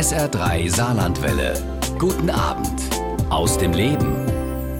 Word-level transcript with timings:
SR3 0.00 0.74
Saarlandwelle. 0.74 1.52
Guten 1.98 2.30
Abend 2.30 2.80
aus 3.28 3.58
dem 3.58 3.74
Leben. 3.74 4.24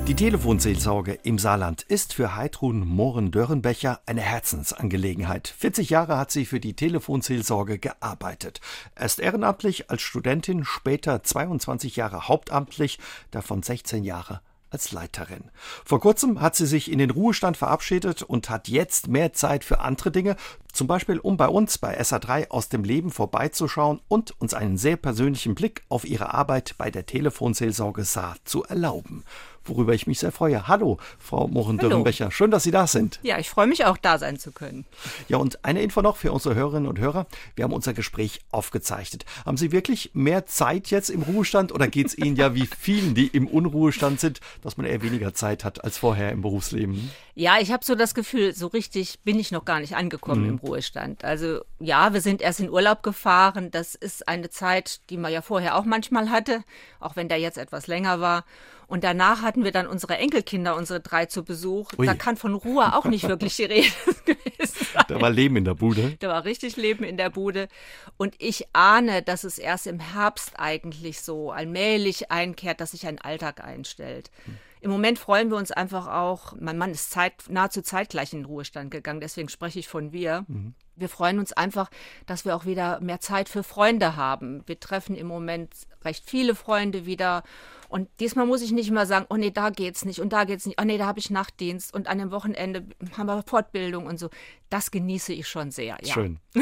Die 0.08 0.14
Telefonseelsorge 0.14 1.12
im 1.12 1.38
Saarland 1.38 1.82
ist 1.82 2.14
für 2.14 2.36
Heidrun 2.36 2.88
Mohren-Dörrenbecher 2.88 4.00
eine 4.06 4.22
Herzensangelegenheit. 4.22 5.48
40 5.58 5.90
Jahre 5.90 6.16
hat 6.16 6.30
sie 6.30 6.46
für 6.46 6.58
die 6.58 6.72
Telefonseelsorge 6.72 7.78
gearbeitet. 7.78 8.62
Erst 8.98 9.20
ehrenamtlich 9.20 9.90
als 9.90 10.00
Studentin, 10.00 10.64
später 10.64 11.22
22 11.22 11.96
Jahre 11.96 12.26
hauptamtlich, 12.26 12.98
davon 13.30 13.62
16 13.62 14.04
Jahre 14.04 14.40
als 14.70 14.92
Leiterin. 14.92 15.50
Vor 15.84 16.00
kurzem 16.00 16.40
hat 16.40 16.56
sie 16.56 16.66
sich 16.66 16.90
in 16.90 16.98
den 16.98 17.10
Ruhestand 17.10 17.56
verabschiedet 17.56 18.22
und 18.22 18.50
hat 18.50 18.68
jetzt 18.68 19.08
mehr 19.08 19.32
Zeit 19.32 19.64
für 19.64 19.80
andere 19.80 20.10
Dinge, 20.10 20.36
zum 20.72 20.86
Beispiel 20.86 21.18
um 21.18 21.36
bei 21.36 21.48
uns 21.48 21.78
bei 21.78 22.00
SA3 22.00 22.50
aus 22.50 22.68
dem 22.68 22.84
Leben 22.84 23.10
vorbeizuschauen 23.10 24.00
und 24.08 24.40
uns 24.40 24.54
einen 24.54 24.76
sehr 24.76 24.96
persönlichen 24.96 25.54
Blick 25.54 25.82
auf 25.88 26.04
ihre 26.04 26.32
Arbeit 26.32 26.74
bei 26.78 26.90
der 26.90 27.06
Telefonseelsorge 27.06 28.04
Saar 28.04 28.36
zu 28.44 28.64
erlauben 28.64 29.24
worüber 29.64 29.94
ich 29.94 30.06
mich 30.06 30.18
sehr 30.18 30.32
freue. 30.32 30.68
Hallo, 30.68 30.98
Frau 31.18 31.48
Mohren-Dürrenbecher. 31.48 32.30
Schön, 32.30 32.50
dass 32.50 32.62
Sie 32.62 32.70
da 32.70 32.86
sind. 32.86 33.20
Ja, 33.22 33.38
ich 33.38 33.50
freue 33.50 33.66
mich 33.66 33.84
auch, 33.84 33.96
da 33.96 34.18
sein 34.18 34.38
zu 34.38 34.52
können. 34.52 34.86
Ja, 35.28 35.36
und 35.36 35.64
eine 35.64 35.82
Info 35.82 36.02
noch 36.02 36.16
für 36.16 36.32
unsere 36.32 36.54
Hörerinnen 36.54 36.88
und 36.88 36.98
Hörer. 36.98 37.26
Wir 37.54 37.64
haben 37.64 37.72
unser 37.72 37.92
Gespräch 37.92 38.40
aufgezeichnet. 38.50 39.24
Haben 39.44 39.56
Sie 39.56 39.72
wirklich 39.72 40.10
mehr 40.14 40.46
Zeit 40.46 40.88
jetzt 40.90 41.10
im 41.10 41.22
Ruhestand 41.22 41.72
oder 41.72 41.88
geht 41.88 42.08
es 42.08 42.18
Ihnen 42.18 42.36
ja 42.36 42.54
wie 42.54 42.66
vielen, 42.66 43.14
die 43.14 43.26
im 43.28 43.46
Unruhestand 43.46 44.20
sind, 44.20 44.40
dass 44.62 44.76
man 44.76 44.86
eher 44.86 45.02
weniger 45.02 45.34
Zeit 45.34 45.64
hat 45.64 45.84
als 45.84 45.98
vorher 45.98 46.32
im 46.32 46.42
Berufsleben? 46.42 47.10
Ja, 47.34 47.58
ich 47.60 47.72
habe 47.72 47.84
so 47.84 47.94
das 47.94 48.14
Gefühl, 48.14 48.54
so 48.54 48.66
richtig 48.66 49.20
bin 49.20 49.38
ich 49.38 49.50
noch 49.50 49.64
gar 49.64 49.80
nicht 49.80 49.96
angekommen 49.96 50.42
mhm. 50.42 50.50
im 50.50 50.56
Ruhestand. 50.56 51.24
Also 51.24 51.60
ja, 51.78 52.12
wir 52.12 52.20
sind 52.20 52.42
erst 52.42 52.60
in 52.60 52.70
Urlaub 52.70 53.02
gefahren. 53.02 53.70
Das 53.70 53.94
ist 53.94 54.28
eine 54.28 54.50
Zeit, 54.50 55.00
die 55.10 55.16
man 55.16 55.32
ja 55.32 55.42
vorher 55.42 55.76
auch 55.76 55.84
manchmal 55.84 56.30
hatte, 56.30 56.62
auch 56.98 57.16
wenn 57.16 57.28
der 57.28 57.38
jetzt 57.38 57.58
etwas 57.58 57.86
länger 57.86 58.20
war. 58.20 58.44
Und 58.90 59.04
danach 59.04 59.42
hatten 59.42 59.62
wir 59.62 59.70
dann 59.70 59.86
unsere 59.86 60.18
Enkelkinder, 60.18 60.74
unsere 60.74 60.98
drei 60.98 61.26
zu 61.26 61.44
Besuch. 61.44 61.92
Ui. 61.96 62.06
Da 62.06 62.14
kann 62.14 62.36
von 62.36 62.54
Ruhe 62.54 62.96
auch 62.96 63.04
nicht 63.04 63.28
wirklich 63.28 63.54
die 63.54 63.64
Rede 63.64 63.86
gewesen 64.24 64.86
sein. 64.92 65.04
Da 65.06 65.20
war 65.20 65.30
Leben 65.30 65.54
in 65.54 65.64
der 65.64 65.74
Bude. 65.74 66.16
Da 66.18 66.28
war 66.28 66.44
richtig 66.44 66.76
Leben 66.76 67.04
in 67.04 67.16
der 67.16 67.30
Bude. 67.30 67.68
Und 68.16 68.34
ich 68.38 68.66
ahne, 68.72 69.22
dass 69.22 69.44
es 69.44 69.58
erst 69.58 69.86
im 69.86 70.00
Herbst 70.00 70.54
eigentlich 70.58 71.20
so 71.20 71.52
allmählich 71.52 72.32
einkehrt, 72.32 72.80
dass 72.80 72.90
sich 72.90 73.06
ein 73.06 73.20
Alltag 73.20 73.62
einstellt. 73.62 74.32
Hm. 74.46 74.58
Im 74.80 74.90
Moment 74.90 75.20
freuen 75.20 75.50
wir 75.50 75.56
uns 75.56 75.70
einfach 75.70 76.08
auch, 76.08 76.54
mein 76.58 76.76
Mann 76.76 76.90
ist 76.90 77.10
zeit, 77.10 77.34
nahezu 77.48 77.82
zeitgleich 77.82 78.32
in 78.32 78.40
den 78.40 78.46
Ruhestand 78.46 78.90
gegangen, 78.90 79.20
deswegen 79.20 79.50
spreche 79.50 79.78
ich 79.78 79.86
von 79.86 80.12
wir. 80.12 80.46
Mhm. 80.48 80.74
Wir 81.00 81.08
freuen 81.08 81.38
uns 81.38 81.52
einfach, 81.52 81.90
dass 82.26 82.44
wir 82.44 82.54
auch 82.54 82.64
wieder 82.64 83.00
mehr 83.00 83.20
Zeit 83.20 83.48
für 83.48 83.62
Freunde 83.62 84.16
haben. 84.16 84.62
Wir 84.66 84.78
treffen 84.78 85.16
im 85.16 85.26
Moment 85.26 85.74
recht 86.04 86.28
viele 86.28 86.54
Freunde 86.54 87.06
wieder. 87.06 87.42
Und 87.88 88.08
diesmal 88.20 88.46
muss 88.46 88.62
ich 88.62 88.70
nicht 88.70 88.88
immer 88.88 89.04
sagen, 89.04 89.26
oh 89.30 89.36
nee, 89.36 89.50
da 89.50 89.70
geht's 89.70 90.04
nicht 90.04 90.20
und 90.20 90.32
da 90.32 90.44
geht's 90.44 90.64
nicht, 90.64 90.80
oh 90.80 90.84
nee, 90.84 90.96
da 90.96 91.06
habe 91.06 91.18
ich 91.18 91.28
Nachtdienst 91.28 91.92
und 91.92 92.06
an 92.06 92.18
dem 92.18 92.30
Wochenende 92.30 92.86
haben 93.18 93.26
wir 93.26 93.42
Fortbildung 93.44 94.06
und 94.06 94.16
so. 94.16 94.30
Das 94.68 94.92
genieße 94.92 95.32
ich 95.32 95.48
schon 95.48 95.72
sehr. 95.72 95.98
Ja. 96.02 96.14
Schön. 96.14 96.38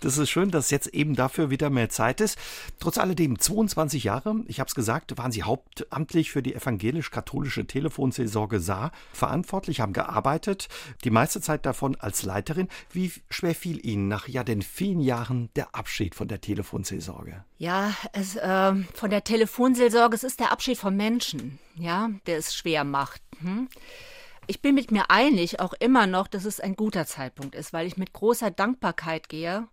Das 0.00 0.18
ist 0.18 0.30
schön, 0.30 0.50
dass 0.50 0.70
jetzt 0.70 0.88
eben 0.88 1.14
dafür 1.14 1.50
wieder 1.50 1.70
mehr 1.70 1.88
Zeit 1.88 2.20
ist. 2.20 2.36
Trotz 2.80 2.98
alledem, 2.98 3.38
22 3.38 4.02
Jahre, 4.02 4.42
ich 4.48 4.58
habe 4.58 4.66
es 4.66 4.74
gesagt, 4.74 5.16
waren 5.16 5.30
Sie 5.30 5.44
hauptamtlich 5.44 6.32
für 6.32 6.42
die 6.42 6.54
evangelisch-katholische 6.54 7.66
Telefonseelsorge 7.66 8.58
Saar 8.58 8.90
verantwortlich, 9.12 9.80
haben 9.80 9.92
gearbeitet, 9.92 10.68
die 11.04 11.10
meiste 11.10 11.40
Zeit 11.40 11.66
davon 11.66 11.94
als 12.00 12.24
Leiterin. 12.24 12.68
Wie 12.90 13.12
schwer 13.42 13.56
fiel 13.56 13.84
Ihnen 13.84 14.06
nach 14.06 14.28
ja 14.28 14.44
den 14.44 14.62
vielen 14.62 15.00
Jahren 15.00 15.50
der 15.56 15.74
Abschied 15.74 16.14
von 16.14 16.28
der 16.28 16.40
Telefonseelsorge? 16.40 17.44
Ja, 17.58 17.92
es, 18.12 18.36
äh, 18.36 18.74
von 18.94 19.10
der 19.10 19.24
Telefonseelsorge, 19.24 20.14
es 20.14 20.22
ist 20.22 20.38
der 20.38 20.52
Abschied 20.52 20.78
von 20.78 20.96
Menschen, 20.96 21.58
ja, 21.74 22.10
der 22.26 22.38
es 22.38 22.54
schwer 22.54 22.84
macht. 22.84 23.20
Hm? 23.40 23.68
Ich 24.46 24.62
bin 24.62 24.76
mit 24.76 24.92
mir 24.92 25.10
einig, 25.10 25.58
auch 25.58 25.72
immer 25.80 26.06
noch, 26.06 26.28
dass 26.28 26.44
es 26.44 26.60
ein 26.60 26.76
guter 26.76 27.04
Zeitpunkt 27.04 27.56
ist, 27.56 27.72
weil 27.72 27.88
ich 27.88 27.96
mit 27.96 28.12
großer 28.12 28.52
Dankbarkeit 28.52 29.28
gehe 29.28 29.66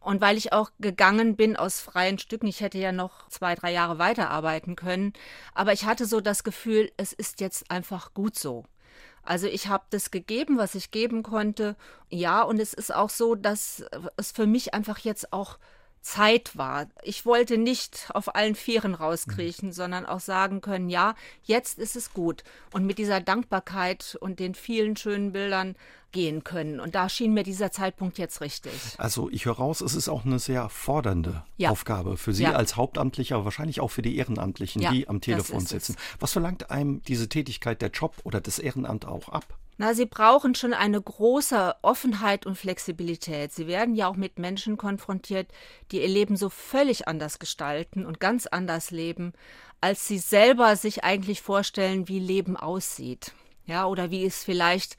und 0.00 0.20
weil 0.20 0.36
ich 0.36 0.52
auch 0.52 0.72
gegangen 0.80 1.36
bin 1.36 1.56
aus 1.56 1.80
freien 1.80 2.18
Stücken. 2.18 2.48
Ich 2.48 2.62
hätte 2.62 2.78
ja 2.78 2.90
noch 2.90 3.28
zwei, 3.28 3.54
drei 3.54 3.72
Jahre 3.72 4.00
weiterarbeiten 4.00 4.74
können, 4.74 5.12
aber 5.54 5.72
ich 5.72 5.84
hatte 5.84 6.04
so 6.04 6.20
das 6.20 6.42
Gefühl, 6.42 6.90
es 6.96 7.12
ist 7.12 7.40
jetzt 7.40 7.70
einfach 7.70 8.12
gut 8.12 8.36
so. 8.36 8.64
Also 9.28 9.46
ich 9.46 9.68
habe 9.68 9.84
das 9.90 10.10
gegeben, 10.10 10.56
was 10.56 10.74
ich 10.74 10.90
geben 10.90 11.22
konnte. 11.22 11.76
Ja, 12.08 12.40
und 12.40 12.58
es 12.58 12.72
ist 12.72 12.94
auch 12.94 13.10
so, 13.10 13.34
dass 13.34 13.84
es 14.16 14.32
für 14.32 14.46
mich 14.46 14.72
einfach 14.72 15.00
jetzt 15.00 15.34
auch 15.34 15.58
Zeit 16.00 16.56
war. 16.56 16.86
Ich 17.02 17.26
wollte 17.26 17.58
nicht 17.58 18.08
auf 18.14 18.34
allen 18.34 18.54
Vieren 18.54 18.94
rauskriechen, 18.94 19.68
mhm. 19.68 19.72
sondern 19.72 20.06
auch 20.06 20.20
sagen 20.20 20.60
können, 20.60 20.88
ja, 20.88 21.14
jetzt 21.42 21.78
ist 21.78 21.96
es 21.96 22.12
gut. 22.12 22.44
Und 22.72 22.86
mit 22.86 22.98
dieser 22.98 23.20
Dankbarkeit 23.20 24.16
und 24.20 24.38
den 24.38 24.54
vielen 24.54 24.96
schönen 24.96 25.32
Bildern 25.32 25.76
gehen 26.12 26.42
können. 26.42 26.80
Und 26.80 26.94
da 26.94 27.08
schien 27.08 27.34
mir 27.34 27.42
dieser 27.42 27.70
Zeitpunkt 27.70 28.18
jetzt 28.18 28.40
richtig. 28.40 28.72
Also 28.96 29.28
ich 29.30 29.44
höre 29.44 29.56
raus, 29.56 29.80
es 29.80 29.94
ist 29.94 30.08
auch 30.08 30.24
eine 30.24 30.38
sehr 30.38 30.68
fordernde 30.70 31.42
ja. 31.58 31.70
Aufgabe 31.70 32.16
für 32.16 32.32
Sie 32.32 32.44
ja. 32.44 32.52
als 32.52 32.76
Hauptamtlicher, 32.76 33.36
aber 33.36 33.44
wahrscheinlich 33.44 33.80
auch 33.80 33.90
für 33.90 34.02
die 34.02 34.16
Ehrenamtlichen, 34.16 34.80
ja, 34.80 34.90
die 34.90 35.08
am 35.08 35.20
Telefon 35.20 35.66
sitzen. 35.66 35.96
Was 36.18 36.32
verlangt 36.32 36.70
einem 36.70 37.02
diese 37.02 37.28
Tätigkeit, 37.28 37.82
der 37.82 37.90
Job 37.90 38.14
oder 38.24 38.40
das 38.40 38.58
Ehrenamt 38.58 39.04
auch 39.04 39.28
ab? 39.28 39.44
Na, 39.80 39.94
sie 39.94 40.06
brauchen 40.06 40.56
schon 40.56 40.74
eine 40.74 41.00
große 41.00 41.76
Offenheit 41.82 42.46
und 42.46 42.58
Flexibilität. 42.58 43.52
Sie 43.52 43.68
werden 43.68 43.94
ja 43.94 44.08
auch 44.08 44.16
mit 44.16 44.40
Menschen 44.40 44.76
konfrontiert, 44.76 45.46
die 45.92 46.02
ihr 46.02 46.08
Leben 46.08 46.36
so 46.36 46.50
völlig 46.50 47.06
anders 47.06 47.38
gestalten 47.38 48.04
und 48.04 48.18
ganz 48.18 48.48
anders 48.48 48.90
leben, 48.90 49.34
als 49.80 50.08
sie 50.08 50.18
selber 50.18 50.74
sich 50.74 51.04
eigentlich 51.04 51.42
vorstellen, 51.42 52.08
wie 52.08 52.18
Leben 52.18 52.56
aussieht. 52.56 53.32
Ja, 53.66 53.86
oder 53.86 54.10
wie 54.10 54.26
es 54.26 54.42
vielleicht, 54.42 54.96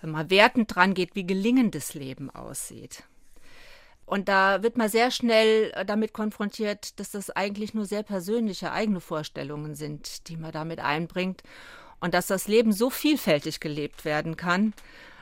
wenn 0.00 0.10
man 0.10 0.30
wertend 0.30 0.72
dran 0.72 0.94
geht, 0.94 1.16
wie 1.16 1.26
gelingendes 1.26 1.94
Leben 1.94 2.30
aussieht. 2.30 3.02
Und 4.06 4.28
da 4.28 4.62
wird 4.62 4.76
man 4.76 4.88
sehr 4.88 5.10
schnell 5.10 5.72
äh, 5.74 5.84
damit 5.84 6.12
konfrontiert, 6.12 7.00
dass 7.00 7.10
das 7.10 7.30
eigentlich 7.30 7.74
nur 7.74 7.86
sehr 7.86 8.04
persönliche 8.04 8.70
eigene 8.70 9.00
Vorstellungen 9.00 9.74
sind, 9.74 10.28
die 10.28 10.36
man 10.36 10.52
damit 10.52 10.78
einbringt 10.78 11.42
und 12.04 12.12
dass 12.12 12.26
das 12.26 12.48
Leben 12.48 12.74
so 12.74 12.90
vielfältig 12.90 13.60
gelebt 13.60 14.04
werden 14.04 14.36
kann 14.36 14.74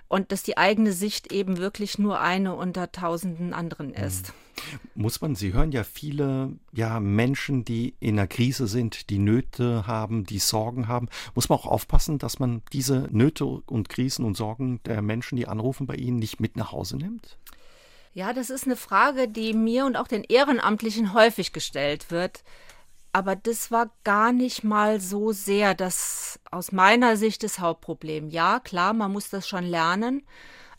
und 0.09 0.33
dass 0.33 0.43
die 0.43 0.59
eigene 0.59 0.93
Sicht 0.93 1.31
eben 1.31 1.59
wirklich 1.59 1.97
nur 1.97 2.19
eine 2.19 2.57
unter 2.57 2.91
tausenden 2.91 3.55
anderen 3.55 3.91
mhm. 3.91 4.05
ist. 4.05 4.33
Muss 4.97 5.21
man, 5.21 5.37
Sie 5.37 5.53
hören 5.53 5.71
ja 5.71 5.85
viele 5.85 6.51
ja, 6.73 6.99
Menschen, 6.99 7.65
die 7.65 7.95
in 8.01 8.19
einer 8.19 8.27
Krise 8.27 8.67
sind, 8.67 9.11
die 9.11 9.21
Nöte 9.21 9.87
haben, 9.87 10.25
die 10.25 10.41
Sorgen 10.41 10.89
haben. 10.89 11.09
Muss 11.37 11.49
man 11.49 11.57
auch 11.61 11.67
aufpassen, 11.67 12.19
dass 12.19 12.41
man 12.41 12.63
diese 12.73 13.07
Nöte 13.13 13.45
und 13.45 13.89
Krisen 13.89 14.25
und 14.25 14.37
Sorgen 14.37 14.81
der 14.85 15.03
Menschen, 15.03 15.37
die 15.37 15.47
anrufen 15.47 15.87
bei 15.87 15.95
Ihnen, 15.95 16.19
nicht 16.19 16.41
mit 16.41 16.57
nach 16.57 16.73
Hause 16.73 16.97
nimmt? 16.97 17.39
Ja, 18.13 18.33
das 18.33 18.51
ist 18.51 18.67
eine 18.67 18.77
Frage, 18.77 19.29
die 19.29 19.55
mir 19.55 19.87
und 19.87 19.95
auch 19.95 20.09
den 20.09 20.25
Ehrenamtlichen 20.25 21.15
häufig 21.15 21.53
gestellt 21.53 22.11
wird. 22.11 22.43
Aber 23.13 23.37
das 23.37 23.71
war 23.71 23.91
gar 24.05 24.33
nicht 24.33 24.65
mal 24.65 25.01
so 25.01 25.33
sehr 25.33 25.75
das 25.75 26.41
aus 26.51 26.73
meiner 26.73 27.17
Sicht 27.17 27.43
das 27.43 27.59
Hauptproblem. 27.59 28.29
Ja, 28.29 28.59
klar, 28.61 28.95
man 28.95 29.13
muss 29.13 29.29
das 29.29 29.47
schon 29.47 29.65
lernen, 29.65 30.23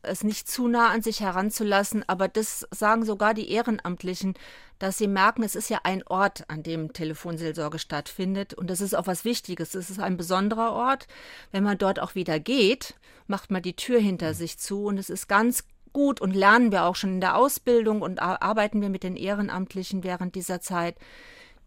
es 0.02 0.24
nicht 0.24 0.50
zu 0.50 0.68
nah 0.68 0.90
an 0.90 1.02
sich 1.02 1.22
heranzulassen, 1.22 2.04
aber 2.08 2.28
das 2.28 2.68
sagen 2.72 3.06
sogar 3.06 3.34
die 3.34 3.52
Ehrenamtlichen, 3.52 4.34
dass 4.80 4.98
sie 4.98 5.08
merken, 5.08 5.44
es 5.44 5.56
ist 5.56 5.70
ja 5.70 5.80
ein 5.84 6.06
Ort, 6.08 6.44
an 6.50 6.62
dem 6.62 6.92
Telefonseelsorge 6.92 7.80
stattfindet 7.80 8.54
und 8.54 8.70
das 8.70 8.82
ist 8.82 8.96
auch 8.96 9.08
was 9.08 9.24
Wichtiges. 9.24 9.76
Es 9.76 9.90
ist 9.90 10.00
ein 10.00 10.18
besonderer 10.18 10.74
Ort. 10.74 11.08
Wenn 11.52 11.64
man 11.64 11.78
dort 11.78 12.00
auch 12.00 12.16
wieder 12.16 12.40
geht, 12.40 12.96
macht 13.28 13.50
man 13.50 13.62
die 13.62 13.76
Tür 13.76 14.00
hinter 14.00 14.34
sich 14.34 14.58
zu 14.58 14.86
und 14.86 14.98
es 14.98 15.10
ist 15.10 15.30
ganz 15.30 15.64
gut 15.94 16.20
und 16.20 16.36
lernen 16.36 16.72
wir 16.72 16.84
auch 16.84 16.96
schon 16.96 17.14
in 17.14 17.22
der 17.22 17.38
Ausbildung 17.38 18.02
und 18.02 18.20
arbeiten 18.20 18.82
wir 18.82 18.90
mit 18.90 19.04
den 19.04 19.16
Ehrenamtlichen 19.16 20.04
während 20.04 20.36
dieser 20.36 20.60
Zeit 20.60 20.98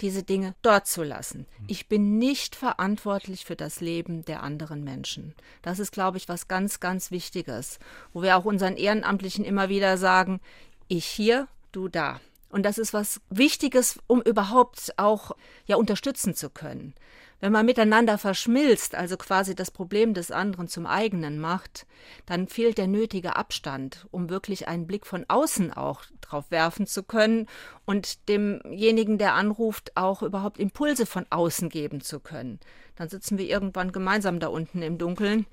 diese 0.00 0.22
Dinge 0.22 0.54
dort 0.62 0.86
zu 0.86 1.02
lassen. 1.02 1.46
Ich 1.66 1.88
bin 1.88 2.18
nicht 2.18 2.56
verantwortlich 2.56 3.44
für 3.44 3.56
das 3.56 3.80
Leben 3.80 4.24
der 4.24 4.42
anderen 4.42 4.84
Menschen. 4.84 5.34
Das 5.62 5.78
ist, 5.78 5.92
glaube 5.92 6.18
ich, 6.18 6.28
was 6.28 6.48
ganz, 6.48 6.80
ganz 6.80 7.10
Wichtiges, 7.10 7.78
wo 8.12 8.22
wir 8.22 8.36
auch 8.36 8.44
unseren 8.44 8.76
Ehrenamtlichen 8.76 9.44
immer 9.44 9.68
wieder 9.68 9.98
sagen, 9.98 10.40
ich 10.88 11.06
hier, 11.06 11.48
du 11.72 11.88
da. 11.88 12.20
Und 12.48 12.62
das 12.62 12.78
ist 12.78 12.94
was 12.94 13.20
Wichtiges, 13.28 13.98
um 14.06 14.22
überhaupt 14.22 14.94
auch 14.96 15.32
ja 15.66 15.76
unterstützen 15.76 16.34
zu 16.34 16.48
können. 16.48 16.94
Wenn 17.38 17.52
man 17.52 17.66
miteinander 17.66 18.16
verschmilzt, 18.16 18.94
also 18.94 19.16
quasi 19.16 19.54
das 19.54 19.70
Problem 19.70 20.14
des 20.14 20.30
anderen 20.30 20.68
zum 20.68 20.86
eigenen 20.86 21.38
macht, 21.38 21.86
dann 22.24 22.48
fehlt 22.48 22.78
der 22.78 22.86
nötige 22.86 23.36
Abstand, 23.36 24.06
um 24.10 24.30
wirklich 24.30 24.68
einen 24.68 24.86
Blick 24.86 25.06
von 25.06 25.26
außen 25.28 25.72
auch 25.72 26.02
drauf 26.22 26.50
werfen 26.50 26.86
zu 26.86 27.02
können 27.02 27.46
und 27.84 28.28
demjenigen, 28.28 29.18
der 29.18 29.34
anruft, 29.34 29.96
auch 29.96 30.22
überhaupt 30.22 30.58
Impulse 30.58 31.04
von 31.04 31.26
außen 31.28 31.68
geben 31.68 32.00
zu 32.00 32.20
können. 32.20 32.58
Dann 32.96 33.10
sitzen 33.10 33.36
wir 33.36 33.46
irgendwann 33.46 33.92
gemeinsam 33.92 34.40
da 34.40 34.48
unten 34.48 34.80
im 34.80 34.96
Dunkeln 34.96 35.46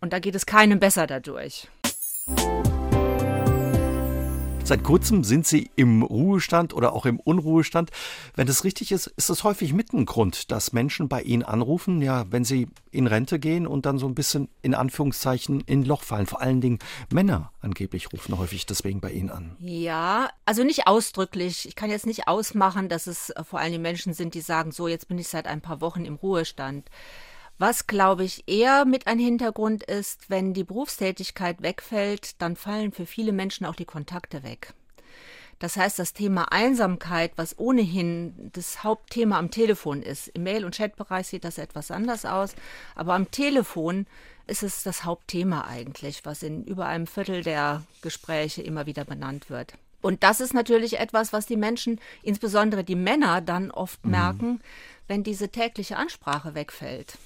und 0.00 0.12
da 0.12 0.18
geht 0.18 0.34
es 0.34 0.44
keinem 0.44 0.80
besser 0.80 1.06
dadurch. 1.06 1.68
Seit 4.66 4.82
kurzem 4.82 5.22
sind 5.22 5.46
Sie 5.46 5.70
im 5.76 6.02
Ruhestand 6.02 6.74
oder 6.74 6.92
auch 6.92 7.06
im 7.06 7.20
Unruhestand. 7.20 7.92
Wenn 8.34 8.48
das 8.48 8.64
richtig 8.64 8.90
ist, 8.90 9.06
ist 9.06 9.30
das 9.30 9.44
häufig 9.44 9.72
mit 9.72 9.92
ein 9.92 10.06
Grund, 10.06 10.50
dass 10.50 10.72
Menschen 10.72 11.08
bei 11.08 11.22
Ihnen 11.22 11.44
anrufen, 11.44 12.02
ja, 12.02 12.24
wenn 12.30 12.44
sie 12.44 12.66
in 12.90 13.06
Rente 13.06 13.38
gehen 13.38 13.68
und 13.68 13.86
dann 13.86 13.98
so 13.98 14.08
ein 14.08 14.16
bisschen 14.16 14.48
in 14.62 14.74
Anführungszeichen 14.74 15.60
in 15.60 15.84
Loch 15.84 16.02
fallen. 16.02 16.26
Vor 16.26 16.40
allen 16.40 16.60
Dingen 16.60 16.80
Männer 17.12 17.52
angeblich 17.60 18.12
rufen 18.12 18.36
häufig 18.36 18.66
deswegen 18.66 19.00
bei 19.00 19.12
Ihnen 19.12 19.30
an. 19.30 19.54
Ja, 19.60 20.30
also 20.46 20.64
nicht 20.64 20.88
ausdrücklich. 20.88 21.68
Ich 21.68 21.76
kann 21.76 21.88
jetzt 21.88 22.06
nicht 22.06 22.26
ausmachen, 22.26 22.88
dass 22.88 23.06
es 23.06 23.32
vor 23.48 23.60
allem 23.60 23.70
die 23.70 23.78
Menschen 23.78 24.14
sind, 24.14 24.34
die 24.34 24.40
sagen, 24.40 24.72
so, 24.72 24.88
jetzt 24.88 25.06
bin 25.06 25.18
ich 25.18 25.28
seit 25.28 25.46
ein 25.46 25.60
paar 25.60 25.80
Wochen 25.80 26.04
im 26.04 26.16
Ruhestand. 26.16 26.90
Was, 27.58 27.86
glaube 27.86 28.24
ich, 28.24 28.44
eher 28.46 28.84
mit 28.84 29.06
ein 29.06 29.18
Hintergrund 29.18 29.82
ist, 29.82 30.28
wenn 30.28 30.52
die 30.52 30.64
Berufstätigkeit 30.64 31.62
wegfällt, 31.62 32.40
dann 32.42 32.54
fallen 32.54 32.92
für 32.92 33.06
viele 33.06 33.32
Menschen 33.32 33.64
auch 33.64 33.74
die 33.74 33.86
Kontakte 33.86 34.42
weg. 34.42 34.74
Das 35.58 35.78
heißt, 35.78 35.98
das 35.98 36.12
Thema 36.12 36.52
Einsamkeit, 36.52 37.32
was 37.36 37.58
ohnehin 37.58 38.50
das 38.52 38.84
Hauptthema 38.84 39.38
am 39.38 39.50
Telefon 39.50 40.02
ist, 40.02 40.28
im 40.28 40.42
Mail- 40.42 40.66
und 40.66 40.76
Chatbereich 40.76 41.28
sieht 41.28 41.44
das 41.44 41.56
etwas 41.56 41.90
anders 41.90 42.26
aus, 42.26 42.54
aber 42.94 43.14
am 43.14 43.30
Telefon 43.30 44.06
ist 44.46 44.62
es 44.62 44.82
das 44.82 45.04
Hauptthema 45.04 45.62
eigentlich, 45.62 46.26
was 46.26 46.42
in 46.42 46.62
über 46.64 46.84
einem 46.84 47.06
Viertel 47.06 47.42
der 47.42 47.82
Gespräche 48.02 48.60
immer 48.60 48.84
wieder 48.84 49.06
benannt 49.06 49.48
wird. 49.48 49.72
Und 50.02 50.22
das 50.22 50.40
ist 50.40 50.52
natürlich 50.52 50.98
etwas, 51.00 51.32
was 51.32 51.46
die 51.46 51.56
Menschen, 51.56 52.00
insbesondere 52.22 52.84
die 52.84 52.94
Männer, 52.94 53.40
dann 53.40 53.70
oft 53.70 54.04
mhm. 54.04 54.10
merken, 54.10 54.60
wenn 55.08 55.24
diese 55.24 55.48
tägliche 55.48 55.96
Ansprache 55.96 56.54
wegfällt 56.54 57.16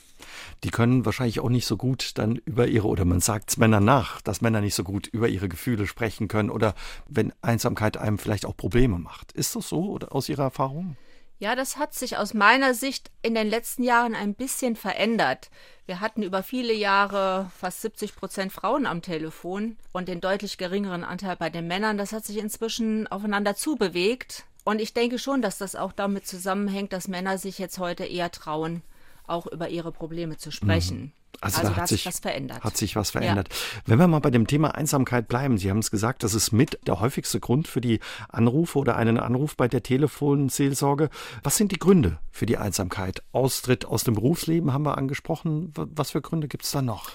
die 0.65 0.71
können 0.71 1.05
wahrscheinlich 1.05 1.41
auch 1.41 1.49
nicht 1.49 1.67
so 1.67 1.77
gut 1.77 2.13
dann 2.17 2.37
über 2.37 2.67
ihre, 2.67 2.89
oder 2.89 3.05
man 3.05 3.21
sagt 3.21 3.51
es 3.51 3.57
Männern 3.57 3.85
nach, 3.85 4.21
dass 4.21 4.41
Männer 4.41 4.61
nicht 4.61 4.75
so 4.75 4.85
gut 4.85 5.07
über 5.07 5.29
ihre 5.29 5.49
Gefühle 5.49 5.87
sprechen 5.87 6.29
können 6.29 6.51
oder 6.51 6.75
wenn 7.09 7.33
Einsamkeit 7.43 7.97
einem 7.97 8.19
vielleicht 8.19 8.47
auch 8.47 8.57
Probleme 8.57 8.99
macht. 8.99 9.33
Ist 9.33 9.57
das 9.57 9.69
so 9.69 9.91
oder 9.91 10.15
aus 10.15 10.29
Ihrer 10.29 10.45
Erfahrung? 10.45 10.97
Ja, 11.41 11.57
das 11.57 11.79
hat 11.79 11.95
sich 11.95 12.19
aus 12.19 12.35
meiner 12.35 12.75
Sicht 12.75 13.11
in 13.23 13.35
den 13.35 13.49
letzten 13.49 13.83
Jahren 13.83 14.15
ein 14.15 14.35
bisschen 14.35 14.77
verändert. 14.77 15.51
Wir 15.87 16.01
hatten 16.01 16.23
über 16.23 16.43
viele 16.43 16.75
Jahre 16.75 17.51
fast 17.59 17.81
70 17.81 18.15
Prozent 18.15 18.53
Frauen 18.53 18.85
am 18.85 19.01
Telefon 19.01 19.79
und 19.93 20.09
den 20.09 20.21
deutlich 20.21 20.59
geringeren 20.59 21.03
Anteil 21.03 21.37
bei 21.37 21.49
den 21.49 21.67
Männern. 21.67 21.97
Das 21.97 22.13
hat 22.13 22.27
sich 22.27 22.37
inzwischen 22.37 23.07
aufeinander 23.07 23.57
zubewegt. 23.57 24.45
Und 24.65 24.83
ich 24.83 24.93
denke 24.93 25.19
schon, 25.19 25.41
dass 25.41 25.57
das 25.57 25.77
auch 25.77 25.93
damit 25.93 26.27
zusammenhängt, 26.27 26.93
dass 26.93 27.09
Männer 27.09 27.39
sich 27.39 27.59
jetzt 27.59 27.79
heute 27.79 28.05
eher 28.05 28.31
trauen, 28.31 28.83
auch 29.31 29.47
über 29.47 29.69
ihre 29.69 29.93
Probleme 29.93 30.37
zu 30.37 30.51
sprechen. 30.51 31.01
Mhm. 31.01 31.13
Also, 31.41 31.61
also 31.61 31.71
da 31.71 31.77
hat 31.77 31.89
sich 31.89 32.05
was 32.05 32.19
verändert. 32.19 32.63
Hat 32.63 32.77
sich 32.77 32.97
was 32.97 33.13
verändert. 33.13 33.49
Ja. 33.49 33.81
Wenn 33.87 33.99
wir 33.99 34.09
mal 34.09 34.19
bei 34.19 34.31
dem 34.31 34.47
Thema 34.47 34.75
Einsamkeit 34.75 35.27
bleiben, 35.27 35.57
Sie 35.57 35.71
haben 35.71 35.79
es 35.79 35.91
gesagt, 35.91 36.23
das 36.23 36.35
ist 36.35 36.53
mit 36.53 36.79
der 36.87 37.01
häufigste 37.01 37.41
Grund 37.41 37.67
für 37.67 37.81
die 37.81 38.01
Anrufe 38.29 38.79
oder 38.79 38.97
einen 38.97 39.19
Anruf 39.19 39.57
bei 39.57 39.67
der 39.67 39.83
Telefonseelsorge. 39.83 41.09
Was 41.43 41.57
sind 41.57 41.73
die 41.73 41.79
Gründe 41.79 42.19
für 42.31 42.45
die 42.45 42.59
Einsamkeit? 42.59 43.23
Austritt 43.33 43.87
aus 43.87 44.05
dem 44.05 44.15
Berufsleben 44.15 44.73
haben 44.73 44.85
wir 44.85 44.99
angesprochen. 44.99 45.73
Was 45.75 46.11
für 46.11 46.21
Gründe 46.21 46.47
gibt 46.47 46.65
es 46.65 46.73
da 46.73 46.83
noch? 46.83 47.11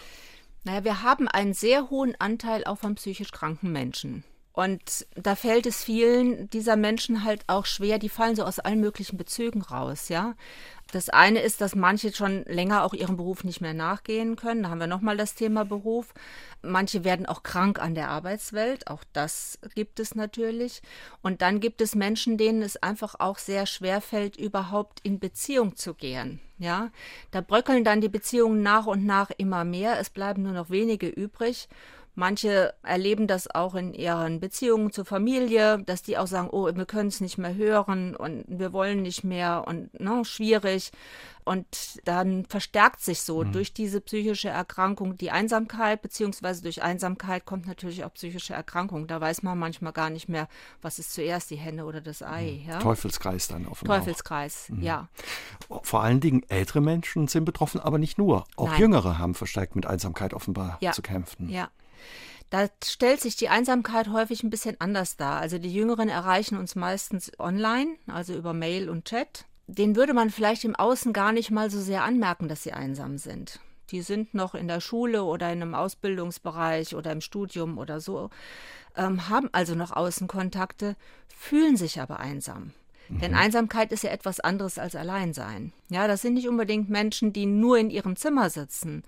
Naja, 0.63 0.83
wir 0.83 1.03
haben 1.03 1.27
einen 1.27 1.53
sehr 1.53 1.91
hohen 1.91 2.15
Anteil 2.17 2.63
auch 2.63 2.79
von 2.79 2.95
psychisch 2.95 3.31
kranken 3.31 3.71
Menschen. 3.71 4.23
Und 4.55 5.05
da 5.15 5.35
fällt 5.35 5.65
es 5.65 5.83
vielen 5.83 6.49
dieser 6.49 6.77
Menschen 6.77 7.25
halt 7.25 7.43
auch 7.47 7.65
schwer, 7.65 7.99
die 7.99 8.07
fallen 8.07 8.37
so 8.37 8.45
aus 8.45 8.59
allen 8.59 8.79
möglichen 8.79 9.17
Bezügen 9.17 9.61
raus, 9.61 10.07
ja. 10.07 10.35
Das 10.91 11.09
eine 11.09 11.41
ist, 11.41 11.59
dass 11.59 11.75
manche 11.75 12.13
schon 12.13 12.45
länger 12.45 12.83
auch 12.83 12.93
ihrem 12.93 13.17
Beruf 13.17 13.43
nicht 13.43 13.59
mehr 13.59 13.73
nachgehen 13.73 14.35
können. 14.37 14.63
Da 14.63 14.69
haben 14.69 14.79
wir 14.79 14.87
nochmal 14.87 15.17
das 15.17 15.35
Thema 15.35 15.65
Beruf. 15.65 16.13
Manche 16.61 17.03
werden 17.03 17.25
auch 17.25 17.43
krank 17.43 17.79
an 17.79 17.95
der 17.95 18.09
Arbeitswelt. 18.09 18.87
Auch 18.87 19.03
das 19.11 19.59
gibt 19.73 19.99
es 19.99 20.15
natürlich. 20.15 20.81
Und 21.21 21.41
dann 21.41 21.59
gibt 21.59 21.81
es 21.81 21.95
Menschen, 21.95 22.37
denen 22.37 22.61
es 22.61 22.77
einfach 22.77 23.15
auch 23.19 23.39
sehr 23.39 23.65
schwer 23.65 23.99
fällt, 23.99 24.37
überhaupt 24.37 25.01
in 25.01 25.19
Beziehung 25.19 25.75
zu 25.75 25.95
gehen. 25.95 26.39
Ja, 26.59 26.91
da 27.31 27.41
bröckeln 27.41 27.83
dann 27.83 27.99
die 27.99 28.07
Beziehungen 28.07 28.61
nach 28.61 28.85
und 28.85 29.05
nach 29.05 29.31
immer 29.37 29.65
mehr. 29.65 29.99
Es 29.99 30.09
bleiben 30.09 30.43
nur 30.43 30.53
noch 30.53 30.69
wenige 30.69 31.07
übrig. 31.07 31.67
Manche 32.15 32.73
erleben 32.81 33.27
das 33.27 33.53
auch 33.53 33.75
in 33.75 33.93
ihren 33.93 34.39
Beziehungen 34.39 34.91
zur 34.91 35.03
Familie, 35.03 35.83
dass 35.85 36.01
die 36.01 36.17
auch 36.17 36.27
sagen, 36.27 36.49
oh, 36.49 36.73
wir 36.73 36.85
können 36.85 37.09
es 37.09 37.19
nicht 37.19 37.37
mehr 37.37 37.55
hören 37.55 38.15
und 38.15 38.45
wir 38.47 38.71
wollen 38.71 39.01
nicht 39.01 39.25
mehr 39.25 39.65
und 39.67 39.99
ne, 39.99 40.23
schwierig. 40.23 40.91
Und 41.43 41.67
dann 42.05 42.45
verstärkt 42.45 43.01
sich 43.01 43.21
so 43.21 43.43
mhm. 43.43 43.51
durch 43.51 43.71
diese 43.71 44.01
psychische 44.01 44.49
Erkrankung 44.49 45.15
die 45.15 45.29
Einsamkeit, 45.29 46.01
beziehungsweise 46.01 46.63
durch 46.63 46.81
Einsamkeit 46.81 47.45
kommt 47.45 47.67
natürlich 47.67 48.03
auch 48.03 48.13
psychische 48.13 48.55
Erkrankung. 48.55 49.05
Da 49.05 49.21
weiß 49.21 49.43
man 49.43 49.59
manchmal 49.59 49.93
gar 49.93 50.09
nicht 50.09 50.27
mehr, 50.27 50.47
was 50.81 50.97
ist 50.97 51.13
zuerst, 51.13 51.51
die 51.51 51.57
Henne 51.57 51.85
oder 51.85 52.01
das 52.01 52.23
Ei. 52.23 52.61
Mhm. 52.63 52.69
Ja? 52.69 52.79
Teufelskreis 52.79 53.47
dann 53.47 53.67
offenbar. 53.67 53.99
Teufelskreis, 53.99 54.69
mhm. 54.69 54.81
ja. 54.81 55.07
Vor 55.83 56.01
allen 56.01 56.19
Dingen 56.19 56.41
ältere 56.47 56.81
Menschen 56.81 57.27
sind 57.27 57.45
betroffen, 57.45 57.79
aber 57.79 57.99
nicht 57.99 58.17
nur. 58.17 58.45
Auch 58.55 58.69
Nein. 58.69 58.79
Jüngere 58.79 59.19
haben 59.19 59.35
verstärkt 59.35 59.75
mit 59.75 59.85
Einsamkeit 59.85 60.33
offenbar 60.33 60.77
ja. 60.81 60.93
zu 60.93 61.03
kämpfen. 61.03 61.49
Ja. 61.49 61.69
Da 62.49 62.67
stellt 62.83 63.21
sich 63.21 63.35
die 63.35 63.49
Einsamkeit 63.49 64.09
häufig 64.09 64.43
ein 64.43 64.49
bisschen 64.49 64.79
anders 64.79 65.17
dar. 65.17 65.39
Also 65.39 65.57
die 65.57 65.73
Jüngeren 65.73 66.09
erreichen 66.09 66.57
uns 66.57 66.75
meistens 66.75 67.31
online, 67.39 67.95
also 68.07 68.33
über 68.33 68.53
Mail 68.53 68.89
und 68.89 69.05
Chat. 69.05 69.45
Den 69.67 69.95
würde 69.95 70.13
man 70.13 70.29
vielleicht 70.29 70.63
im 70.63 70.75
Außen 70.75 71.11
gar 71.11 71.31
nicht 71.31 71.49
mal 71.49 71.71
so 71.71 71.81
sehr 71.81 72.03
anmerken, 72.03 72.47
dass 72.47 72.63
sie 72.63 72.73
einsam 72.73 73.17
sind. 73.17 73.59
Die 73.91 74.01
sind 74.01 74.33
noch 74.33 74.55
in 74.55 74.67
der 74.67 74.79
Schule 74.79 75.23
oder 75.23 75.51
in 75.51 75.61
einem 75.61 75.75
Ausbildungsbereich 75.75 76.95
oder 76.95 77.11
im 77.11 77.21
Studium 77.21 77.77
oder 77.77 77.99
so, 77.99 78.29
ähm, 78.95 79.29
haben 79.29 79.49
also 79.51 79.75
noch 79.75 79.91
Außenkontakte, 79.91 80.95
fühlen 81.35 81.77
sich 81.77 81.99
aber 81.99 82.19
einsam. 82.19 82.73
Mhm. 83.09 83.19
Denn 83.19 83.35
Einsamkeit 83.35 83.91
ist 83.91 84.03
ja 84.03 84.11
etwas 84.11 84.39
anderes 84.39 84.79
als 84.79 84.95
Alleinsein. 84.95 85.73
Ja, 85.89 86.07
das 86.07 86.21
sind 86.21 86.35
nicht 86.35 86.47
unbedingt 86.47 86.89
Menschen, 86.89 87.33
die 87.33 87.45
nur 87.45 87.77
in 87.77 87.89
ihrem 87.89 88.15
Zimmer 88.15 88.49
sitzen, 88.49 89.03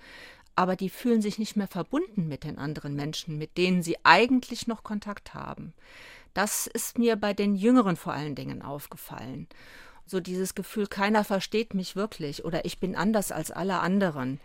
aber 0.57 0.75
die 0.75 0.89
fühlen 0.89 1.21
sich 1.21 1.37
nicht 1.37 1.55
mehr 1.55 1.67
verbunden 1.67 2.27
mit 2.27 2.43
den 2.43 2.57
anderen 2.57 2.95
Menschen, 2.95 3.37
mit 3.37 3.57
denen 3.57 3.83
sie 3.83 3.97
eigentlich 4.03 4.65
noch 4.65 4.83
Kontakt 4.83 5.35
haben. 5.35 5.73
Das 6.33 6.65
ist 6.67 6.97
mir 6.97 7.15
bei 7.15 7.33
den 7.33 7.55
Jüngeren 7.55 7.95
vor 7.95 8.13
allen 8.13 8.35
Dingen 8.35 8.63
aufgefallen. 8.63 9.47
So 10.07 10.19
dieses 10.19 10.55
Gefühl, 10.55 10.87
keiner 10.87 11.23
versteht 11.23 11.75
mich 11.75 11.95
wirklich 11.95 12.43
oder 12.43 12.65
ich 12.65 12.79
bin 12.79 12.95
anders 12.95 13.31
als 13.31 13.51
alle 13.51 13.79
anderen. 13.79 14.39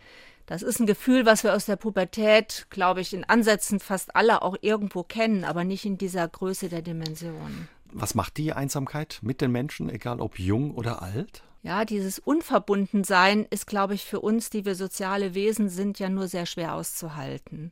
Das 0.44 0.62
ist 0.62 0.80
ein 0.80 0.86
Gefühl, 0.86 1.24
was 1.24 1.44
wir 1.44 1.54
aus 1.54 1.64
der 1.64 1.76
Pubertät, 1.76 2.66
glaube 2.68 3.00
ich, 3.00 3.14
in 3.14 3.24
Ansätzen 3.24 3.80
fast 3.80 4.14
alle 4.14 4.42
auch 4.42 4.56
irgendwo 4.60 5.04
kennen, 5.04 5.44
aber 5.44 5.64
nicht 5.64 5.86
in 5.86 5.96
dieser 5.96 6.28
Größe 6.28 6.68
der 6.68 6.82
Dimension. 6.82 7.68
Was 7.90 8.14
macht 8.14 8.36
die 8.36 8.52
Einsamkeit 8.52 9.20
mit 9.22 9.40
den 9.40 9.52
Menschen, 9.52 9.88
egal 9.88 10.20
ob 10.20 10.38
jung 10.38 10.74
oder 10.74 11.00
alt? 11.00 11.42
Ja, 11.62 11.84
dieses 11.84 12.18
Unverbundensein 12.18 13.46
ist, 13.50 13.68
glaube 13.68 13.94
ich, 13.94 14.04
für 14.04 14.20
uns, 14.20 14.50
die 14.50 14.64
wir 14.64 14.74
soziale 14.74 15.34
Wesen 15.34 15.68
sind, 15.68 16.00
ja 16.00 16.08
nur 16.08 16.26
sehr 16.26 16.46
schwer 16.46 16.74
auszuhalten. 16.74 17.70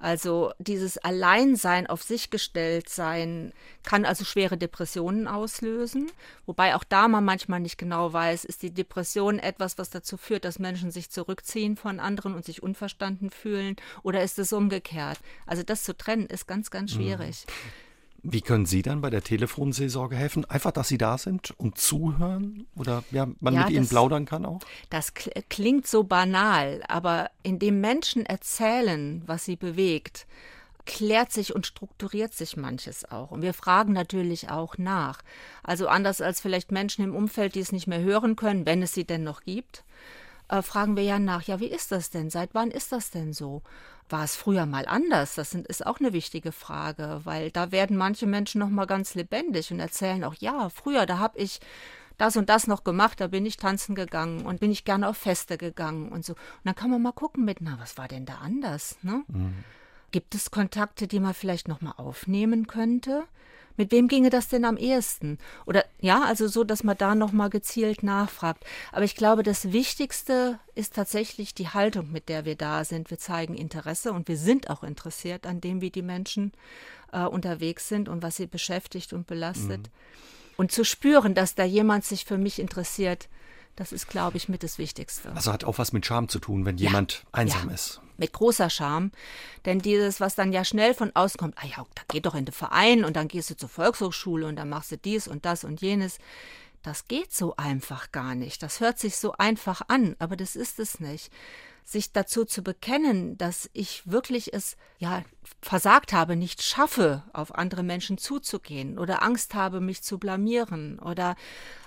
Also 0.00 0.52
dieses 0.60 0.96
Alleinsein, 0.98 1.88
auf 1.88 2.04
sich 2.04 2.30
gestellt 2.30 2.88
sein, 2.88 3.52
kann 3.82 4.04
also 4.04 4.24
schwere 4.24 4.56
Depressionen 4.56 5.26
auslösen. 5.26 6.08
Wobei 6.46 6.76
auch 6.76 6.84
da 6.84 7.08
man 7.08 7.24
manchmal 7.24 7.58
nicht 7.58 7.78
genau 7.78 8.12
weiß, 8.12 8.44
ist 8.44 8.62
die 8.62 8.70
Depression 8.70 9.40
etwas, 9.40 9.76
was 9.76 9.90
dazu 9.90 10.16
führt, 10.16 10.44
dass 10.44 10.60
Menschen 10.60 10.92
sich 10.92 11.10
zurückziehen 11.10 11.76
von 11.76 11.98
anderen 11.98 12.36
und 12.36 12.44
sich 12.44 12.62
unverstanden 12.62 13.30
fühlen, 13.30 13.74
oder 14.04 14.22
ist 14.22 14.38
es 14.38 14.52
umgekehrt? 14.52 15.18
Also 15.46 15.64
das 15.64 15.82
zu 15.82 15.96
trennen 15.96 16.26
ist 16.26 16.46
ganz, 16.46 16.70
ganz 16.70 16.92
mhm. 16.92 16.96
schwierig. 16.96 17.46
Mhm. 17.48 17.87
Wie 18.22 18.40
können 18.40 18.66
Sie 18.66 18.82
dann 18.82 19.00
bei 19.00 19.10
der 19.10 19.22
Telefonseelsorge 19.22 20.16
helfen? 20.16 20.44
Einfach, 20.44 20.72
dass 20.72 20.88
Sie 20.88 20.98
da 20.98 21.18
sind 21.18 21.52
und 21.52 21.78
zuhören 21.78 22.66
oder 22.74 23.04
ja, 23.12 23.28
man 23.40 23.54
ja, 23.54 23.60
mit 23.60 23.70
Ihnen 23.70 23.88
plaudern 23.88 24.24
kann 24.24 24.44
auch? 24.44 24.60
Das 24.90 25.12
klingt 25.48 25.86
so 25.86 26.02
banal, 26.02 26.82
aber 26.88 27.30
indem 27.42 27.80
Menschen 27.80 28.26
erzählen, 28.26 29.22
was 29.26 29.44
sie 29.44 29.56
bewegt, 29.56 30.26
klärt 30.84 31.32
sich 31.32 31.54
und 31.54 31.66
strukturiert 31.66 32.34
sich 32.34 32.56
manches 32.56 33.04
auch. 33.04 33.30
Und 33.30 33.42
wir 33.42 33.54
fragen 33.54 33.92
natürlich 33.92 34.50
auch 34.50 34.78
nach. 34.78 35.22
Also 35.62 35.86
anders 35.86 36.20
als 36.20 36.40
vielleicht 36.40 36.72
Menschen 36.72 37.04
im 37.04 37.14
Umfeld, 37.14 37.54
die 37.54 37.60
es 37.60 37.72
nicht 37.72 37.86
mehr 37.86 38.00
hören 38.00 38.36
können, 38.36 38.66
wenn 38.66 38.82
es 38.82 38.94
sie 38.94 39.04
denn 39.04 39.22
noch 39.22 39.42
gibt, 39.42 39.84
äh, 40.48 40.62
fragen 40.62 40.96
wir 40.96 41.04
ja 41.04 41.18
nach, 41.18 41.42
ja, 41.42 41.60
wie 41.60 41.66
ist 41.66 41.92
das 41.92 42.10
denn? 42.10 42.30
Seit 42.30 42.54
wann 42.54 42.70
ist 42.70 42.90
das 42.90 43.10
denn 43.10 43.32
so? 43.32 43.62
War 44.08 44.24
es 44.24 44.36
früher 44.36 44.66
mal 44.66 44.86
anders? 44.86 45.34
Das 45.34 45.50
sind, 45.50 45.66
ist 45.66 45.86
auch 45.86 46.00
eine 46.00 46.12
wichtige 46.12 46.52
Frage, 46.52 47.20
weil 47.24 47.50
da 47.50 47.72
werden 47.72 47.96
manche 47.96 48.26
Menschen 48.26 48.60
noch 48.60 48.70
mal 48.70 48.86
ganz 48.86 49.14
lebendig 49.14 49.70
und 49.70 49.80
erzählen 49.80 50.24
auch, 50.24 50.34
ja, 50.34 50.70
früher, 50.70 51.04
da 51.04 51.18
habe 51.18 51.38
ich 51.38 51.60
das 52.16 52.36
und 52.36 52.48
das 52.48 52.66
noch 52.66 52.84
gemacht, 52.84 53.20
da 53.20 53.28
bin 53.28 53.46
ich 53.46 53.56
tanzen 53.56 53.94
gegangen 53.94 54.44
und 54.44 54.60
bin 54.60 54.70
ich 54.70 54.84
gerne 54.84 55.08
auf 55.08 55.16
Feste 55.16 55.56
gegangen 55.56 56.10
und 56.10 56.24
so. 56.24 56.32
Und 56.32 56.40
dann 56.64 56.74
kann 56.74 56.90
man 56.90 57.00
mal 57.00 57.12
gucken 57.12 57.44
mit, 57.44 57.58
na, 57.60 57.78
was 57.80 57.96
war 57.96 58.08
denn 58.08 58.26
da 58.26 58.38
anders? 58.38 58.98
Ne? 59.02 59.24
Mhm. 59.28 59.64
Gibt 60.10 60.34
es 60.34 60.50
Kontakte, 60.50 61.06
die 61.06 61.20
man 61.20 61.34
vielleicht 61.34 61.68
noch 61.68 61.80
mal 61.80 61.92
aufnehmen 61.92 62.66
könnte? 62.66 63.24
Mit 63.78 63.92
wem 63.92 64.08
ginge 64.08 64.28
das 64.28 64.48
denn 64.48 64.64
am 64.64 64.76
ehesten? 64.76 65.38
Oder 65.64 65.84
ja, 66.00 66.22
also 66.24 66.48
so, 66.48 66.64
dass 66.64 66.82
man 66.82 66.98
da 66.98 67.14
nochmal 67.14 67.48
gezielt 67.48 68.02
nachfragt. 68.02 68.64
Aber 68.92 69.04
ich 69.04 69.14
glaube, 69.14 69.44
das 69.44 69.72
Wichtigste 69.72 70.58
ist 70.74 70.94
tatsächlich 70.94 71.54
die 71.54 71.68
Haltung, 71.68 72.10
mit 72.10 72.28
der 72.28 72.44
wir 72.44 72.56
da 72.56 72.84
sind. 72.84 73.08
Wir 73.08 73.18
zeigen 73.18 73.54
Interesse 73.54 74.12
und 74.12 74.26
wir 74.28 74.36
sind 74.36 74.68
auch 74.68 74.82
interessiert 74.82 75.46
an 75.46 75.60
dem, 75.60 75.80
wie 75.80 75.90
die 75.90 76.02
Menschen 76.02 76.52
äh, 77.12 77.22
unterwegs 77.22 77.88
sind 77.88 78.08
und 78.08 78.20
was 78.20 78.36
sie 78.36 78.46
beschäftigt 78.46 79.12
und 79.12 79.28
belastet. 79.28 79.82
Mhm. 79.82 79.92
Und 80.56 80.72
zu 80.72 80.84
spüren, 80.84 81.34
dass 81.34 81.54
da 81.54 81.62
jemand 81.62 82.04
sich 82.04 82.24
für 82.24 82.36
mich 82.36 82.58
interessiert, 82.58 83.28
das 83.76 83.92
ist, 83.92 84.08
glaube 84.08 84.36
ich, 84.36 84.48
mit 84.48 84.64
das 84.64 84.78
Wichtigste. 84.78 85.30
Also 85.32 85.52
hat 85.52 85.62
auch 85.62 85.78
was 85.78 85.92
mit 85.92 86.04
Scham 86.04 86.28
zu 86.28 86.40
tun, 86.40 86.64
wenn 86.64 86.78
ja. 86.78 86.88
jemand 86.88 87.24
einsam 87.30 87.68
ja. 87.68 87.74
ist. 87.74 88.00
Mit 88.18 88.34
großer 88.34 88.68
Scham. 88.68 89.10
Denn 89.64 89.78
dieses, 89.78 90.20
was 90.20 90.34
dann 90.34 90.52
ja 90.52 90.64
schnell 90.64 90.92
von 90.92 91.10
außen 91.14 91.38
kommt, 91.38 91.56
ah 91.58 91.66
ja, 91.66 91.86
da 91.94 92.02
geh 92.08 92.20
doch 92.20 92.34
in 92.34 92.44
den 92.44 92.52
Verein 92.52 93.04
und 93.04 93.16
dann 93.16 93.28
gehst 93.28 93.48
du 93.48 93.56
zur 93.56 93.70
Volkshochschule 93.70 94.46
und 94.46 94.56
dann 94.56 94.68
machst 94.68 94.92
du 94.92 94.98
dies 94.98 95.26
und 95.26 95.46
das 95.46 95.64
und 95.64 95.80
jenes. 95.80 96.18
Das 96.82 97.08
geht 97.08 97.32
so 97.32 97.56
einfach 97.56 98.12
gar 98.12 98.34
nicht. 98.34 98.62
Das 98.62 98.80
hört 98.80 98.98
sich 98.98 99.16
so 99.16 99.32
einfach 99.32 99.82
an, 99.88 100.14
aber 100.18 100.36
das 100.36 100.54
ist 100.56 100.78
es 100.78 101.00
nicht 101.00 101.30
sich 101.88 102.12
dazu 102.12 102.44
zu 102.44 102.62
bekennen, 102.62 103.38
dass 103.38 103.70
ich 103.72 104.02
wirklich 104.04 104.52
es 104.52 104.76
ja 104.98 105.22
versagt 105.62 106.12
habe, 106.12 106.36
nicht 106.36 106.62
schaffe, 106.62 107.22
auf 107.32 107.54
andere 107.54 107.82
Menschen 107.82 108.18
zuzugehen 108.18 108.98
oder 108.98 109.22
Angst 109.22 109.54
habe, 109.54 109.80
mich 109.80 110.02
zu 110.02 110.18
blamieren 110.18 110.98
oder 110.98 111.34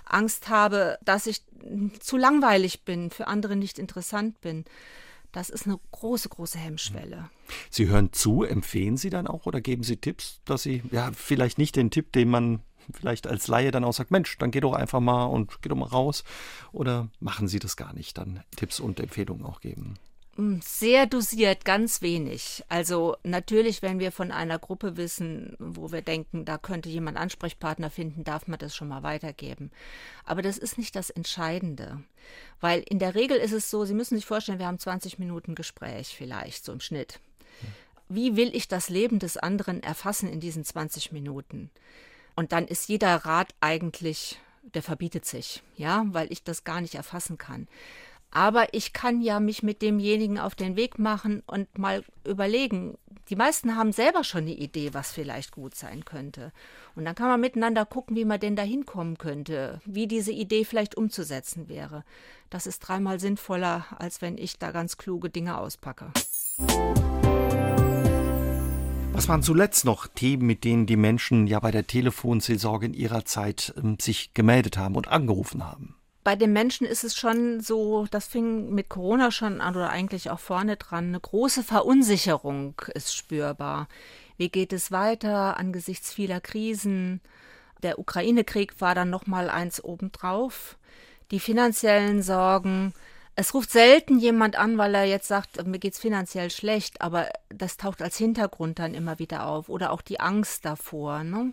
Angst 0.04 0.48
habe, 0.48 0.98
dass 1.04 1.28
ich 1.28 1.42
zu 2.00 2.16
langweilig 2.16 2.84
bin, 2.84 3.10
für 3.10 3.28
andere 3.28 3.54
nicht 3.54 3.78
interessant 3.78 4.40
bin. 4.40 4.64
Das 5.32 5.48
ist 5.48 5.66
eine 5.66 5.80
große, 5.90 6.28
große 6.28 6.58
Hemmschwelle. 6.58 7.30
Sie 7.70 7.88
hören 7.88 8.12
zu, 8.12 8.42
empfehlen 8.42 8.98
Sie 8.98 9.10
dann 9.10 9.26
auch 9.26 9.46
oder 9.46 9.60
geben 9.60 9.82
Sie 9.82 9.96
Tipps, 9.96 10.40
dass 10.44 10.62
Sie 10.62 10.82
ja 10.90 11.10
vielleicht 11.12 11.56
nicht 11.56 11.74
den 11.74 11.90
Tipp, 11.90 12.12
den 12.12 12.28
man 12.28 12.60
vielleicht 12.92 13.26
als 13.26 13.48
Laie 13.48 13.70
dann 13.70 13.84
auch 13.84 13.94
sagt, 13.94 14.10
Mensch, 14.10 14.36
dann 14.38 14.50
geh 14.50 14.60
doch 14.60 14.74
einfach 14.74 15.00
mal 15.00 15.24
und 15.24 15.62
geh 15.62 15.68
doch 15.68 15.76
mal 15.76 15.86
raus. 15.86 16.24
Oder 16.72 17.08
machen 17.18 17.48
Sie 17.48 17.58
das 17.58 17.76
gar 17.76 17.94
nicht, 17.94 18.18
dann 18.18 18.42
Tipps 18.56 18.78
und 18.78 19.00
Empfehlungen 19.00 19.46
auch 19.46 19.60
geben? 19.60 19.94
Hm, 20.36 20.60
sehr 20.62 21.06
dosiert, 21.06 21.66
ganz 21.66 22.00
wenig. 22.00 22.64
Also 22.68 23.16
natürlich, 23.22 23.82
wenn 23.82 23.98
wir 23.98 24.12
von 24.12 24.30
einer 24.30 24.58
Gruppe 24.58 24.96
wissen, 24.96 25.56
wo 25.58 25.92
wir 25.92 26.00
denken, 26.00 26.46
da 26.46 26.56
könnte 26.56 26.88
jemand 26.88 27.18
Ansprechpartner 27.18 27.90
finden, 27.90 28.24
darf 28.24 28.46
man 28.46 28.58
das 28.58 28.74
schon 28.74 28.88
mal 28.88 29.02
weitergeben. 29.02 29.70
Aber 30.24 30.40
das 30.40 30.56
ist 30.56 30.78
nicht 30.78 30.96
das 30.96 31.10
Entscheidende. 31.10 32.02
Weil 32.60 32.82
in 32.88 32.98
der 32.98 33.14
Regel 33.14 33.36
ist 33.36 33.52
es 33.52 33.68
so, 33.68 33.84
Sie 33.84 33.94
müssen 33.94 34.16
sich 34.16 34.24
vorstellen, 34.24 34.58
wir 34.58 34.66
haben 34.66 34.78
20 34.78 35.18
Minuten 35.18 35.54
Gespräch 35.54 36.14
vielleicht, 36.16 36.64
so 36.64 36.72
im 36.72 36.80
Schnitt. 36.80 37.20
Wie 38.08 38.36
will 38.36 38.54
ich 38.54 38.68
das 38.68 38.88
Leben 38.88 39.18
des 39.18 39.36
anderen 39.36 39.82
erfassen 39.82 40.30
in 40.30 40.40
diesen 40.40 40.64
20 40.64 41.12
Minuten? 41.12 41.70
Und 42.36 42.52
dann 42.52 42.66
ist 42.66 42.88
jeder 42.88 43.16
Rat 43.16 43.54
eigentlich, 43.60 44.38
der 44.62 44.82
verbietet 44.82 45.26
sich, 45.26 45.62
ja, 45.76 46.04
weil 46.08 46.32
ich 46.32 46.42
das 46.42 46.64
gar 46.64 46.80
nicht 46.80 46.94
erfassen 46.94 47.36
kann. 47.36 47.68
Aber 48.34 48.72
ich 48.72 48.94
kann 48.94 49.20
ja 49.20 49.40
mich 49.40 49.62
mit 49.62 49.82
demjenigen 49.82 50.38
auf 50.38 50.54
den 50.54 50.74
Weg 50.74 50.98
machen 50.98 51.42
und 51.46 51.78
mal 51.78 52.02
überlegen. 52.26 52.96
Die 53.28 53.36
meisten 53.36 53.76
haben 53.76 53.92
selber 53.92 54.24
schon 54.24 54.42
eine 54.42 54.54
Idee, 54.54 54.94
was 54.94 55.12
vielleicht 55.12 55.52
gut 55.52 55.74
sein 55.74 56.06
könnte. 56.06 56.50
Und 56.94 57.04
dann 57.04 57.14
kann 57.14 57.28
man 57.28 57.40
miteinander 57.40 57.84
gucken, 57.84 58.16
wie 58.16 58.24
man 58.24 58.40
denn 58.40 58.56
da 58.56 58.62
hinkommen 58.62 59.18
könnte, 59.18 59.82
wie 59.84 60.06
diese 60.06 60.32
Idee 60.32 60.64
vielleicht 60.64 60.96
umzusetzen 60.96 61.68
wäre. 61.68 62.04
Das 62.48 62.66
ist 62.66 62.80
dreimal 62.80 63.20
sinnvoller, 63.20 63.84
als 63.98 64.22
wenn 64.22 64.38
ich 64.38 64.58
da 64.58 64.72
ganz 64.72 64.96
kluge 64.96 65.28
Dinge 65.28 65.58
auspacke. 65.58 66.10
Was 69.12 69.28
waren 69.28 69.42
zuletzt 69.42 69.84
noch 69.84 70.06
Themen, 70.08 70.46
mit 70.46 70.64
denen 70.64 70.86
die 70.86 70.96
Menschen 70.96 71.46
ja 71.46 71.60
bei 71.60 71.70
der 71.70 71.86
Telefonseelsorge 71.86 72.86
in 72.86 72.94
ihrer 72.94 73.26
Zeit 73.26 73.74
äh, 73.76 74.02
sich 74.02 74.32
gemeldet 74.32 74.78
haben 74.78 74.96
und 74.96 75.08
angerufen 75.08 75.64
haben? 75.64 75.96
Bei 76.24 76.36
den 76.36 76.52
Menschen 76.52 76.86
ist 76.86 77.04
es 77.04 77.16
schon 77.16 77.60
so, 77.60 78.06
das 78.10 78.26
fing 78.26 78.70
mit 78.70 78.88
Corona 78.88 79.30
schon 79.30 79.60
an 79.60 79.74
oder 79.74 79.90
eigentlich 79.90 80.30
auch 80.30 80.38
vorne 80.38 80.76
dran, 80.76 81.08
eine 81.08 81.20
große 81.20 81.62
Verunsicherung 81.62 82.80
ist 82.94 83.14
spürbar. 83.14 83.88
Wie 84.36 84.48
geht 84.48 84.72
es 84.72 84.92
weiter 84.92 85.56
angesichts 85.56 86.12
vieler 86.12 86.40
Krisen? 86.40 87.20
Der 87.82 87.98
Ukraine-Krieg 87.98 88.80
war 88.80 88.94
dann 88.94 89.10
noch 89.10 89.26
mal 89.26 89.50
eins 89.50 89.82
obendrauf. 89.82 90.78
Die 91.30 91.40
finanziellen 91.40 92.22
Sorgen. 92.22 92.94
Es 93.34 93.54
ruft 93.54 93.70
selten 93.70 94.18
jemand 94.18 94.56
an, 94.56 94.78
weil 94.78 94.94
er 94.94 95.04
jetzt 95.04 95.26
sagt, 95.26 95.66
mir 95.66 95.78
geht's 95.78 95.98
finanziell 95.98 96.50
schlecht, 96.50 97.00
aber 97.00 97.28
das 97.48 97.78
taucht 97.78 98.02
als 98.02 98.16
Hintergrund 98.16 98.78
dann 98.78 98.94
immer 98.94 99.18
wieder 99.18 99.46
auf. 99.46 99.68
Oder 99.68 99.90
auch 99.90 100.02
die 100.02 100.20
Angst 100.20 100.64
davor. 100.64 101.24
Ne? 101.24 101.52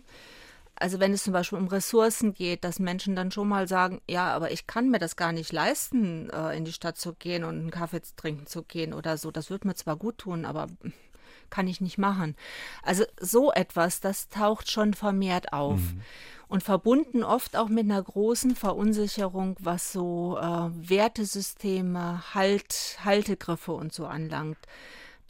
Also 0.80 0.98
wenn 0.98 1.12
es 1.12 1.24
zum 1.24 1.34
Beispiel 1.34 1.58
um 1.58 1.68
Ressourcen 1.68 2.32
geht, 2.32 2.64
dass 2.64 2.78
Menschen 2.78 3.14
dann 3.14 3.30
schon 3.30 3.46
mal 3.46 3.68
sagen, 3.68 4.00
ja, 4.08 4.32
aber 4.32 4.50
ich 4.50 4.66
kann 4.66 4.88
mir 4.88 4.98
das 4.98 5.14
gar 5.14 5.30
nicht 5.30 5.52
leisten, 5.52 6.30
äh, 6.30 6.56
in 6.56 6.64
die 6.64 6.72
Stadt 6.72 6.96
zu 6.96 7.12
gehen 7.12 7.44
und 7.44 7.58
einen 7.58 7.70
Kaffee 7.70 8.00
trinken 8.16 8.46
zu 8.46 8.62
gehen 8.62 8.94
oder 8.94 9.18
so. 9.18 9.30
Das 9.30 9.50
wird 9.50 9.66
mir 9.66 9.74
zwar 9.74 9.96
gut 9.96 10.16
tun, 10.16 10.46
aber 10.46 10.68
kann 11.50 11.68
ich 11.68 11.82
nicht 11.82 11.98
machen. 11.98 12.34
Also 12.82 13.04
so 13.20 13.52
etwas, 13.52 14.00
das 14.00 14.30
taucht 14.30 14.70
schon 14.70 14.94
vermehrt 14.94 15.52
auf. 15.52 15.80
Mhm. 15.80 16.00
Und 16.48 16.62
verbunden 16.64 17.22
oft 17.22 17.56
auch 17.56 17.68
mit 17.68 17.84
einer 17.84 18.02
großen 18.02 18.56
Verunsicherung, 18.56 19.56
was 19.60 19.92
so 19.92 20.38
äh, 20.38 20.42
Wertesysteme, 20.42 22.34
halt, 22.34 22.98
Haltegriffe 23.04 23.72
und 23.72 23.92
so 23.92 24.06
anlangt. 24.06 24.58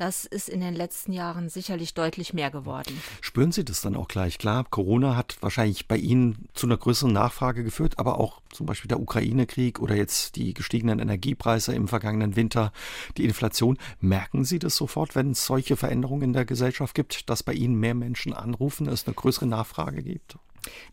Das 0.01 0.25
ist 0.25 0.49
in 0.49 0.61
den 0.61 0.75
letzten 0.75 1.13
Jahren 1.13 1.51
sicherlich 1.51 1.93
deutlich 1.93 2.33
mehr 2.33 2.51
geworden. 2.51 3.03
Spüren 3.21 3.53
Sie 3.53 3.67
das 3.67 3.83
dann 3.83 3.95
auch 3.95 4.09
gleich? 4.09 4.39
Klar, 4.39 4.65
Corona 4.65 5.15
hat 5.15 5.37
wahrscheinlich 5.43 5.89
bei 5.89 5.99
Ihnen 5.99 6.49
zu 6.55 6.67
einer 6.67 6.79
größeren 6.79 7.13
Nachfrage 7.13 7.65
geführt, 7.65 7.99
aber 7.99 8.19
auch 8.19 8.41
zum 8.51 8.65
Beispiel 8.65 8.89
der 8.89 8.99
Ukraine-Krieg 8.99 9.79
oder 9.79 9.95
jetzt 9.95 10.37
die 10.37 10.55
gestiegenen 10.55 11.01
Energiepreise 11.01 11.75
im 11.75 11.87
vergangenen 11.87 12.35
Winter, 12.35 12.73
die 13.19 13.25
Inflation. 13.25 13.77
Merken 14.01 14.47
Sie 14.47 14.59
das 14.59 14.75
sofort, 14.75 15.15
wenn 15.17 15.33
es 15.33 15.45
solche 15.45 15.77
Veränderungen 15.77 16.23
in 16.23 16.33
der 16.33 16.47
Gesellschaft 16.47 16.95
gibt, 16.95 17.29
dass 17.29 17.43
bei 17.43 17.53
Ihnen 17.53 17.75
mehr 17.75 17.95
Menschen 17.95 18.33
anrufen, 18.33 18.89
es 18.89 19.07
eine 19.07 19.13
größere 19.13 19.45
Nachfrage 19.45 20.03
gibt? 20.03 20.39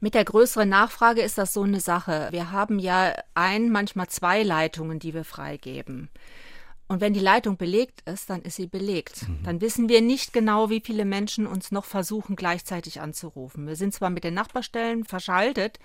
Mit 0.02 0.16
der 0.16 0.26
größeren 0.26 0.68
Nachfrage 0.68 1.22
ist 1.22 1.38
das 1.38 1.54
so 1.54 1.64
eine 1.64 1.80
Sache. 1.80 2.28
Wir 2.32 2.52
haben 2.52 2.78
ja 2.78 3.14
ein, 3.36 3.72
manchmal 3.72 4.08
zwei 4.08 4.44
Leitungen, 4.44 5.00
die 5.00 5.14
wir 5.14 5.24
freigeben. 5.24 6.10
Und 6.90 7.02
wenn 7.02 7.14
die 7.14 7.20
Leitung 7.20 7.58
belegt 7.58 8.02
ist, 8.10 8.30
dann 8.30 8.42
ist 8.44 8.56
sie 8.56 8.68
belegt. 8.68 9.28
Mhm. 9.28 9.44
Dann 9.44 9.62
wissen 9.62 9.90
wir 9.90 10.02
nicht 10.02 10.32
genau, 10.32 10.70
wie 10.70 10.80
viele 10.80 11.04
Menschen 11.04 11.46
uns 11.46 11.72
noch 11.72 11.84
versuchen, 11.84 12.36
gleichzeitig 12.36 13.02
anzurufen. 13.02 13.68
Wir 13.68 13.76
sind 13.76 13.94
zwar 13.94 14.10
mit 14.10 14.24
den 14.24 14.34
Nachbarstellen 14.34 15.04
verschaltet, 15.04 15.80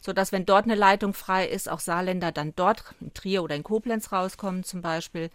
sodass, 0.00 0.32
wenn 0.32 0.44
dort 0.44 0.64
eine 0.64 0.74
Leitung 0.74 1.14
frei 1.14 1.46
ist, 1.46 1.70
auch 1.70 1.78
Saarländer 1.78 2.32
dann 2.32 2.54
dort 2.56 2.94
in 3.00 3.14
Trier 3.14 3.44
oder 3.44 3.54
in 3.54 3.62
Koblenz 3.62 4.10
rauskommen 4.10 4.64
zum 4.64 4.82
Beispiel. 4.82 5.30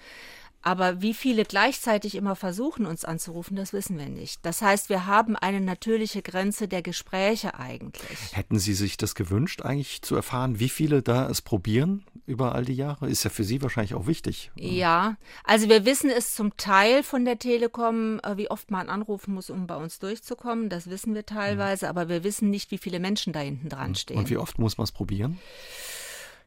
Aber 0.61 1.01
wie 1.01 1.13
viele 1.13 1.45
gleichzeitig 1.45 2.15
immer 2.15 2.35
versuchen, 2.35 2.85
uns 2.85 3.05
anzurufen, 3.05 3.55
das 3.55 3.73
wissen 3.73 3.97
wir 3.97 4.09
nicht. 4.09 4.45
Das 4.45 4.61
heißt, 4.61 4.89
wir 4.89 5.05
haben 5.05 5.35
eine 5.35 5.61
natürliche 5.61 6.21
Grenze 6.21 6.67
der 6.67 6.81
Gespräche 6.81 7.57
eigentlich. 7.57 8.17
Hätten 8.33 8.59
Sie 8.59 8.73
sich 8.73 8.97
das 8.97 9.15
gewünscht, 9.15 9.61
eigentlich 9.61 10.01
zu 10.01 10.15
erfahren, 10.15 10.59
wie 10.59 10.69
viele 10.69 11.01
da 11.01 11.29
es 11.29 11.41
probieren 11.41 12.05
über 12.25 12.53
all 12.53 12.65
die 12.65 12.73
Jahre? 12.73 13.07
Ist 13.07 13.23
ja 13.23 13.29
für 13.29 13.43
Sie 13.43 13.61
wahrscheinlich 13.61 13.93
auch 13.93 14.07
wichtig. 14.07 14.51
Ja, 14.55 15.15
also 15.43 15.69
wir 15.69 15.85
wissen 15.85 16.09
es 16.09 16.35
zum 16.35 16.57
Teil 16.57 17.03
von 17.03 17.23
der 17.23 17.39
Telekom, 17.39 18.19
äh, 18.23 18.35
wie 18.35 18.49
oft 18.49 18.69
man 18.69 18.89
anrufen 18.89 19.35
muss, 19.35 19.49
um 19.49 19.67
bei 19.67 19.77
uns 19.77 19.99
durchzukommen. 19.99 20.69
Das 20.69 20.89
wissen 20.89 21.13
wir 21.13 21.25
teilweise, 21.25 21.85
mhm. 21.85 21.89
aber 21.91 22.09
wir 22.09 22.23
wissen 22.23 22.49
nicht, 22.49 22.71
wie 22.71 22.77
viele 22.77 22.99
Menschen 22.99 23.31
da 23.31 23.39
hinten 23.39 23.69
dran 23.69 23.95
stehen. 23.95 24.17
Und 24.17 24.29
wie 24.29 24.37
oft 24.37 24.59
muss 24.59 24.77
man 24.77 24.83
es 24.83 24.91
probieren? 24.91 25.39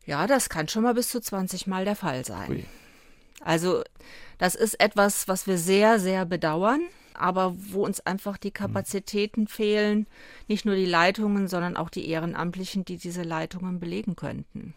Ja, 0.05 0.27
das 0.27 0.49
kann 0.49 0.69
schon 0.69 0.83
mal 0.83 0.95
bis 0.95 1.09
zu 1.09 1.21
20 1.21 1.67
Mal 1.67 1.85
der 1.85 1.97
Fall 1.97 2.25
sein. 2.25 2.51
Ui. 2.51 2.65
Also 3.41 3.83
das 4.41 4.55
ist 4.55 4.81
etwas, 4.81 5.29
was 5.29 5.47
wir 5.47 5.59
sehr, 5.59 6.01
sehr 6.01 6.25
bedauern, 6.25 6.81
aber 7.13 7.55
wo 7.59 7.85
uns 7.85 8.01
einfach 8.01 8.39
die 8.39 8.51
Kapazitäten 8.51 9.47
fehlen, 9.47 10.07
nicht 10.49 10.65
nur 10.65 10.77
die 10.77 10.87
Leitungen, 10.87 11.47
sondern 11.47 11.77
auch 11.77 11.91
die 11.91 12.09
Ehrenamtlichen, 12.09 12.87
die 12.87 12.97
diese 12.97 13.23
Leitungen 13.23 13.81
belegen 13.81 14.17
könnten. 14.17 14.73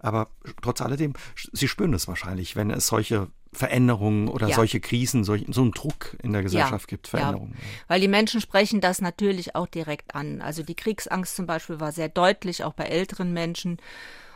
Aber 0.00 0.28
trotz 0.62 0.80
alledem, 0.80 1.12
Sie 1.52 1.68
spüren 1.68 1.92
es 1.92 2.08
wahrscheinlich, 2.08 2.56
wenn 2.56 2.70
es 2.70 2.86
solche 2.86 3.28
Veränderungen 3.52 4.28
oder 4.28 4.48
ja. 4.48 4.56
solche 4.56 4.80
Krisen, 4.80 5.24
so, 5.24 5.36
so 5.48 5.60
einen 5.60 5.72
Druck 5.72 6.16
in 6.22 6.32
der 6.32 6.42
Gesellschaft 6.42 6.90
ja, 6.90 6.96
gibt, 6.96 7.08
Veränderungen. 7.08 7.52
Ja. 7.54 7.64
Weil 7.88 8.00
die 8.00 8.08
Menschen 8.08 8.40
sprechen 8.40 8.80
das 8.80 9.02
natürlich 9.02 9.54
auch 9.54 9.66
direkt 9.66 10.14
an. 10.14 10.40
Also 10.40 10.62
die 10.62 10.74
Kriegsangst 10.74 11.36
zum 11.36 11.44
Beispiel 11.44 11.78
war 11.80 11.92
sehr 11.92 12.08
deutlich, 12.08 12.64
auch 12.64 12.72
bei 12.72 12.84
älteren 12.84 13.34
Menschen 13.34 13.76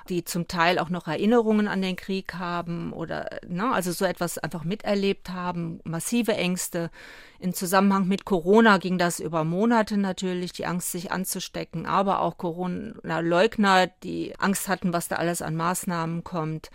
die 0.09 0.25
zum 0.25 0.49
Teil 0.49 0.79
auch 0.79 0.89
noch 0.89 1.07
Erinnerungen 1.07 1.69
an 1.69 1.83
den 1.83 1.97
Krieg 1.97 2.35
haben 2.35 2.93
oder 2.93 3.29
ne, 3.47 3.73
also 3.73 3.93
so 3.93 4.05
etwas 4.05 4.39
einfach 4.39 4.65
miterlebt 4.65 5.31
haben, 5.31 5.81
massive 5.85 6.35
Ängste. 6.35 6.91
Im 7.39 7.53
Zusammenhang 7.53 8.09
mit 8.09 8.25
Corona 8.25 8.79
ging 8.79 8.97
das 8.97 9.21
über 9.21 9.45
Monate 9.45 9.99
natürlich, 9.99 10.53
die 10.53 10.67
Angst, 10.67 10.93
sich 10.93 11.13
anzustecken, 11.13 11.85
aber 11.85 12.21
auch 12.21 12.39
Corona-Leugner, 12.39 13.89
die 14.03 14.35
Angst 14.39 14.69
hatten, 14.69 14.93
was 14.93 15.09
da 15.09 15.17
alles 15.17 15.43
an 15.43 15.55
Maßnahmen 15.55 16.25
kommt, 16.25 16.71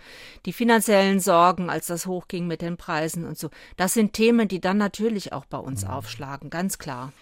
die 0.46 0.52
finanziellen 0.52 1.18
Sorgen, 1.18 1.68
als 1.68 1.88
das 1.88 2.06
hochging 2.06 2.46
mit 2.46 2.62
den 2.62 2.76
Preisen 2.76 3.26
und 3.26 3.36
so. 3.36 3.50
Das 3.76 3.94
sind 3.94 4.12
Themen, 4.12 4.46
die 4.46 4.60
dann 4.60 4.76
natürlich 4.76 5.32
auch 5.32 5.44
bei 5.46 5.58
uns 5.58 5.84
mhm. 5.84 5.90
aufschlagen, 5.90 6.48
ganz 6.50 6.78
klar. 6.78 7.12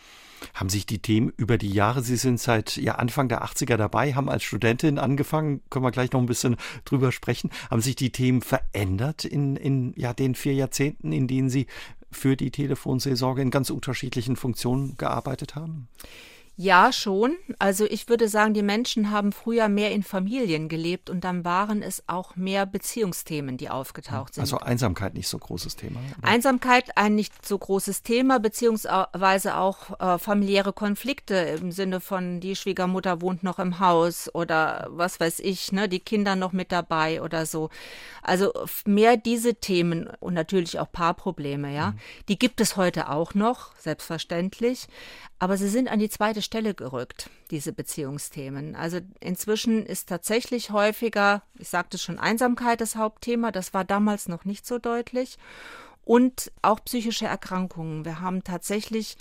Haben 0.54 0.68
sich 0.68 0.86
die 0.86 1.00
Themen 1.00 1.32
über 1.36 1.58
die 1.58 1.70
Jahre, 1.70 2.02
Sie 2.02 2.16
sind 2.16 2.40
seit 2.40 2.76
ja, 2.76 2.96
Anfang 2.96 3.28
der 3.28 3.44
80er 3.44 3.76
dabei, 3.76 4.14
haben 4.14 4.28
als 4.28 4.42
Studentin 4.42 4.98
angefangen, 4.98 5.62
können 5.70 5.84
wir 5.84 5.90
gleich 5.90 6.12
noch 6.12 6.20
ein 6.20 6.26
bisschen 6.26 6.56
drüber 6.84 7.12
sprechen, 7.12 7.50
haben 7.70 7.80
sich 7.80 7.96
die 7.96 8.12
Themen 8.12 8.42
verändert 8.42 9.24
in, 9.24 9.56
in 9.56 9.94
ja, 9.96 10.12
den 10.12 10.34
vier 10.34 10.54
Jahrzehnten, 10.54 11.12
in 11.12 11.26
denen 11.26 11.50
Sie 11.50 11.66
für 12.10 12.36
die 12.36 12.50
Telefonseelsorge 12.50 13.42
in 13.42 13.50
ganz 13.50 13.70
unterschiedlichen 13.70 14.36
Funktionen 14.36 14.96
gearbeitet 14.96 15.54
haben? 15.54 15.88
Ja, 16.62 16.92
schon. 16.92 17.38
Also 17.58 17.86
ich 17.86 18.10
würde 18.10 18.28
sagen, 18.28 18.52
die 18.52 18.62
Menschen 18.62 19.10
haben 19.10 19.32
früher 19.32 19.70
mehr 19.70 19.92
in 19.92 20.02
Familien 20.02 20.68
gelebt 20.68 21.08
und 21.08 21.24
dann 21.24 21.42
waren 21.42 21.80
es 21.80 22.04
auch 22.06 22.36
mehr 22.36 22.66
Beziehungsthemen, 22.66 23.56
die 23.56 23.70
aufgetaucht 23.70 24.34
sind. 24.34 24.42
Also 24.42 24.58
Einsamkeit 24.58 25.14
nicht 25.14 25.26
so 25.26 25.38
großes 25.38 25.76
Thema. 25.76 26.00
Oder? 26.18 26.28
Einsamkeit 26.28 26.98
ein 26.98 27.14
nicht 27.14 27.46
so 27.46 27.56
großes 27.56 28.02
Thema, 28.02 28.40
beziehungsweise 28.40 29.56
auch 29.56 29.98
äh, 30.00 30.18
familiäre 30.18 30.74
Konflikte 30.74 31.34
im 31.34 31.72
Sinne 31.72 31.98
von 31.98 32.40
die 32.40 32.54
Schwiegermutter 32.54 33.22
wohnt 33.22 33.42
noch 33.42 33.58
im 33.58 33.80
Haus 33.80 34.28
oder 34.34 34.86
was 34.90 35.18
weiß 35.18 35.38
ich, 35.38 35.72
ne, 35.72 35.88
die 35.88 36.00
Kinder 36.00 36.36
noch 36.36 36.52
mit 36.52 36.72
dabei 36.72 37.22
oder 37.22 37.46
so. 37.46 37.70
Also 38.22 38.52
mehr 38.84 39.16
diese 39.16 39.54
Themen 39.54 40.10
und 40.20 40.34
natürlich 40.34 40.78
auch 40.78 40.92
Paarprobleme, 40.92 41.74
ja. 41.74 41.92
Mhm. 41.92 41.98
Die 42.28 42.38
gibt 42.38 42.60
es 42.60 42.76
heute 42.76 43.08
auch 43.08 43.32
noch, 43.32 43.74
selbstverständlich. 43.78 44.88
Aber 45.38 45.56
sie 45.56 45.68
sind 45.68 45.88
an 45.88 45.98
die 45.98 46.10
zweite 46.10 46.42
Stelle 46.50 46.74
gerückt, 46.74 47.30
diese 47.52 47.72
Beziehungsthemen. 47.72 48.74
Also 48.74 48.98
inzwischen 49.20 49.86
ist 49.86 50.08
tatsächlich 50.08 50.72
häufiger, 50.72 51.42
ich 51.56 51.68
sagte 51.68 51.96
schon, 51.96 52.18
Einsamkeit 52.18 52.80
das 52.80 52.96
Hauptthema. 52.96 53.52
Das 53.52 53.72
war 53.72 53.84
damals 53.84 54.26
noch 54.26 54.44
nicht 54.44 54.66
so 54.66 54.78
deutlich. 54.78 55.38
Und 56.04 56.50
auch 56.60 56.80
psychische 56.84 57.26
Erkrankungen. 57.26 58.04
Wir 58.04 58.20
haben 58.20 58.42
tatsächlich 58.42 59.16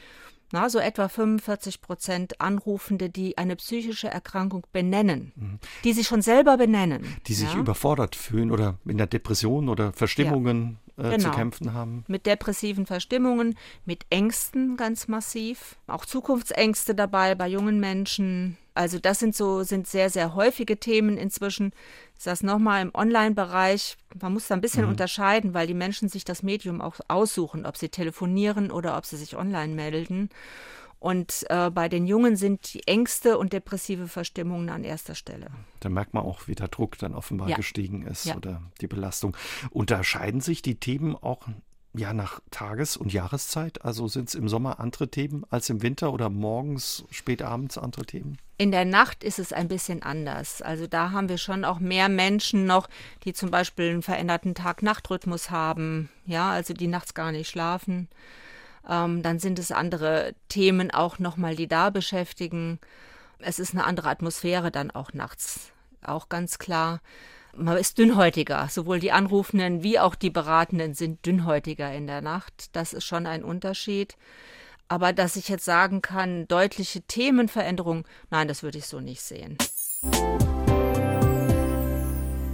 na, 0.52 0.72
so 0.72 0.80
etwa 0.80 1.08
45 1.08 1.82
Prozent 1.82 2.42
Anrufende, 2.42 3.12
die 3.12 3.38
eine 3.38 3.56
psychische 3.58 4.08
Erkrankung 4.08 4.66
benennen, 4.72 5.32
mhm. 5.36 5.60
die 5.84 5.94
sich 5.94 6.08
schon 6.08 6.24
selber 6.24 6.58
benennen. 6.58 7.16
Die 7.28 7.36
sich 7.36 7.54
ja? 7.54 7.60
überfordert 7.60 8.16
fühlen 8.16 8.50
oder 8.50 8.80
in 8.86 8.98
der 8.98 9.06
Depression 9.06 9.70
oder 9.70 9.94
Verstimmungen 9.94 10.80
äh, 11.00 11.10
genau. 11.18 11.30
zu 11.30 11.32
kämpfen 11.32 11.74
haben. 11.74 12.04
Mit 12.08 12.26
depressiven 12.26 12.86
Verstimmungen, 12.86 13.58
mit 13.86 14.06
Ängsten 14.10 14.78
ganz 14.78 15.08
massiv, 15.08 15.78
auch 15.88 16.06
Zukunftsängste 16.06 16.96
dabei 16.96 17.36
bei 17.36 17.48
jungen 17.48 17.80
Menschen. 17.80 18.58
Also 18.74 19.00
das 19.00 19.20
sind 19.20 19.36
so 19.36 19.64
sind 19.64 19.88
sehr 19.88 20.10
sehr 20.10 20.36
häufige 20.36 20.78
Themen 20.80 21.18
inzwischen. 21.18 21.74
Ich 22.18 22.24
sage 22.24 22.46
nochmal 22.46 22.82
im 22.82 22.94
Online-Bereich. 22.94 23.98
Man 24.22 24.34
muss 24.34 24.48
da 24.48 24.56
ein 24.56 24.62
bisschen 24.62 24.84
mhm. 24.84 24.92
unterscheiden, 24.92 25.54
weil 25.54 25.68
die 25.68 25.74
Menschen 25.74 26.10
sich 26.10 26.26
das 26.26 26.44
Medium 26.44 26.82
auch 26.82 26.96
aussuchen, 27.08 27.66
ob 27.66 27.78
sie 27.78 27.90
telefonieren 27.90 28.72
oder 28.72 28.98
ob 28.98 29.06
sie 29.06 29.18
sich 29.18 29.38
online 29.38 29.74
melden. 29.74 30.30
Und 31.00 31.46
äh, 31.50 31.70
bei 31.70 31.88
den 31.88 32.08
Jungen 32.08 32.36
sind 32.36 32.74
die 32.74 32.86
Ängste 32.86 33.38
und 33.38 33.54
depressive 33.54 34.08
Verstimmungen 34.08 34.70
an 34.70 34.84
erster 34.84 35.16
Stelle. 35.16 35.48
Da 35.80 35.88
merkt 35.88 36.14
man 36.14 36.24
auch, 36.24 36.48
wie 36.48 36.56
der 36.56 36.68
Druck 36.68 36.98
dann 36.98 37.16
offenbar 37.16 37.48
ja. 37.50 37.56
gestiegen 37.56 38.06
ist 38.06 38.26
ja. 38.26 38.36
oder 38.36 38.62
die 38.82 38.88
Belastung. 38.88 39.36
Unterscheiden 39.72 40.42
sich 40.42 40.62
die 40.62 40.76
Themen 40.76 41.16
auch 41.16 41.48
ja 41.94 42.14
nach 42.14 42.42
Tages- 42.52 42.98
und 42.98 43.14
Jahreszeit? 43.14 43.84
Also 43.84 44.08
sind 44.08 44.30
es 44.30 44.36
im 44.36 44.50
Sommer 44.50 44.80
andere 44.80 45.10
Themen 45.10 45.46
als 45.50 45.70
im 45.70 45.82
Winter 45.82 46.12
oder 46.14 46.30
morgens, 46.30 47.06
spät 47.12 47.42
abends 47.42 47.78
andere 47.78 48.06
Themen? 48.06 48.38
In 48.58 48.72
der 48.72 48.86
Nacht 48.86 49.24
ist 49.24 49.40
es 49.40 49.54
ein 49.54 49.70
bisschen 49.70 50.04
anders. 50.04 50.62
Also 50.62 50.86
da 50.86 51.12
haben 51.12 51.30
wir 51.30 51.38
schon 51.38 51.64
auch 51.64 51.80
mehr 51.80 52.10
Menschen 52.10 52.66
noch, 52.66 52.90
die 53.24 53.32
zum 53.32 53.52
Beispiel 53.52 53.90
einen 53.90 54.02
veränderten 54.02 54.54
Tag-Nacht-Rhythmus 54.54 55.50
haben, 55.50 56.10
ja, 56.26 56.52
also 56.52 56.74
die 56.74 56.88
nachts 56.88 57.14
gar 57.14 57.32
nicht 57.32 57.50
schlafen. 57.50 58.10
Ähm, 58.88 59.24
dann 59.24 59.40
sind 59.40 59.60
es 59.60 59.72
andere 59.72 60.34
Themen 60.48 60.92
auch 60.92 61.20
nochmal, 61.20 61.56
die 61.56 61.68
da 61.68 61.90
beschäftigen. 61.90 62.80
Es 63.40 63.60
ist 63.60 63.74
eine 63.74 63.86
andere 63.86 64.10
Atmosphäre 64.10 64.72
dann 64.72 64.92
auch 64.92 65.14
nachts, 65.14 65.72
auch 66.04 66.30
ganz 66.30 66.60
klar. 66.60 67.02
Man 67.56 67.78
ist 67.78 67.98
dünnhäutiger. 67.98 68.68
Sowohl 68.70 69.00
die 69.00 69.12
Anrufenden 69.12 69.84
wie 69.84 70.00
auch 70.00 70.16
die 70.16 70.30
Beratenden 70.30 70.94
sind 70.94 71.26
dünnhäutiger 71.26 71.92
in 71.94 72.08
der 72.08 72.22
Nacht. 72.22 72.76
Das 72.76 72.94
ist 72.94 73.06
schon 73.06 73.26
ein 73.26 73.44
Unterschied. 73.44 74.16
Aber 74.88 75.14
dass 75.14 75.36
ich 75.36 75.50
jetzt 75.50 75.66
sagen 75.66 76.02
kann, 76.02 76.48
deutliche 76.48 77.02
Themenveränderung, 77.02 78.06
nein, 78.32 78.48
das 78.48 78.64
würde 78.64 78.80
ich 78.80 78.88
so 78.88 79.00
nicht 79.00 79.22
sehen. 79.22 79.58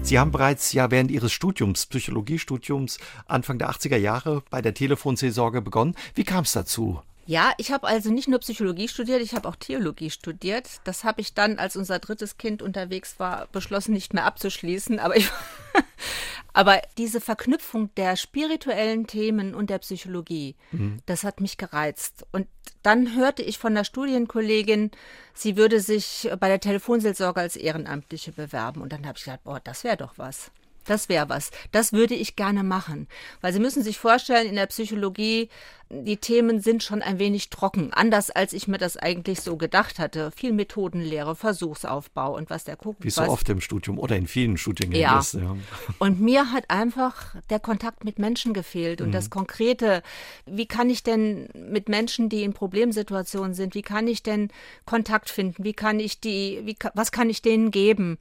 Sie 0.06 0.20
haben 0.20 0.32
bereits 0.32 0.72
ja 0.72 0.92
während 0.92 1.10
Ihres 1.10 1.34
Studiums, 1.34 1.88
Psychologiestudiums, 1.88 3.00
Anfang 3.26 3.58
der 3.58 3.72
80er 3.72 3.98
Jahre 3.98 4.44
bei 4.52 4.62
der 4.62 4.76
Telefonseelsorge 4.76 5.64
begonnen. 5.64 5.96
Wie 6.14 6.24
kam 6.24 6.44
es 6.44 6.52
dazu? 6.52 7.02
Ja, 7.26 7.54
ich 7.58 7.72
habe 7.72 7.88
also 7.88 8.12
nicht 8.12 8.28
nur 8.28 8.38
Psychologie 8.38 8.88
studiert, 8.88 9.24
ich 9.24 9.34
habe 9.34 9.50
auch 9.50 9.56
Theologie 9.56 10.12
studiert. 10.12 10.70
Das 10.84 11.04
habe 11.04 11.22
ich 11.22 11.34
dann, 11.34 11.58
als 11.58 11.76
unser 11.76 11.98
drittes 11.98 12.38
Kind 12.38 12.62
unterwegs 12.62 13.16
war, 13.18 13.48
beschlossen, 13.52 13.94
nicht 13.94 14.14
mehr 14.14 14.26
abzuschließen. 14.26 15.00
Aber, 15.00 15.18
ich, 15.18 15.32
aber 16.56 16.82
diese 16.98 17.20
Verknüpfung 17.20 17.94
der 17.96 18.16
spirituellen 18.16 19.08
Themen 19.08 19.54
und 19.54 19.70
der 19.70 19.80
Psychologie, 19.80 20.56
mhm. 20.72 21.00
das 21.06 21.26
hat 21.26 21.42
mich 21.42 21.58
gereizt. 21.58 22.26
Und 22.32 22.48
dann 22.82 23.14
hörte 23.14 23.44
ich 23.44 23.58
von 23.58 23.76
der 23.76 23.84
Studienkollegin, 23.84 24.92
sie 25.34 25.58
würde 25.58 25.82
sich 25.82 26.30
bei 26.40 26.48
der 26.48 26.62
Telefonseelsorge 26.62 27.42
als 27.42 27.58
Ehrenamtliche 27.58 28.32
bewerben. 28.32 28.82
Und 28.82 28.94
dann 28.94 29.06
habe 29.06 29.18
ich 29.18 29.26
gedacht, 29.26 29.44
boah, 29.44 29.60
das 29.62 29.84
wäre 29.84 29.98
doch 29.98 30.14
was. 30.16 30.50
Das 30.86 31.10
wäre 31.10 31.30
was. 31.30 31.52
Das 31.72 31.94
würde 31.94 32.14
ich 32.14 32.36
gerne 32.36 32.64
machen. 32.64 33.08
Weil 33.42 33.54
Sie 33.54 33.60
müssen 33.60 33.84
sich 33.84 33.98
vorstellen, 33.98 34.48
in 34.48 34.56
der 34.56 34.68
Psychologie, 34.68 35.50
die 35.90 36.18
Themen 36.18 36.62
sind 36.62 36.82
schon 36.82 37.04
ein 37.04 37.20
wenig 37.20 37.50
trocken. 37.50 37.94
Anders 37.94 38.32
als 38.32 38.54
ich 38.54 38.68
mir 38.68 38.80
das 38.80 38.98
eigentlich 38.98 39.42
so 39.42 39.56
gedacht 39.56 40.00
hatte. 40.00 40.32
Viel 40.32 40.52
Methodenlehre, 40.52 41.36
Versuchsaufbau 41.36 42.36
und 42.36 42.50
was 42.50 42.64
der 42.64 42.76
guckt. 42.76 43.04
Wie 43.04 43.10
so 43.12 43.22
was. 43.22 43.30
oft 43.30 43.50
im 43.50 43.62
Studium 43.62 44.00
oder 44.00 44.16
in 44.16 44.28
vielen 44.28 44.58
Studiengängen 44.58 45.04
ja. 45.04 45.20
ist. 45.20 45.36
Ja. 45.36 45.56
Und 46.00 46.20
mir 46.20 46.52
hat 46.52 46.70
einfach 46.70 47.36
der 47.50 47.60
Kontakt 47.60 48.04
mit 48.04 48.20
Menschen 48.20 48.54
gefehlt 48.54 49.02
und 49.02 49.10
mhm. 49.10 49.14
das 49.14 49.30
Konkrete. 49.30 50.02
Wie 50.46 50.66
kann 50.66 50.90
ich 50.90 51.04
denn 51.04 51.48
mit 51.54 51.90
Menschen, 51.90 52.30
die 52.30 52.44
in 52.44 52.54
Problemsituationen 52.54 53.54
sind, 53.54 53.76
wie 53.76 53.82
kann 53.82 54.08
ich 54.08 54.24
denn 54.24 54.50
Kontakt 54.86 55.30
finden? 55.30 55.64
Wie 55.64 55.74
kann 55.74 56.00
ich 56.00 56.20
die, 56.20 56.62
wie, 56.64 56.76
was 56.94 57.12
kann 57.12 57.30
ich 57.30 57.42
denen 57.42 57.72
geben? 57.72 58.18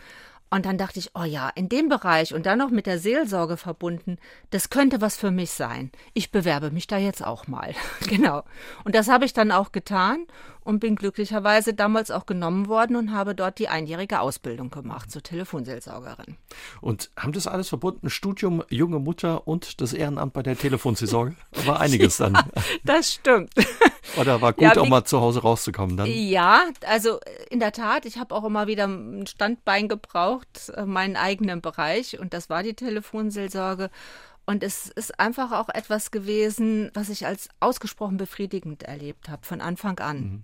Und 0.50 0.66
dann 0.66 0.78
dachte 0.78 1.00
ich, 1.00 1.10
oh 1.14 1.24
ja, 1.24 1.48
in 1.48 1.68
dem 1.68 1.88
Bereich 1.88 2.32
und 2.32 2.46
dann 2.46 2.58
noch 2.58 2.70
mit 2.70 2.86
der 2.86 2.98
Seelsorge 2.98 3.56
verbunden, 3.56 4.18
das 4.50 4.70
könnte 4.70 5.00
was 5.00 5.16
für 5.16 5.32
mich 5.32 5.50
sein. 5.50 5.90
Ich 6.12 6.30
bewerbe 6.30 6.70
mich 6.70 6.86
da 6.86 6.96
jetzt 6.96 7.24
auch 7.24 7.48
mal. 7.48 7.74
genau. 8.08 8.44
Und 8.84 8.94
das 8.94 9.08
habe 9.08 9.24
ich 9.24 9.32
dann 9.32 9.50
auch 9.50 9.72
getan 9.72 10.26
und 10.60 10.80
bin 10.80 10.96
glücklicherweise 10.96 11.74
damals 11.74 12.10
auch 12.10 12.26
genommen 12.26 12.68
worden 12.68 12.96
und 12.96 13.12
habe 13.12 13.34
dort 13.34 13.58
die 13.58 13.68
einjährige 13.68 14.20
Ausbildung 14.20 14.70
gemacht 14.70 15.10
zur 15.10 15.22
Telefonseelsorgerin. 15.22 16.36
Und 16.80 17.10
haben 17.16 17.32
das 17.32 17.46
alles 17.46 17.68
verbunden? 17.68 18.08
Studium, 18.08 18.62
junge 18.70 19.00
Mutter 19.00 19.46
und 19.46 19.80
das 19.80 19.92
Ehrenamt 19.92 20.32
bei 20.32 20.42
der 20.42 20.56
Telefonseelsorge? 20.56 21.34
War 21.64 21.80
einiges 21.80 22.18
ja, 22.18 22.30
dann. 22.30 22.50
Das 22.84 23.12
stimmt. 23.14 23.50
Oder 24.16 24.40
war 24.40 24.52
gut, 24.52 24.62
ja, 24.62 24.76
auch 24.76 24.88
mal 24.88 25.04
zu 25.04 25.20
Hause 25.20 25.42
rauszukommen 25.42 25.96
dann? 25.96 26.06
Ja, 26.06 26.64
also 26.86 27.20
in 27.50 27.60
der 27.60 27.72
Tat, 27.72 28.06
ich 28.06 28.18
habe 28.18 28.34
auch 28.34 28.44
immer 28.44 28.66
wieder 28.66 28.86
ein 28.86 29.26
Standbein 29.26 29.88
gebraucht, 29.88 30.72
äh, 30.76 30.84
meinen 30.84 31.16
eigenen 31.16 31.60
Bereich 31.60 32.18
und 32.18 32.34
das 32.34 32.48
war 32.50 32.62
die 32.62 32.74
Telefonseelsorge. 32.74 33.90
Und 34.46 34.62
es 34.62 34.88
ist 34.88 35.18
einfach 35.18 35.52
auch 35.52 35.68
etwas 35.70 36.10
gewesen, 36.10 36.90
was 36.92 37.08
ich 37.08 37.26
als 37.26 37.48
ausgesprochen 37.60 38.18
befriedigend 38.18 38.82
erlebt 38.82 39.28
habe, 39.28 39.44
von 39.46 39.60
Anfang 39.60 39.98
an. 40.00 40.18
Mhm. 40.18 40.42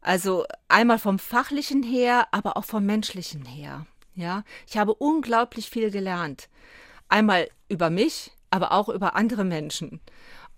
Also 0.00 0.44
einmal 0.68 0.98
vom 0.98 1.18
fachlichen 1.18 1.82
her, 1.82 2.26
aber 2.32 2.56
auch 2.56 2.64
vom 2.64 2.84
menschlichen 2.84 3.46
her. 3.46 3.86
Ja, 4.14 4.44
ich 4.68 4.76
habe 4.76 4.94
unglaublich 4.94 5.70
viel 5.70 5.90
gelernt. 5.90 6.48
Einmal 7.08 7.48
über 7.68 7.90
mich, 7.90 8.32
aber 8.50 8.72
auch 8.72 8.88
über 8.88 9.16
andere 9.16 9.44
Menschen. 9.44 10.00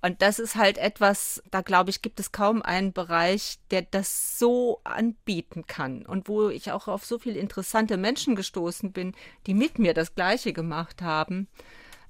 Und 0.03 0.23
das 0.23 0.39
ist 0.39 0.55
halt 0.57 0.79
etwas, 0.79 1.43
da 1.51 1.63
glaube 1.63 1.91
ich, 1.91 2.03
gibt 2.03 2.21
es 2.21 2.31
kaum 2.31 2.63
einen 2.63 2.93
Bereich, 2.93 3.59
der 3.71 3.83
das 3.83 4.39
so 4.39 4.81
anbieten 4.85 5.67
kann 5.67 6.05
und 6.07 6.29
wo 6.29 6.49
ich 6.49 6.71
auch 6.71 6.87
auf 6.87 7.05
so 7.05 7.19
viele 7.19 7.39
interessante 7.39 7.97
Menschen 7.97 8.37
gestoßen 8.37 8.93
bin, 8.93 9.15
die 9.47 9.55
mit 9.55 9.79
mir 9.79 9.95
das 9.95 10.15
Gleiche 10.15 10.53
gemacht 10.53 11.03
haben. 11.03 11.49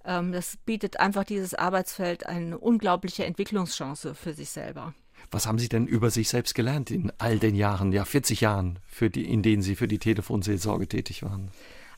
Ähm, 0.05 0.33
das 0.33 0.57
bietet 0.65 1.01
einfach 1.01 1.25
dieses 1.25 1.55
Arbeitsfeld 1.55 2.27
eine 2.27 2.59
unglaubliche 2.59 3.25
Entwicklungschance 3.25 4.15
für 4.15 4.35
sich 4.35 4.51
selber. 4.51 4.95
Was 5.31 5.47
haben 5.47 5.59
Sie 5.59 5.69
denn 5.69 5.87
über 5.87 6.11
sich 6.11 6.29
selbst 6.29 6.55
gelernt 6.55 6.91
in 6.91 7.13
all 7.19 7.39
den 7.39 7.55
Jahren, 7.55 7.93
ja 7.93 8.05
40 8.05 8.43
Jahren, 8.43 8.79
die, 9.01 9.25
in 9.25 9.43
denen 9.43 9.63
Sie 9.63 9.75
für 9.75 9.89
die 9.89 9.99
Telefonseelsorge 9.99 10.87
tätig 10.89 11.23
waren? 11.23 11.51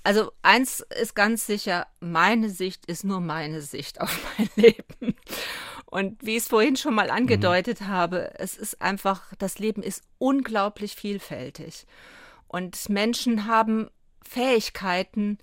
Also 0.09 0.33
eins 0.41 0.81
ist 0.99 1.15
ganz 1.15 1.47
sicher, 1.47 1.87
meine 2.01 2.49
Sicht 2.49 2.87
ist 2.87 3.05
nur 3.05 3.21
meine 3.21 3.61
Sicht 3.61 4.01
auf 4.01 4.19
mein 4.39 4.49
Leben. 4.57 5.15
Und 5.85 6.25
wie 6.25 6.31
ich 6.31 6.45
es 6.45 6.49
vorhin 6.49 6.77
schon 6.77 6.95
mal 6.95 7.11
angedeutet 7.11 7.83
mhm. 7.83 7.89
habe, 7.89 8.33
es 8.39 8.57
ist 8.57 8.81
einfach, 8.81 9.35
das 9.39 9.59
Leben 9.59 9.83
ist 9.83 10.03
unglaublich 10.17 10.95
vielfältig. 10.95 11.87
Und 12.47 12.89
Menschen 12.89 13.47
haben 13.47 13.91
Fähigkeiten, 14.27 15.37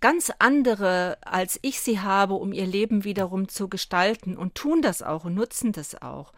ganz 0.00 0.32
andere, 0.40 1.18
als 1.20 1.60
ich 1.62 1.78
sie 1.78 2.00
habe, 2.00 2.34
um 2.34 2.52
ihr 2.52 2.66
Leben 2.66 3.04
wiederum 3.04 3.48
zu 3.48 3.68
gestalten 3.68 4.36
und 4.36 4.56
tun 4.56 4.82
das 4.82 5.00
auch 5.00 5.26
und 5.26 5.34
nutzen 5.34 5.70
das 5.70 6.02
auch. 6.02 6.32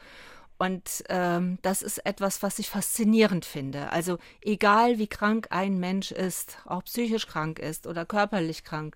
Und 0.61 1.05
ähm, 1.09 1.59
das 1.62 1.81
ist 1.81 2.05
etwas, 2.05 2.42
was 2.42 2.59
ich 2.59 2.68
faszinierend 2.68 3.46
finde. 3.46 3.90
Also 3.92 4.18
egal 4.42 4.99
wie 4.99 5.07
krank 5.07 5.46
ein 5.49 5.79
Mensch 5.81 6.12
ist, 6.12 6.59
auch 6.66 6.85
psychisch 6.85 7.27
krank 7.27 7.59
ist 7.59 7.87
oder 7.87 8.05
körperlich 8.05 8.62
krank, 8.62 8.94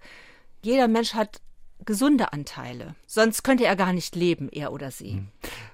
jeder 0.62 0.88
Mensch 0.88 1.14
hat 1.14 1.40
gesunde 1.87 2.35
Anteile. 2.35 2.96
Sonst 3.07 3.44
könnte 3.44 3.64
er 3.64 3.77
gar 3.77 3.94
nicht 3.94 4.14
leben, 4.14 4.50
er 4.50 4.74
oder 4.74 4.90
sie. 4.90 5.12
Hm. 5.12 5.29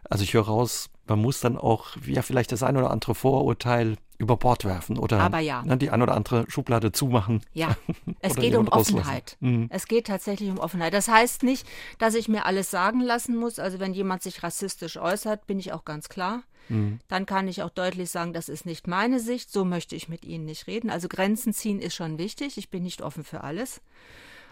Also 0.09 0.23
ich 0.23 0.33
höre 0.33 0.45
raus, 0.45 0.91
man 1.09 1.21
muss 1.21 1.41
dann 1.41 1.59
auch 1.59 1.97
ja 2.07 2.23
vielleicht 2.23 2.53
das 2.53 2.63
ein 2.63 2.77
oder 2.77 2.93
andere 2.93 3.17
Vorurteil 3.17 3.97
über 4.21 4.37
Bord 4.37 4.65
werfen 4.65 4.99
oder 4.99 5.19
Aber 5.21 5.39
ja. 5.39 5.63
ne, 5.63 5.77
die 5.77 5.91
ein 5.91 6.03
oder 6.03 6.15
andere 6.15 6.45
Schublade 6.49 6.93
zumachen. 6.93 7.43
Ja, 7.55 7.75
es 8.21 8.37
geht 8.37 8.55
um 8.55 8.69
Offenheit. 8.69 9.37
Mhm. 9.41 9.69
Es 9.71 9.87
geht 9.87 10.07
tatsächlich 10.07 10.51
um 10.51 10.59
Offenheit. 10.59 10.93
Das 10.93 11.09
heißt 11.09 11.43
nicht, 11.43 11.67
dass 11.99 12.15
ich 12.15 12.29
mir 12.29 12.45
alles 12.45 12.71
sagen 12.71 13.01
lassen 13.01 13.37
muss. 13.37 13.59
Also 13.59 13.81
wenn 13.81 13.95
jemand 13.95 14.23
sich 14.23 14.43
rassistisch 14.43 14.99
äußert, 14.99 15.47
bin 15.47 15.59
ich 15.59 15.73
auch 15.73 15.85
ganz 15.85 16.09
klar. 16.09 16.43
Mhm. 16.69 17.01
Dann 17.09 17.25
kann 17.25 17.49
ich 17.49 17.63
auch 17.63 17.71
deutlich 17.71 18.11
sagen, 18.11 18.33
das 18.33 18.49
ist 18.49 18.67
nicht 18.67 18.87
meine 18.87 19.21
Sicht, 19.21 19.51
so 19.51 19.65
möchte 19.65 19.97
ich 19.97 20.09
mit 20.09 20.25
Ihnen 20.25 20.45
nicht 20.45 20.67
reden. 20.67 20.91
Also 20.91 21.09
Grenzen 21.09 21.55
ziehen 21.55 21.81
ist 21.81 21.95
schon 21.95 22.19
wichtig. 22.19 22.59
Ich 22.59 22.69
bin 22.69 22.83
nicht 22.83 23.01
offen 23.03 23.25
für 23.25 23.43
alles. 23.43 23.81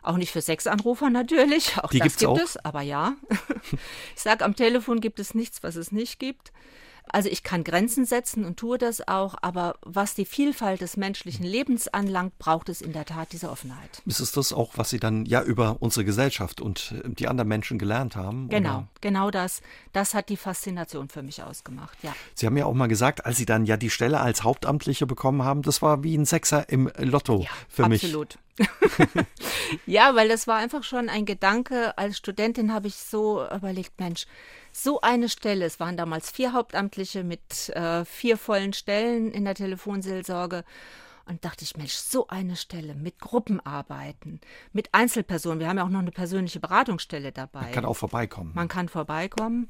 Auch 0.03 0.17
nicht 0.17 0.33
für 0.33 0.41
Sexanrufer 0.41 1.11
natürlich. 1.11 1.77
Auch 1.79 1.91
Die 1.91 1.99
das 1.99 2.17
gibt 2.17 2.31
auch. 2.31 2.39
es, 2.39 2.57
aber 2.57 2.81
ja. 2.81 3.17
ich 4.17 4.23
sage, 4.23 4.45
am 4.45 4.57
Telefon 4.57 5.01
gibt 5.01 5.21
es 5.21 5.35
nichts, 5.35 5.63
was 5.63 5.77
es 5.77 5.93
nicht 5.93 6.19
gibt. 6.19 6.53
Also 7.13 7.29
ich 7.29 7.43
kann 7.43 7.65
Grenzen 7.65 8.05
setzen 8.05 8.45
und 8.45 8.57
tue 8.57 8.79
das 8.79 9.07
auch, 9.07 9.35
aber 9.43 9.77
was 9.83 10.15
die 10.15 10.25
Vielfalt 10.25 10.81
des 10.81 10.97
menschlichen 10.97 11.45
Lebens 11.45 11.89
anlangt, 11.89 12.39
braucht 12.39 12.69
es 12.69 12.81
in 12.81 12.93
der 12.93 13.05
Tat 13.05 13.33
diese 13.33 13.51
Offenheit. 13.51 14.03
Ist 14.07 14.21
es 14.21 14.33
das 14.33 14.53
auch, 14.53 14.73
was 14.77 14.91
Sie 14.91 15.01
dann 15.01 15.25
ja 15.27 15.43
über 15.43 15.77
unsere 15.81 16.05
Gesellschaft 16.05 16.61
und 16.61 16.95
äh, 17.05 17.09
die 17.09 17.29
anderen 17.29 17.49
Menschen 17.49 17.79
gelernt 17.79 18.17
haben? 18.17 18.49
Genau, 18.49 18.79
oder? 18.79 18.89
genau 19.01 19.31
das. 19.31 19.63
Das 19.93 20.15
hat 20.15 20.29
die 20.29 20.37
Faszination 20.37 21.09
für 21.09 21.23
mich 21.23 21.43
ausgemacht, 21.43 21.99
ja. 22.03 22.15
Sie 22.35 22.47
haben 22.47 22.57
ja 22.57 22.67
auch 22.67 22.75
mal 22.75 22.89
gesagt, 22.89 23.27
als 23.27 23.37
Sie 23.37 23.47
dann 23.47 23.67
ja 23.67 23.77
die 23.77 23.91
Stelle 23.91 24.21
als 24.21 24.45
Hauptamtliche 24.45 25.07
bekommen 25.07 25.43
haben, 25.43 25.63
das 25.63 25.83
war 25.83 26.03
wie 26.03 26.17
ein 26.17 26.25
Sechser 26.25 26.69
im 26.69 26.91
Lotto 26.99 27.41
ja, 27.41 27.51
für 27.69 27.85
absolut. 27.85 27.89
mich. 27.89 28.05
Absolut. 28.05 28.39
ja, 29.87 30.15
weil 30.15 30.29
das 30.29 30.47
war 30.47 30.57
einfach 30.57 30.83
schon 30.83 31.09
ein 31.09 31.25
Gedanke. 31.25 31.97
Als 31.97 32.19
Studentin 32.19 32.73
habe 32.73 32.89
ich 32.89 32.97
so 32.97 33.45
überlegt, 33.55 33.99
Mensch, 33.99 34.27
so 34.83 35.01
eine 35.01 35.29
Stelle, 35.29 35.65
es 35.65 35.81
waren 35.81 35.97
damals 35.97 36.31
vier 36.31 36.53
Hauptamtliche 36.53 37.25
mit 37.25 37.69
äh, 37.71 38.05
vier 38.05 38.37
vollen 38.37 38.73
Stellen 38.73 39.33
in 39.33 39.45
der 39.45 39.55
Telefonseelsorge. 39.55 40.65
Und 41.27 41.45
dachte 41.45 41.63
ich, 41.63 41.77
Mensch, 41.77 41.93
so 41.93 42.29
eine 42.29 42.57
Stelle 42.57 42.95
mit 42.95 43.21
Gruppenarbeiten, 43.21 44.41
mit 44.73 44.89
Einzelpersonen. 44.93 45.61
Wir 45.61 45.69
haben 45.69 45.77
ja 45.77 45.85
auch 45.85 45.91
noch 45.91 46.01
eine 46.01 46.11
persönliche 46.11 46.59
Beratungsstelle 46.59 47.33
dabei. 47.33 47.61
Man 47.61 47.73
kann 47.73 47.85
auch 47.85 47.97
vorbeikommen. 47.99 48.53
Man 48.55 48.69
kann 48.69 48.89
vorbeikommen. 48.89 49.69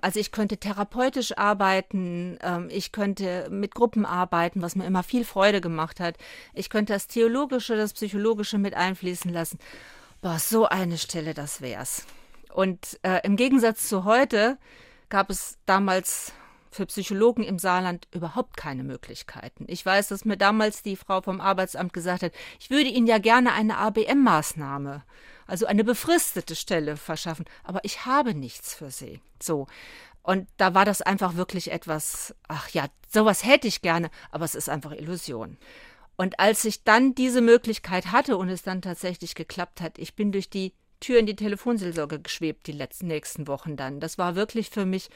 Also 0.00 0.18
ich 0.20 0.32
könnte 0.32 0.58
therapeutisch 0.58 1.36
arbeiten, 1.36 2.38
ähm, 2.42 2.68
ich 2.70 2.92
könnte 2.92 3.48
mit 3.50 3.74
Gruppen 3.74 4.06
arbeiten, 4.06 4.62
was 4.62 4.76
mir 4.76 4.86
immer 4.86 5.02
viel 5.02 5.24
Freude 5.24 5.60
gemacht 5.60 6.00
hat. 6.00 6.16
Ich 6.54 6.70
könnte 6.70 6.92
das 6.92 7.06
Theologische, 7.08 7.76
das 7.76 7.92
Psychologische 7.92 8.58
mit 8.58 8.74
einfließen 8.74 9.32
lassen. 9.32 9.58
Boah, 10.20 10.38
so 10.38 10.66
eine 10.66 10.98
Stelle, 10.98 11.34
das 11.34 11.60
wär's. 11.60 12.06
Und 12.58 12.98
äh, 13.02 13.20
im 13.22 13.36
Gegensatz 13.36 13.88
zu 13.88 14.02
heute 14.02 14.58
gab 15.10 15.30
es 15.30 15.58
damals 15.64 16.32
für 16.72 16.86
Psychologen 16.86 17.44
im 17.44 17.60
Saarland 17.60 18.08
überhaupt 18.10 18.56
keine 18.56 18.82
Möglichkeiten. 18.82 19.64
Ich 19.68 19.86
weiß, 19.86 20.08
dass 20.08 20.24
mir 20.24 20.36
damals 20.36 20.82
die 20.82 20.96
Frau 20.96 21.20
vom 21.20 21.40
Arbeitsamt 21.40 21.92
gesagt 21.92 22.24
hat, 22.24 22.32
ich 22.58 22.68
würde 22.68 22.90
Ihnen 22.90 23.06
ja 23.06 23.18
gerne 23.18 23.52
eine 23.52 23.78
ABM-Maßnahme 23.78 25.04
also 25.46 25.66
eine 25.66 25.82
befristete 25.84 26.56
Stelle 26.56 26.96
verschaffen. 26.96 27.46
Aber 27.62 27.84
ich 27.84 28.06
habe 28.06 28.34
nichts 28.34 28.74
für 28.74 28.90
sie. 28.90 29.20
So. 29.40 29.68
Und 30.22 30.48
da 30.56 30.74
war 30.74 30.84
das 30.84 31.00
einfach 31.00 31.36
wirklich 31.36 31.70
etwas, 31.70 32.34
ach 32.48 32.70
ja, 32.70 32.86
sowas 33.08 33.44
hätte 33.44 33.68
ich 33.68 33.82
gerne, 33.82 34.10
aber 34.32 34.44
es 34.44 34.56
ist 34.56 34.68
einfach 34.68 34.90
Illusion. 34.90 35.56
Und 36.16 36.40
als 36.40 36.64
ich 36.64 36.82
dann 36.82 37.14
diese 37.14 37.40
Möglichkeit 37.40 38.10
hatte 38.10 38.36
und 38.36 38.48
es 38.48 38.62
dann 38.62 38.82
tatsächlich 38.82 39.36
geklappt 39.36 39.80
hat, 39.80 39.98
ich 39.98 40.16
bin 40.16 40.32
durch 40.32 40.50
die 40.50 40.74
Tür 41.00 41.18
in 41.18 41.26
die 41.26 41.36
Telefonseelsorge 41.36 42.20
geschwebt 42.20 42.66
die 42.66 42.72
letzten 42.72 43.06
nächsten 43.06 43.46
Wochen 43.46 43.76
dann. 43.76 44.00
Das 44.00 44.18
war 44.18 44.34
wirklich 44.34 44.70
für 44.70 44.86
mich, 44.86 45.10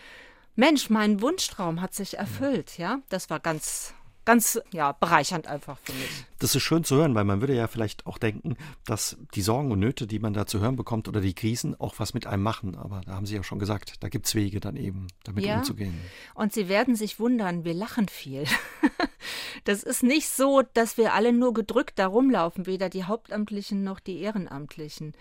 Mensch, 0.55 0.91
mein 0.91 1.23
Wunschtraum 1.23 1.81
hat 1.81 1.95
sich 1.95 2.19
erfüllt, 2.19 2.79
ja. 2.79 3.01
Das 3.09 3.31
war 3.31 3.41
ganz, 3.41 3.95
ganz 4.25 4.61
ja, 4.73 4.93
bereichernd 4.93 5.47
einfach 5.47 5.79
für 5.83 5.93
mich. 5.93 6.27
Das 6.39 6.55
ist 6.55 6.63
schön 6.63 6.85
zu 6.85 6.97
hören, 6.97 7.15
weil 7.15 7.25
man 7.25 7.41
würde 7.41 7.55
ja 7.55 7.67
vielleicht 7.69 8.07
auch 8.07 8.19
denken, 8.19 8.57
dass 8.85 9.17
die 9.35 9.43
Sorgen 9.43 9.73
und 9.73 9.81
Nöte, 9.81 10.07
die 10.07 10.19
man 10.19 10.35
da 10.35 10.47
zu 10.47 10.61
hören 10.61 10.77
bekommt 10.77 11.09
oder 11.09 11.21
die 11.21 11.35
Krisen 11.35 11.79
auch 11.81 11.95
was 11.99 12.13
mit 12.13 12.27
einem 12.27 12.43
machen. 12.43 12.77
Aber 12.77 13.01
da 13.07 13.13
haben 13.13 13.25
Sie 13.25 13.35
ja 13.35 13.43
schon 13.43 13.59
gesagt, 13.59 14.03
da 14.03 14.09
gibt 14.09 14.27
es 14.27 14.35
Wege 14.35 14.61
dann 14.61 14.77
eben, 14.77 15.07
damit 15.25 15.45
ja. 15.45 15.59
umzugehen. 15.59 15.99
Und 16.35 16.53
Sie 16.53 16.69
werden 16.69 16.97
sich 16.97 17.19
wundern, 17.19 17.65
wir 17.65 17.75
lachen 17.75 18.09
viel. 18.09 18.45
das 19.65 19.83
ist 19.83 20.03
nicht 20.03 20.29
so, 20.29 20.63
dass 20.75 20.99
wir 20.99 21.15
alle 21.15 21.33
nur 21.33 21.55
gedrückt 21.55 21.99
da 21.99 22.07
rumlaufen, 22.07 22.67
weder 22.67 22.91
die 22.91 23.05
Hauptamtlichen 23.05 23.83
noch 23.85 24.01
die 24.01 24.21
Ehrenamtlichen. 24.21 25.15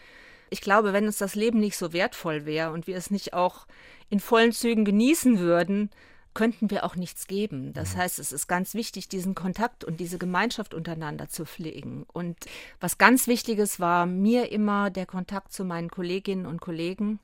Ich 0.51 0.61
glaube, 0.61 0.93
wenn 0.93 1.07
uns 1.07 1.17
das 1.17 1.33
Leben 1.33 1.59
nicht 1.59 1.77
so 1.77 1.93
wertvoll 1.93 2.45
wäre 2.45 2.71
und 2.71 2.85
wir 2.85 2.97
es 2.97 3.09
nicht 3.09 3.33
auch 3.33 3.65
in 4.09 4.19
vollen 4.19 4.51
Zügen 4.51 4.85
genießen 4.85 5.39
würden, 5.39 5.89
könnten 6.33 6.69
wir 6.69 6.83
auch 6.83 6.95
nichts 6.95 7.27
geben. 7.27 7.73
Das 7.73 7.95
mhm. 7.95 7.99
heißt, 7.99 8.19
es 8.19 8.31
ist 8.31 8.47
ganz 8.47 8.73
wichtig, 8.73 9.09
diesen 9.09 9.33
Kontakt 9.33 9.83
und 9.83 9.99
diese 9.99 10.17
Gemeinschaft 10.17 10.73
untereinander 10.73 11.29
zu 11.29 11.45
pflegen. 11.45 12.05
Und 12.11 12.37
was 12.79 12.97
ganz 12.97 13.27
Wichtiges 13.27 13.79
war 13.79 14.05
mir 14.05 14.51
immer 14.51 14.89
der 14.89 15.05
Kontakt 15.05 15.53
zu 15.53 15.63
meinen 15.63 15.89
Kolleginnen 15.89 16.45
und 16.45 16.61
Kollegen. 16.61 17.19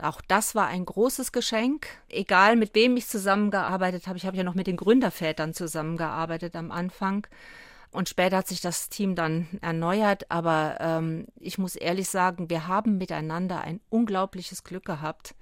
Auch 0.00 0.20
das 0.26 0.54
war 0.54 0.68
ein 0.68 0.84
großes 0.84 1.32
Geschenk. 1.32 1.86
Egal 2.08 2.56
mit 2.56 2.74
wem 2.74 2.96
ich 2.96 3.06
zusammengearbeitet 3.06 4.06
habe, 4.06 4.18
ich 4.18 4.26
habe 4.26 4.36
ja 4.36 4.44
noch 4.44 4.54
mit 4.54 4.66
den 4.66 4.76
Gründervätern 4.76 5.52
zusammengearbeitet 5.52 6.56
am 6.56 6.70
Anfang. 6.70 7.26
Und 7.92 8.08
später 8.08 8.38
hat 8.38 8.48
sich 8.48 8.62
das 8.62 8.88
Team 8.88 9.14
dann 9.14 9.46
erneuert. 9.60 10.30
Aber 10.30 10.78
ähm, 10.80 11.26
ich 11.38 11.58
muss 11.58 11.76
ehrlich 11.76 12.08
sagen, 12.08 12.48
wir 12.48 12.66
haben 12.66 12.96
miteinander 12.96 13.60
ein 13.60 13.80
unglaubliches 13.90 14.64
Glück 14.64 14.86
gehabt. 14.86 15.34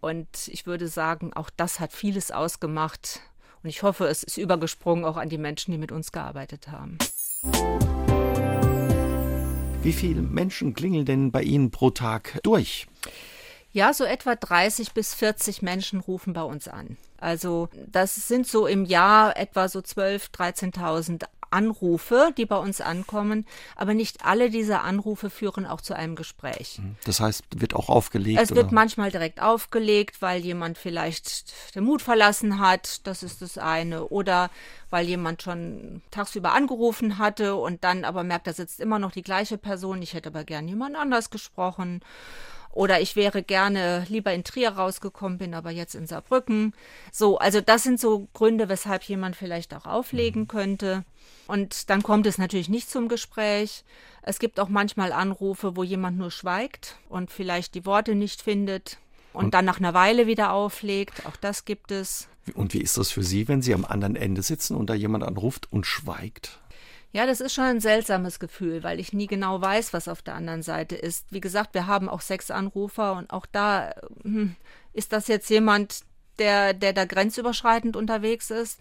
Und 0.00 0.28
ich 0.48 0.66
würde 0.66 0.86
sagen, 0.86 1.32
auch 1.34 1.50
das 1.56 1.80
hat 1.80 1.92
vieles 1.92 2.30
ausgemacht. 2.30 3.20
Und 3.62 3.70
ich 3.70 3.82
hoffe, 3.82 4.06
es 4.06 4.22
ist 4.22 4.36
übergesprungen 4.36 5.04
auch 5.04 5.16
an 5.16 5.30
die 5.30 5.38
Menschen, 5.38 5.72
die 5.72 5.78
mit 5.78 5.90
uns 5.90 6.12
gearbeitet 6.12 6.68
haben. 6.68 6.98
Wie 9.82 9.92
viele 9.92 10.20
Menschen 10.20 10.74
klingeln 10.74 11.06
denn 11.06 11.32
bei 11.32 11.42
Ihnen 11.42 11.70
pro 11.70 11.90
Tag 11.90 12.38
durch? 12.42 12.86
Ja, 13.72 13.92
so 13.92 14.04
etwa 14.04 14.34
30 14.34 14.92
bis 14.92 15.14
40 15.14 15.62
Menschen 15.62 16.00
rufen 16.00 16.32
bei 16.32 16.42
uns 16.42 16.68
an. 16.68 16.96
Also 17.18 17.68
das 17.86 18.14
sind 18.28 18.46
so 18.46 18.66
im 18.66 18.84
Jahr 18.84 19.36
etwa 19.36 19.68
so 19.68 19.80
12.000, 19.80 20.74
13.000 20.74 21.24
Anrufe, 21.50 22.32
die 22.36 22.46
bei 22.46 22.56
uns 22.56 22.80
ankommen, 22.80 23.46
aber 23.76 23.94
nicht 23.94 24.24
alle 24.24 24.50
dieser 24.50 24.82
Anrufe 24.82 25.30
führen 25.30 25.66
auch 25.66 25.80
zu 25.80 25.94
einem 25.94 26.16
Gespräch. 26.16 26.78
Mhm. 26.82 26.96
Das 27.04 27.20
heißt, 27.20 27.44
wird 27.56 27.74
auch 27.74 27.88
aufgelegt? 27.88 28.40
Es 28.40 28.54
wird 28.54 28.72
manchmal 28.72 29.10
direkt 29.10 29.40
aufgelegt, 29.40 30.20
weil 30.20 30.40
jemand 30.40 30.78
vielleicht 30.78 31.74
den 31.74 31.84
Mut 31.84 32.02
verlassen 32.02 32.58
hat, 32.58 33.06
das 33.06 33.22
ist 33.22 33.42
das 33.42 33.58
eine, 33.58 34.06
oder 34.06 34.50
weil 34.90 35.06
jemand 35.06 35.42
schon 35.42 36.02
tagsüber 36.10 36.52
angerufen 36.52 37.18
hatte 37.18 37.56
und 37.56 37.84
dann 37.84 38.04
aber 38.04 38.24
merkt, 38.24 38.46
da 38.46 38.52
sitzt 38.52 38.80
immer 38.80 38.98
noch 38.98 39.12
die 39.12 39.22
gleiche 39.22 39.58
Person, 39.58 40.02
ich 40.02 40.14
hätte 40.14 40.30
aber 40.30 40.44
gern 40.44 40.68
jemand 40.68 40.96
anders 40.96 41.30
gesprochen. 41.30 42.00
Oder 42.78 43.00
ich 43.00 43.16
wäre 43.16 43.42
gerne 43.42 44.06
lieber 44.08 44.32
in 44.32 44.44
Trier 44.44 44.70
rausgekommen, 44.70 45.38
bin 45.38 45.52
aber 45.52 45.72
jetzt 45.72 45.96
in 45.96 46.06
Saarbrücken. 46.06 46.74
So, 47.10 47.36
also 47.38 47.60
das 47.60 47.82
sind 47.82 47.98
so 47.98 48.28
Gründe, 48.34 48.68
weshalb 48.68 49.02
jemand 49.02 49.34
vielleicht 49.34 49.74
auch 49.74 49.84
auflegen 49.84 50.42
mhm. 50.42 50.46
könnte. 50.46 51.04
Und 51.48 51.90
dann 51.90 52.04
kommt 52.04 52.24
es 52.28 52.38
natürlich 52.38 52.68
nicht 52.68 52.88
zum 52.88 53.08
Gespräch. 53.08 53.82
Es 54.22 54.38
gibt 54.38 54.60
auch 54.60 54.68
manchmal 54.68 55.10
Anrufe, 55.10 55.74
wo 55.74 55.82
jemand 55.82 56.18
nur 56.18 56.30
schweigt 56.30 56.94
und 57.08 57.32
vielleicht 57.32 57.74
die 57.74 57.84
Worte 57.84 58.14
nicht 58.14 58.42
findet 58.42 58.98
und, 59.32 59.46
und 59.46 59.54
dann 59.54 59.64
nach 59.64 59.80
einer 59.80 59.92
Weile 59.92 60.28
wieder 60.28 60.52
auflegt. 60.52 61.26
Auch 61.26 61.34
das 61.34 61.64
gibt 61.64 61.90
es. 61.90 62.28
Und 62.54 62.74
wie 62.74 62.80
ist 62.80 62.96
das 62.96 63.10
für 63.10 63.24
Sie, 63.24 63.48
wenn 63.48 63.60
Sie 63.60 63.74
am 63.74 63.84
anderen 63.84 64.14
Ende 64.14 64.42
sitzen 64.42 64.76
und 64.76 64.88
da 64.88 64.94
jemand 64.94 65.24
anruft 65.24 65.66
und 65.72 65.84
schweigt? 65.84 66.60
Ja, 67.12 67.26
das 67.26 67.40
ist 67.40 67.54
schon 67.54 67.64
ein 67.64 67.80
seltsames 67.80 68.38
Gefühl, 68.38 68.82
weil 68.82 69.00
ich 69.00 69.12
nie 69.12 69.26
genau 69.26 69.60
weiß, 69.60 69.92
was 69.92 70.08
auf 70.08 70.20
der 70.20 70.34
anderen 70.34 70.62
Seite 70.62 70.94
ist. 70.94 71.26
Wie 71.30 71.40
gesagt, 71.40 71.74
wir 71.74 71.86
haben 71.86 72.08
auch 72.08 72.20
sechs 72.20 72.50
Anrufer 72.50 73.14
und 73.14 73.30
auch 73.30 73.46
da 73.46 73.94
hm, 74.22 74.56
ist 74.92 75.12
das 75.12 75.26
jetzt 75.28 75.48
jemand, 75.48 76.00
der, 76.38 76.74
der 76.74 76.92
da 76.92 77.04
grenzüberschreitend 77.04 77.96
unterwegs 77.96 78.50
ist 78.50 78.80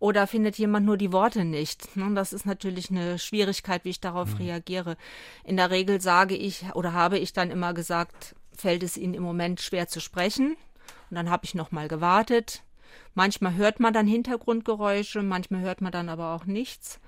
oder 0.00 0.26
findet 0.26 0.56
jemand 0.56 0.86
nur 0.86 0.96
die 0.96 1.12
Worte 1.12 1.44
nicht? 1.44 1.88
Das 2.14 2.32
ist 2.32 2.46
natürlich 2.46 2.90
eine 2.90 3.18
Schwierigkeit, 3.18 3.84
wie 3.84 3.90
ich 3.90 4.00
darauf 4.00 4.30
mhm. 4.32 4.46
reagiere. 4.46 4.96
In 5.44 5.56
der 5.56 5.70
Regel 5.70 6.00
sage 6.00 6.34
ich 6.34 6.64
oder 6.74 6.92
habe 6.92 7.18
ich 7.18 7.32
dann 7.32 7.50
immer 7.50 7.74
gesagt, 7.74 8.34
fällt 8.56 8.82
es 8.82 8.96
Ihnen 8.96 9.14
im 9.14 9.22
Moment 9.22 9.60
schwer 9.60 9.88
zu 9.88 10.00
sprechen. 10.00 10.56
Und 11.10 11.16
dann 11.16 11.30
habe 11.30 11.44
ich 11.44 11.54
noch 11.54 11.70
mal 11.70 11.86
gewartet. 11.86 12.62
Manchmal 13.14 13.54
hört 13.54 13.78
man 13.78 13.92
dann 13.92 14.06
Hintergrundgeräusche, 14.06 15.22
manchmal 15.22 15.60
hört 15.60 15.80
man 15.80 15.92
dann 15.92 16.08
aber 16.08 16.34
auch 16.34 16.46
nichts. 16.46 16.98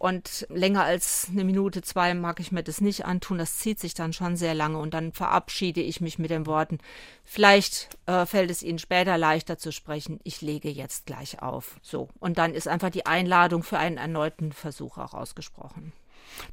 Und 0.00 0.46
länger 0.48 0.84
als 0.84 1.28
eine 1.30 1.44
Minute, 1.44 1.82
zwei 1.82 2.14
mag 2.14 2.40
ich 2.40 2.52
mir 2.52 2.62
das 2.62 2.80
nicht 2.80 3.04
antun. 3.04 3.36
Das 3.36 3.58
zieht 3.58 3.78
sich 3.78 3.92
dann 3.92 4.14
schon 4.14 4.34
sehr 4.34 4.54
lange. 4.54 4.78
Und 4.78 4.94
dann 4.94 5.12
verabschiede 5.12 5.82
ich 5.82 6.00
mich 6.00 6.18
mit 6.18 6.30
den 6.30 6.46
Worten, 6.46 6.78
vielleicht 7.22 7.90
äh, 8.06 8.24
fällt 8.24 8.50
es 8.50 8.62
Ihnen 8.62 8.78
später 8.78 9.18
leichter 9.18 9.58
zu 9.58 9.72
sprechen. 9.72 10.18
Ich 10.24 10.40
lege 10.40 10.70
jetzt 10.70 11.04
gleich 11.04 11.42
auf. 11.42 11.76
So. 11.82 12.08
Und 12.18 12.38
dann 12.38 12.54
ist 12.54 12.66
einfach 12.66 12.88
die 12.88 13.04
Einladung 13.04 13.62
für 13.62 13.76
einen 13.76 13.98
erneuten 13.98 14.52
Versuch 14.52 14.96
auch 14.96 15.12
ausgesprochen. 15.12 15.92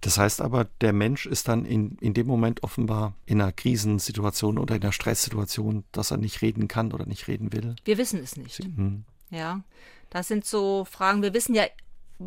Das 0.02 0.18
heißt 0.18 0.42
aber, 0.42 0.66
der 0.82 0.92
Mensch 0.92 1.26
ist 1.26 1.48
dann 1.48 1.64
in, 1.64 1.98
in 2.02 2.14
dem 2.14 2.28
Moment 2.28 2.64
offenbar 2.64 3.14
in 3.26 3.40
einer 3.40 3.54
Krisensituation 3.54 4.58
oder 4.58 4.76
in 4.76 4.82
einer 4.82 4.92
Stresssituation, 4.92 5.86
dass 5.94 6.12
er 6.12 6.18
nicht 6.18 6.42
reden 6.42 6.68
kann 6.68 6.92
oder 6.92 7.06
nicht 7.06 7.30
reden 7.30 7.54
will. 7.54 7.78
Wir 7.86 7.98
wissen 7.98 8.22
es 8.22 8.36
nicht. 8.36 8.60
Hm. 8.60 9.06
Ja, 9.30 9.62
das 10.10 10.28
sind 10.28 10.44
so 10.44 10.84
Fragen. 10.84 11.22
Wir 11.22 11.34
wissen 11.34 11.56
ja 11.56 11.64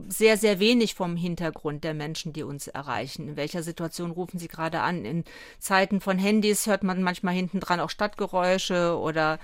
sehr, 0.09 0.37
sehr 0.37 0.61
wenig 0.61 0.95
vom 0.95 1.17
Hintergrund 1.17 1.83
der 1.83 1.95
Menschen, 1.95 2.33
die 2.33 2.45
uns 2.45 2.69
erreichen. 2.69 3.29
In 3.29 3.37
welcher 3.37 3.63
Situation 3.63 4.13
rufen 4.13 4.39
sie 4.39 4.49
gerade 4.49 4.81
an? 4.81 5.05
In 5.05 5.25
Zeiten 5.59 6.01
von 6.01 6.19
Handys 6.19 6.67
hört 6.67 6.85
man 6.85 7.03
manchmal 7.03 7.35
hinten 7.35 7.59
dran 7.59 7.81
auch 7.81 7.91
Stadtgeräusche 7.91 8.97
oder 8.97 9.39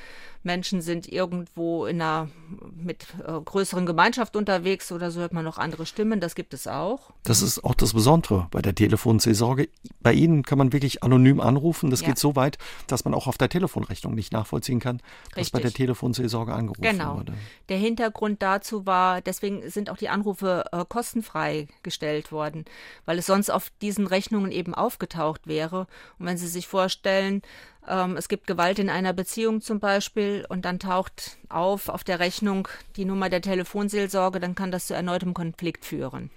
Menschen 0.47 0.81
sind 0.81 1.13
irgendwo 1.13 1.85
in 1.85 2.01
einer 2.01 2.29
mit 2.75 3.07
äh, 3.27 3.39
größeren 3.39 3.85
Gemeinschaft 3.85 4.37
unterwegs 4.37 4.93
oder 4.93 5.11
so 5.11 5.21
hört 5.21 5.33
man 5.33 5.45
noch 5.45 5.59
andere 5.59 5.85
Stimmen. 5.85 6.21
Das 6.21 6.35
gibt 6.37 6.55
es 6.55 6.69
auch. 6.69 7.11
Das 7.25 7.43
ist 7.43 7.65
auch 7.65 7.75
das 7.75 7.93
Besondere 7.93 8.47
bei 8.53 8.63
der 8.63 8.75
Telefonseelsorge. 8.75 9.69
Bei 10.01 10.13
Ihnen 10.13 10.45
kann 10.45 10.57
man 10.57 10.73
wirklich 10.73 11.03
anonym 11.03 11.41
anrufen. 11.41 11.91
Das 11.91 12.01
ja. 12.01 12.09
geht 12.09 12.19
so 12.19 12.37
weit, 12.37 12.59
dass 12.87 13.05
man 13.05 13.13
auch 13.13 13.27
auf 13.27 13.37
der 13.37 13.49
Telefonrechnung 13.49 14.15
nicht 14.15 14.33
nachvollziehen 14.33 14.79
kann, 14.79 15.03
Richtig. 15.27 15.43
was 15.43 15.51
bei 15.51 15.61
der 15.61 15.73
Telefonseelsorge 15.73 16.55
angerufen 16.55 16.83
genau. 16.83 17.17
wurde. 17.17 17.35
Der 17.69 17.79
Hintergrund 17.79 18.41
dazu 18.41 18.87
war, 18.87 19.21
deswegen 19.21 19.69
sind 19.69 19.91
auch 19.91 19.99
die 19.99 20.09
Anrufe 20.09 20.65
äh, 20.71 20.85
kostenfrei 20.89 21.67
gestellt 21.83 22.31
worden, 22.31 22.65
weil 23.05 23.19
es 23.19 23.27
sonst 23.27 23.51
auf 23.51 23.73
diesen 23.83 24.07
Rechnungen 24.07 24.53
eben 24.53 24.75
aufgetaucht 24.75 25.49
wäre. 25.49 25.89
Und 26.21 26.27
wenn 26.27 26.37
Sie 26.37 26.47
sich 26.47 26.69
vorstellen, 26.69 27.43
ähm, 27.89 28.17
es 28.17 28.29
gibt 28.29 28.47
Gewalt 28.47 28.79
in 28.79 28.91
einer 28.91 29.13
Beziehung 29.13 29.61
zum 29.61 29.81
Beispiel 29.81 30.45
und 30.49 30.65
dann 30.65 30.79
taucht 30.79 31.39
auf 31.49 31.89
auf 31.89 32.05
der 32.05 32.19
Rechnung 32.19 32.69
die 32.97 33.05
Nummer 33.05 33.29
der 33.29 33.43
Telefonseelsorge, 33.43 34.41
dann 34.41 34.55
kann 34.55 34.71
das 34.71 34.87
zu 34.87 34.95
erneutem 34.95 35.35
Konflikt 35.35 35.85
führen. 35.85 36.31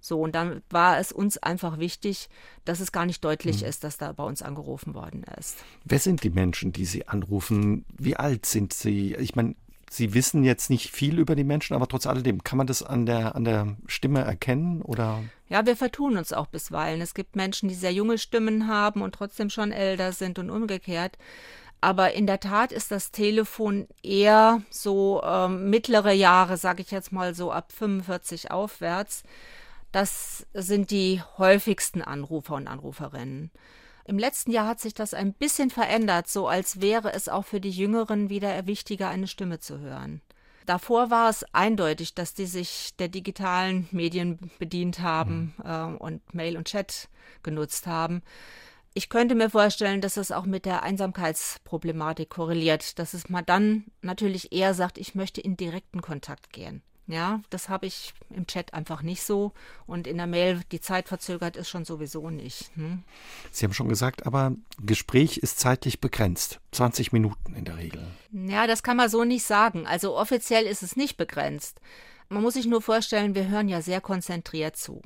So, 0.00 0.20
und 0.20 0.34
dann 0.34 0.62
war 0.70 0.98
es 0.98 1.12
uns 1.12 1.36
einfach 1.38 1.78
wichtig, 1.78 2.28
dass 2.64 2.80
es 2.80 2.90
gar 2.90 3.04
nicht 3.04 3.22
deutlich 3.22 3.60
mhm. 3.60 3.68
ist, 3.68 3.84
dass 3.84 3.98
da 3.98 4.12
bei 4.12 4.24
uns 4.24 4.42
angerufen 4.42 4.94
worden 4.94 5.24
ist. 5.38 5.58
Wer 5.84 5.98
sind 5.98 6.24
die 6.24 6.30
Menschen, 6.30 6.72
die 6.72 6.86
Sie 6.86 7.06
anrufen? 7.06 7.84
Wie 7.98 8.16
alt 8.16 8.46
sind 8.46 8.72
sie? 8.72 9.14
Ich 9.16 9.34
meine, 9.34 9.54
Sie 9.92 10.14
wissen 10.14 10.44
jetzt 10.44 10.70
nicht 10.70 10.92
viel 10.92 11.18
über 11.18 11.34
die 11.34 11.42
Menschen, 11.42 11.74
aber 11.74 11.88
trotz 11.88 12.06
alledem, 12.06 12.44
kann 12.44 12.56
man 12.56 12.68
das 12.68 12.84
an 12.84 13.06
der, 13.06 13.34
an 13.34 13.42
der 13.42 13.76
Stimme 13.86 14.20
erkennen 14.20 14.82
oder? 14.82 15.20
Ja, 15.48 15.66
wir 15.66 15.76
vertun 15.76 16.16
uns 16.16 16.32
auch 16.32 16.46
bisweilen. 16.46 17.00
Es 17.00 17.12
gibt 17.12 17.34
Menschen, 17.34 17.68
die 17.68 17.74
sehr 17.74 17.92
junge 17.92 18.16
Stimmen 18.16 18.68
haben 18.68 19.02
und 19.02 19.16
trotzdem 19.16 19.50
schon 19.50 19.72
älter 19.72 20.12
sind 20.12 20.38
und 20.38 20.48
umgekehrt. 20.48 21.18
Aber 21.80 22.12
in 22.12 22.28
der 22.28 22.38
Tat 22.38 22.70
ist 22.70 22.92
das 22.92 23.10
Telefon 23.10 23.88
eher 24.04 24.62
so 24.70 25.22
ähm, 25.24 25.70
mittlere 25.70 26.12
Jahre, 26.12 26.56
sage 26.56 26.82
ich 26.82 26.92
jetzt 26.92 27.10
mal 27.10 27.34
so 27.34 27.50
ab 27.50 27.72
45 27.72 28.52
aufwärts. 28.52 29.24
Das 29.90 30.46
sind 30.54 30.92
die 30.92 31.20
häufigsten 31.36 32.00
Anrufer 32.00 32.54
und 32.54 32.68
Anruferinnen. 32.68 33.50
Im 34.10 34.18
letzten 34.18 34.50
Jahr 34.50 34.66
hat 34.66 34.80
sich 34.80 34.92
das 34.92 35.14
ein 35.14 35.32
bisschen 35.32 35.70
verändert, 35.70 36.26
so 36.26 36.48
als 36.48 36.80
wäre 36.80 37.12
es 37.12 37.28
auch 37.28 37.44
für 37.44 37.60
die 37.60 37.70
Jüngeren 37.70 38.28
wieder 38.28 38.66
wichtiger, 38.66 39.08
eine 39.08 39.28
Stimme 39.28 39.60
zu 39.60 39.78
hören. 39.78 40.20
Davor 40.66 41.10
war 41.10 41.30
es 41.30 41.44
eindeutig, 41.52 42.16
dass 42.16 42.34
die 42.34 42.46
sich 42.46 42.90
der 42.98 43.06
digitalen 43.06 43.86
Medien 43.92 44.50
bedient 44.58 44.98
haben 44.98 45.54
äh, 45.64 45.84
und 45.84 46.34
Mail 46.34 46.56
und 46.56 46.66
Chat 46.66 47.08
genutzt 47.44 47.86
haben. 47.86 48.22
Ich 48.94 49.10
könnte 49.10 49.36
mir 49.36 49.48
vorstellen, 49.48 50.00
dass 50.00 50.16
es 50.16 50.32
auch 50.32 50.44
mit 50.44 50.64
der 50.64 50.82
Einsamkeitsproblematik 50.82 52.30
korreliert, 52.30 52.98
dass 52.98 53.14
es 53.14 53.28
mal 53.28 53.42
dann 53.42 53.84
natürlich 54.02 54.50
eher 54.50 54.74
sagt, 54.74 54.98
ich 54.98 55.14
möchte 55.14 55.40
in 55.40 55.56
direkten 55.56 56.02
Kontakt 56.02 56.52
gehen. 56.52 56.82
Ja, 57.10 57.40
das 57.50 57.68
habe 57.68 57.86
ich 57.86 58.14
im 58.30 58.46
Chat 58.46 58.74
einfach 58.74 59.02
nicht 59.02 59.22
so. 59.22 59.52
Und 59.86 60.06
in 60.06 60.16
der 60.16 60.26
Mail, 60.26 60.60
die 60.70 60.80
Zeit 60.80 61.08
verzögert 61.08 61.56
ist 61.56 61.68
schon 61.68 61.84
sowieso 61.84 62.30
nicht. 62.30 62.70
Hm? 62.74 63.02
Sie 63.50 63.64
haben 63.64 63.72
schon 63.72 63.88
gesagt, 63.88 64.26
aber 64.26 64.52
Gespräch 64.80 65.38
ist 65.38 65.58
zeitlich 65.58 66.00
begrenzt. 66.00 66.60
20 66.72 67.12
Minuten 67.12 67.54
in 67.54 67.64
der 67.64 67.76
Regel. 67.78 68.06
Ja, 68.32 68.66
das 68.66 68.82
kann 68.82 68.96
man 68.96 69.08
so 69.08 69.24
nicht 69.24 69.44
sagen. 69.44 69.86
Also 69.86 70.16
offiziell 70.16 70.66
ist 70.66 70.82
es 70.82 70.96
nicht 70.96 71.16
begrenzt. 71.16 71.80
Man 72.28 72.42
muss 72.42 72.54
sich 72.54 72.66
nur 72.66 72.80
vorstellen, 72.80 73.34
wir 73.34 73.48
hören 73.48 73.68
ja 73.68 73.82
sehr 73.82 74.00
konzentriert 74.00 74.76
zu. 74.76 75.02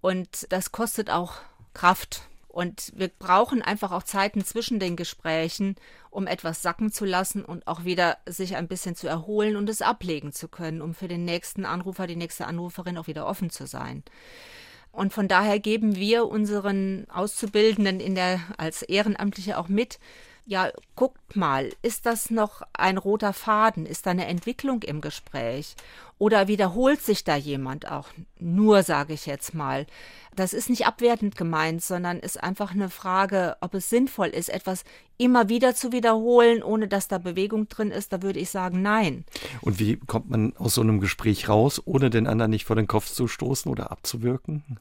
Und 0.00 0.46
das 0.50 0.72
kostet 0.72 1.10
auch 1.10 1.34
Kraft. 1.74 2.22
Und 2.50 2.92
wir 2.96 3.08
brauchen 3.08 3.62
einfach 3.62 3.92
auch 3.92 4.02
Zeiten 4.02 4.44
zwischen 4.44 4.80
den 4.80 4.96
Gesprächen, 4.96 5.76
um 6.10 6.26
etwas 6.26 6.62
sacken 6.62 6.90
zu 6.90 7.04
lassen 7.04 7.44
und 7.44 7.68
auch 7.68 7.84
wieder 7.84 8.18
sich 8.26 8.56
ein 8.56 8.66
bisschen 8.66 8.96
zu 8.96 9.06
erholen 9.06 9.54
und 9.54 9.68
es 9.68 9.82
ablegen 9.82 10.32
zu 10.32 10.48
können, 10.48 10.82
um 10.82 10.92
für 10.92 11.06
den 11.06 11.24
nächsten 11.24 11.64
Anrufer, 11.64 12.08
die 12.08 12.16
nächste 12.16 12.46
Anruferin 12.46 12.98
auch 12.98 13.06
wieder 13.06 13.26
offen 13.26 13.50
zu 13.50 13.66
sein. 13.66 14.02
Und 14.90 15.12
von 15.12 15.28
daher 15.28 15.60
geben 15.60 15.94
wir 15.94 16.26
unseren 16.26 17.06
Auszubildenden 17.08 18.00
in 18.00 18.16
der, 18.16 18.40
als 18.56 18.82
Ehrenamtliche 18.82 19.56
auch 19.56 19.68
mit, 19.68 20.00
ja, 20.44 20.72
guckt 20.96 21.36
mal, 21.36 21.70
ist 21.82 22.06
das 22.06 22.30
noch 22.30 22.62
ein 22.72 22.98
roter 22.98 23.32
Faden? 23.32 23.86
Ist 23.86 24.06
da 24.06 24.10
eine 24.10 24.26
Entwicklung 24.26 24.82
im 24.82 25.00
Gespräch? 25.00 25.76
Oder 26.20 26.48
wiederholt 26.48 27.00
sich 27.00 27.24
da 27.24 27.34
jemand 27.34 27.90
auch 27.90 28.08
nur, 28.38 28.82
sage 28.82 29.14
ich 29.14 29.24
jetzt 29.24 29.54
mal? 29.54 29.86
Das 30.36 30.52
ist 30.52 30.68
nicht 30.68 30.86
abwertend 30.86 31.34
gemeint, 31.34 31.82
sondern 31.82 32.20
ist 32.20 32.42
einfach 32.42 32.72
eine 32.72 32.90
Frage, 32.90 33.56
ob 33.62 33.72
es 33.72 33.88
sinnvoll 33.88 34.26
ist, 34.28 34.50
etwas 34.50 34.84
immer 35.16 35.48
wieder 35.48 35.74
zu 35.74 35.92
wiederholen, 35.92 36.62
ohne 36.62 36.88
dass 36.88 37.08
da 37.08 37.16
Bewegung 37.16 37.70
drin 37.70 37.90
ist. 37.90 38.12
Da 38.12 38.20
würde 38.20 38.38
ich 38.38 38.50
sagen, 38.50 38.82
nein. 38.82 39.24
Und 39.62 39.78
wie 39.78 39.96
kommt 39.96 40.28
man 40.28 40.54
aus 40.58 40.74
so 40.74 40.82
einem 40.82 41.00
Gespräch 41.00 41.48
raus, 41.48 41.80
ohne 41.86 42.10
den 42.10 42.26
anderen 42.26 42.50
nicht 42.50 42.66
vor 42.66 42.76
den 42.76 42.86
Kopf 42.86 43.06
zu 43.10 43.26
stoßen 43.26 43.72
oder 43.72 43.90
abzuwirken? 43.90 44.78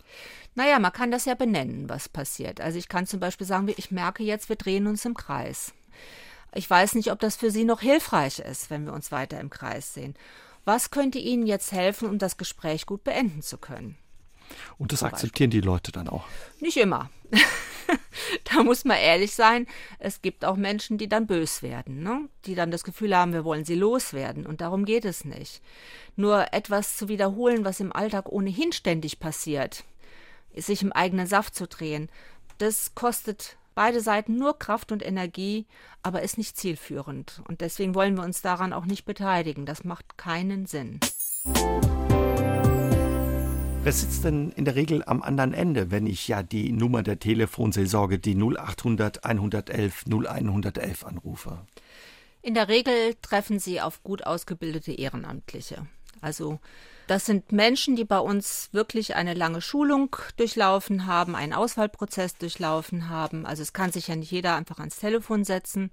Naja, 0.55 0.77
man 0.79 0.91
kann 0.91 1.09
das 1.09 1.23
ja 1.23 1.35
benennen, 1.35 1.87
was 1.87 2.09
passiert. 2.09 2.59
Also 2.59 2.77
ich 2.77 2.89
kann 2.89 3.07
zum 3.07 3.21
Beispiel 3.21 3.47
sagen, 3.47 3.73
ich 3.77 3.91
merke 3.91 4.23
jetzt, 4.23 4.49
wir 4.49 4.57
drehen 4.57 4.87
uns 4.87 5.05
im 5.05 5.13
Kreis. 5.13 5.71
Ich 6.53 6.69
weiß 6.69 6.95
nicht, 6.95 7.13
ob 7.13 7.19
das 7.19 7.37
für 7.37 7.49
Sie 7.49 7.63
noch 7.63 7.79
hilfreich 7.79 8.39
ist, 8.39 8.69
wenn 8.69 8.83
wir 8.83 8.91
uns 8.91 9.13
weiter 9.13 9.39
im 9.39 9.49
Kreis 9.49 9.93
sehen. 9.93 10.15
Was 10.69 10.91
könnte 10.91 11.17
Ihnen 11.17 11.47
jetzt 11.47 11.71
helfen, 11.71 12.07
um 12.07 12.19
das 12.19 12.37
Gespräch 12.37 12.85
gut 12.85 13.03
beenden 13.03 13.41
zu 13.41 13.57
können? 13.57 13.97
Und 14.77 14.91
das 14.91 15.01
akzeptieren 15.01 15.49
die 15.49 15.61
Leute 15.61 15.91
dann 15.91 16.07
auch? 16.07 16.25
Nicht 16.59 16.77
immer. 16.77 17.09
da 18.53 18.61
muss 18.61 18.85
man 18.85 18.97
ehrlich 18.97 19.33
sein. 19.33 19.65
Es 19.97 20.21
gibt 20.21 20.45
auch 20.45 20.57
Menschen, 20.57 20.99
die 20.99 21.09
dann 21.09 21.25
bös 21.25 21.63
werden, 21.63 22.03
ne? 22.03 22.29
die 22.45 22.53
dann 22.53 22.69
das 22.69 22.83
Gefühl 22.83 23.17
haben, 23.17 23.33
wir 23.33 23.45
wollen 23.45 23.65
sie 23.65 23.73
loswerden. 23.73 24.45
Und 24.45 24.61
darum 24.61 24.85
geht 24.85 25.05
es 25.05 25.25
nicht. 25.25 25.63
Nur 26.15 26.53
etwas 26.53 26.97
zu 26.97 27.07
wiederholen, 27.07 27.65
was 27.65 27.79
im 27.79 27.91
Alltag 27.91 28.29
ohnehin 28.29 28.71
ständig 28.71 29.19
passiert, 29.19 29.85
sich 30.55 30.83
im 30.83 30.93
eigenen 30.93 31.25
Saft 31.25 31.55
zu 31.55 31.67
drehen, 31.67 32.09
das 32.59 32.93
kostet 32.93 33.57
beide 33.79 34.01
Seiten 34.01 34.35
nur 34.35 34.59
Kraft 34.59 34.91
und 34.91 35.05
Energie, 35.05 35.65
aber 36.03 36.21
ist 36.21 36.37
nicht 36.37 36.57
zielführend. 36.57 37.41
Und 37.47 37.61
deswegen 37.61 37.95
wollen 37.95 38.17
wir 38.17 38.25
uns 38.25 38.41
daran 38.41 38.73
auch 38.73 38.85
nicht 38.85 39.05
beteiligen. 39.05 39.65
Das 39.65 39.85
macht 39.85 40.17
keinen 40.17 40.65
Sinn. 40.65 40.99
Wer 43.81 43.93
sitzt 43.93 44.25
denn 44.25 44.49
in 44.49 44.65
der 44.65 44.75
Regel 44.75 45.01
am 45.05 45.21
anderen 45.21 45.53
Ende, 45.53 45.91
wenn 45.91 46.07
ich 46.07 46.27
ja 46.27 46.43
die 46.43 46.73
Nummer 46.73 47.03
der 47.03 47.19
Telefonseelsorge, 47.19 48.19
die 48.19 48.35
0800 48.35 49.23
111 49.23 50.07
0111 50.07 51.05
anrufe? 51.05 51.65
In 52.41 52.55
der 52.55 52.67
Regel 52.67 53.15
treffen 53.21 53.59
Sie 53.59 53.79
auf 53.79 54.03
gut 54.03 54.25
ausgebildete 54.25 54.91
Ehrenamtliche. 54.91 55.87
Also 56.19 56.59
das 57.09 57.25
sind 57.25 57.51
Menschen, 57.51 57.95
die 57.95 58.05
bei 58.05 58.19
uns 58.19 58.69
wirklich 58.71 59.15
eine 59.15 59.33
lange 59.33 59.61
Schulung 59.61 60.15
durchlaufen 60.37 61.07
haben, 61.07 61.35
einen 61.35 61.53
Auswahlprozess 61.53 62.37
durchlaufen 62.37 63.09
haben. 63.09 63.47
Also 63.47 63.63
es 63.63 63.73
kann 63.73 63.91
sich 63.91 64.09
ja 64.09 64.15
nicht 64.15 64.31
jeder 64.31 64.55
einfach 64.55 64.77
ans 64.77 64.99
Telefon 64.99 65.43
setzen 65.43 65.89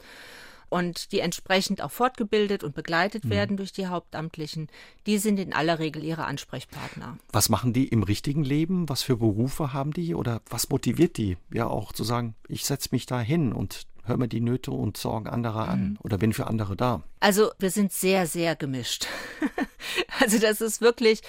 und 0.69 1.13
die 1.13 1.21
entsprechend 1.21 1.81
auch 1.81 1.91
fortgebildet 1.91 2.65
und 2.65 2.75
begleitet 2.75 3.25
mhm. 3.25 3.31
werden 3.31 3.57
durch 3.57 3.73
die 3.73 3.87
Hauptamtlichen, 3.87 4.69
die 5.07 5.17
sind 5.17 5.39
in 5.39 5.55
aller 5.55 5.79
Regel 5.79 6.05
ihre 6.05 6.27
Ansprechpartner. 6.27 7.17
Was 7.33 7.49
machen 7.49 7.73
die 7.73 7.89
im 7.89 8.03
richtigen 8.03 8.45
Leben? 8.45 8.87
Was 8.91 9.03
für 9.03 9.17
Berufe 9.17 9.73
haben 9.73 9.95
die? 9.95 10.15
Oder 10.15 10.43
was 10.51 10.69
motiviert 10.69 11.17
die, 11.17 11.39
ja 11.51 11.67
auch 11.67 11.93
zu 11.93 12.05
sagen, 12.05 12.35
ich 12.47 12.67
setze 12.67 12.91
mich 12.93 13.07
da 13.07 13.21
hin 13.21 13.55
und 13.55 13.87
höre 14.07 14.17
mir 14.17 14.29
die 14.29 14.41
Nöte 14.41 14.71
und 14.71 14.97
Sorgen 14.97 15.29
anderer 15.29 15.69
an 15.69 15.81
mhm. 15.81 15.99
oder 16.03 16.19
bin 16.19 16.33
für 16.33 16.47
andere 16.47 16.77
da? 16.77 17.03
Also 17.21 17.51
wir 17.59 17.71
sind 17.71 17.93
sehr, 17.93 18.27
sehr 18.27 18.57
gemischt. 18.57 19.07
also 20.21 20.39
das 20.39 20.61
ist 20.61 20.81
wirklich 20.81 21.23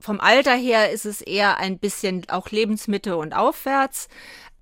vom 0.00 0.20
Alter 0.20 0.54
her 0.54 0.90
ist 0.90 1.06
es 1.06 1.22
eher 1.22 1.56
ein 1.58 1.78
bisschen 1.78 2.28
auch 2.28 2.50
Lebensmitte 2.50 3.16
und 3.16 3.34
aufwärts. 3.34 4.08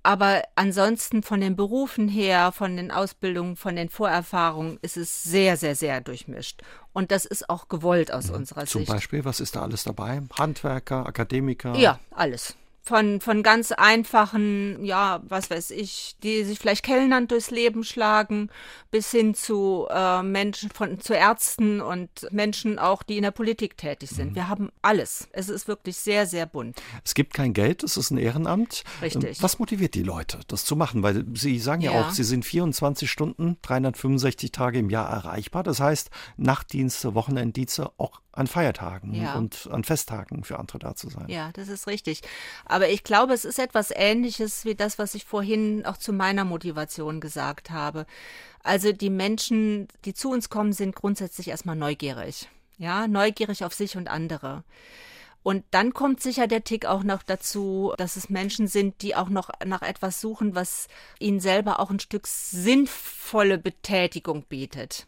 Aber 0.05 0.41
ansonsten 0.55 1.23
von 1.23 1.39
den 1.39 1.55
Berufen 1.55 2.09
her, 2.09 2.51
von 2.51 2.75
den 2.75 2.91
Ausbildungen, 2.91 3.55
von 3.55 3.77
den 3.77 3.89
Vorerfahrungen 3.89 4.77
ist 4.81 4.97
es 4.97 5.23
sehr, 5.23 5.55
sehr, 5.55 5.75
sehr 5.75 6.01
durchmischt. 6.01 6.61
Und 6.91 7.11
das 7.11 7.23
ist 7.25 7.49
auch 7.49 7.69
gewollt 7.69 8.13
aus 8.13 8.27
ja, 8.27 8.35
unserer 8.35 8.65
zum 8.65 8.79
Sicht. 8.79 8.87
Zum 8.87 8.95
Beispiel, 8.95 9.25
was 9.25 9.39
ist 9.39 9.55
da 9.55 9.61
alles 9.61 9.83
dabei? 9.83 10.21
Handwerker, 10.37 11.05
Akademiker? 11.05 11.75
Ja, 11.75 11.99
alles. 12.11 12.57
Von, 12.85 13.21
von 13.21 13.43
ganz 13.43 13.71
einfachen, 13.71 14.83
ja, 14.83 15.21
was 15.23 15.49
weiß 15.49 15.71
ich, 15.71 16.17
die 16.21 16.43
sich 16.43 16.59
vielleicht 16.59 16.83
kellnern 16.83 17.29
durchs 17.29 17.49
Leben 17.49 17.85
schlagen, 17.85 18.49
bis 18.91 19.09
hin 19.09 19.35
zu 19.35 19.87
äh, 19.89 20.21
Menschen, 20.21 20.69
von, 20.69 20.99
zu 20.99 21.13
Ärzten 21.13 21.79
und 21.79 22.09
Menschen 22.31 22.79
auch, 22.79 23.01
die 23.01 23.15
in 23.15 23.23
der 23.23 23.31
Politik 23.31 23.77
tätig 23.77 24.09
sind. 24.09 24.31
Mhm. 24.31 24.35
Wir 24.35 24.49
haben 24.49 24.69
alles. 24.81 25.29
Es 25.31 25.47
ist 25.47 25.69
wirklich 25.69 25.95
sehr, 25.95 26.25
sehr 26.25 26.45
bunt. 26.45 26.77
Es 27.05 27.13
gibt 27.13 27.33
kein 27.33 27.53
Geld, 27.53 27.83
es 27.83 27.95
ist 27.95 28.11
ein 28.11 28.17
Ehrenamt. 28.17 28.83
Richtig. 29.01 29.41
Was 29.41 29.59
motiviert 29.59 29.95
die 29.95 30.03
Leute, 30.03 30.41
das 30.47 30.65
zu 30.65 30.75
machen? 30.75 31.03
Weil 31.03 31.23
Sie 31.35 31.59
sagen 31.59 31.81
ja, 31.81 31.93
ja 31.93 32.01
auch, 32.01 32.11
Sie 32.11 32.25
sind 32.25 32.43
24 32.43 33.09
Stunden, 33.09 33.57
365 33.61 34.51
Tage 34.51 34.79
im 34.79 34.89
Jahr 34.89 35.09
erreichbar. 35.09 35.63
Das 35.63 35.79
heißt, 35.79 36.09
Nachtdienste, 36.35 37.15
Wochenenddienste, 37.15 37.91
auch 37.97 38.19
an 38.33 38.47
Feiertagen 38.47 39.13
ja. 39.13 39.35
und 39.35 39.69
an 39.71 39.83
Festtagen 39.83 40.43
für 40.43 40.59
andere 40.59 40.79
da 40.79 40.95
zu 40.95 41.09
sein. 41.09 41.27
Ja, 41.29 41.51
das 41.53 41.69
ist 41.69 41.87
richtig. 41.87 42.21
Aber 42.65 42.89
ich 42.89 43.03
glaube, 43.03 43.33
es 43.33 43.45
ist 43.45 43.59
etwas 43.59 43.91
Ähnliches 43.95 44.65
wie 44.65 44.75
das, 44.75 44.97
was 44.97 45.13
ich 45.15 45.23
vorhin 45.23 45.85
auch 45.85 45.97
zu 45.97 46.11
meiner 46.11 46.43
Motivation 46.43 47.21
gesagt 47.21 47.69
habe. 47.69 48.05
Also 48.63 48.91
die 48.91 49.11
Menschen, 49.11 49.87
die 50.05 50.13
zu 50.13 50.31
uns 50.31 50.49
kommen, 50.49 50.73
sind 50.73 50.95
grundsätzlich 50.95 51.49
erstmal 51.49 51.75
neugierig. 51.75 52.49
Ja, 52.77 53.07
neugierig 53.07 53.63
auf 53.63 53.73
sich 53.73 53.97
und 53.97 54.07
andere. 54.07 54.63
Und 55.43 55.65
dann 55.71 55.93
kommt 55.93 56.21
sicher 56.21 56.47
der 56.47 56.63
Tick 56.63 56.85
auch 56.85 57.03
noch 57.03 57.21
dazu, 57.21 57.93
dass 57.97 58.15
es 58.15 58.29
Menschen 58.29 58.67
sind, 58.67 59.01
die 59.01 59.15
auch 59.15 59.29
noch 59.29 59.49
nach 59.63 59.81
etwas 59.81 60.21
suchen, 60.21 60.55
was 60.55 60.87
ihnen 61.19 61.41
selber 61.41 61.79
auch 61.79 61.91
ein 61.91 61.99
Stück 61.99 62.27
sinnvolle 62.27 63.57
Betätigung 63.57 64.43
bietet. 64.43 65.05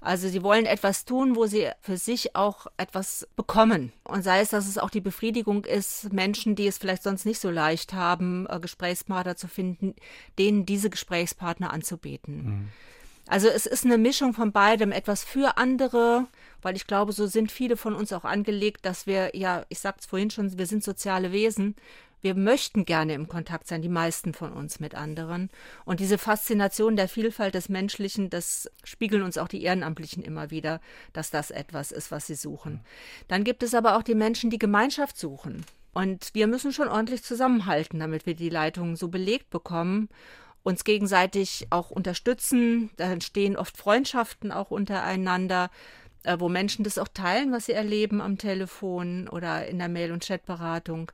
Also 0.00 0.28
sie 0.28 0.42
wollen 0.42 0.66
etwas 0.66 1.04
tun, 1.04 1.34
wo 1.34 1.46
sie 1.46 1.68
für 1.80 1.96
sich 1.96 2.36
auch 2.36 2.66
etwas 2.76 3.26
bekommen. 3.36 3.92
Und 4.04 4.22
sei 4.22 4.40
es, 4.40 4.50
dass 4.50 4.68
es 4.68 4.78
auch 4.78 4.90
die 4.90 5.00
Befriedigung 5.00 5.64
ist, 5.64 6.12
Menschen, 6.12 6.54
die 6.54 6.66
es 6.66 6.78
vielleicht 6.78 7.02
sonst 7.02 7.26
nicht 7.26 7.40
so 7.40 7.50
leicht 7.50 7.92
haben, 7.92 8.46
äh, 8.48 8.60
Gesprächspartner 8.60 9.36
zu 9.36 9.48
finden, 9.48 9.94
denen 10.38 10.66
diese 10.66 10.90
Gesprächspartner 10.90 11.72
anzubieten. 11.72 12.44
Mhm. 12.44 12.68
Also 13.28 13.48
es 13.48 13.66
ist 13.66 13.84
eine 13.84 13.98
Mischung 13.98 14.32
von 14.32 14.52
beidem, 14.52 14.90
etwas 14.90 15.22
für 15.22 15.58
andere, 15.58 16.26
weil 16.62 16.76
ich 16.76 16.86
glaube, 16.86 17.12
so 17.12 17.26
sind 17.26 17.52
viele 17.52 17.76
von 17.76 17.94
uns 17.94 18.12
auch 18.12 18.24
angelegt, 18.24 18.86
dass 18.86 19.06
wir, 19.06 19.36
ja, 19.36 19.64
ich 19.68 19.80
sag's 19.80 20.06
vorhin 20.06 20.30
schon, 20.30 20.56
wir 20.56 20.66
sind 20.66 20.82
soziale 20.82 21.30
Wesen 21.30 21.76
wir 22.20 22.34
möchten 22.34 22.84
gerne 22.84 23.14
im 23.14 23.28
Kontakt 23.28 23.66
sein, 23.68 23.82
die 23.82 23.88
meisten 23.88 24.34
von 24.34 24.52
uns 24.52 24.80
mit 24.80 24.94
anderen. 24.94 25.50
Und 25.84 26.00
diese 26.00 26.18
Faszination 26.18 26.96
der 26.96 27.08
Vielfalt 27.08 27.54
des 27.54 27.68
Menschlichen, 27.68 28.30
das 28.30 28.70
spiegeln 28.84 29.22
uns 29.22 29.38
auch 29.38 29.48
die 29.48 29.62
Ehrenamtlichen 29.62 30.22
immer 30.22 30.50
wieder, 30.50 30.80
dass 31.12 31.30
das 31.30 31.50
etwas 31.50 31.92
ist, 31.92 32.10
was 32.10 32.26
sie 32.26 32.34
suchen. 32.34 32.80
Dann 33.28 33.44
gibt 33.44 33.62
es 33.62 33.74
aber 33.74 33.96
auch 33.96 34.02
die 34.02 34.14
Menschen, 34.14 34.50
die 34.50 34.58
Gemeinschaft 34.58 35.18
suchen. 35.18 35.64
Und 35.94 36.30
wir 36.34 36.46
müssen 36.46 36.72
schon 36.72 36.88
ordentlich 36.88 37.22
zusammenhalten, 37.22 37.98
damit 37.98 38.26
wir 38.26 38.34
die 38.34 38.50
Leitungen 38.50 38.96
so 38.96 39.08
belegt 39.08 39.50
bekommen 39.50 40.08
uns 40.68 40.84
gegenseitig 40.84 41.66
auch 41.70 41.90
unterstützen. 41.90 42.90
Da 42.96 43.10
entstehen 43.10 43.56
oft 43.56 43.76
Freundschaften 43.76 44.52
auch 44.52 44.70
untereinander, 44.70 45.70
äh, 46.24 46.36
wo 46.38 46.48
Menschen 46.48 46.84
das 46.84 46.98
auch 46.98 47.08
teilen, 47.08 47.52
was 47.52 47.66
sie 47.66 47.72
erleben 47.72 48.20
am 48.20 48.38
Telefon 48.38 49.28
oder 49.28 49.66
in 49.66 49.78
der 49.78 49.88
Mail- 49.88 50.12
und 50.12 50.26
Chatberatung. 50.26 51.10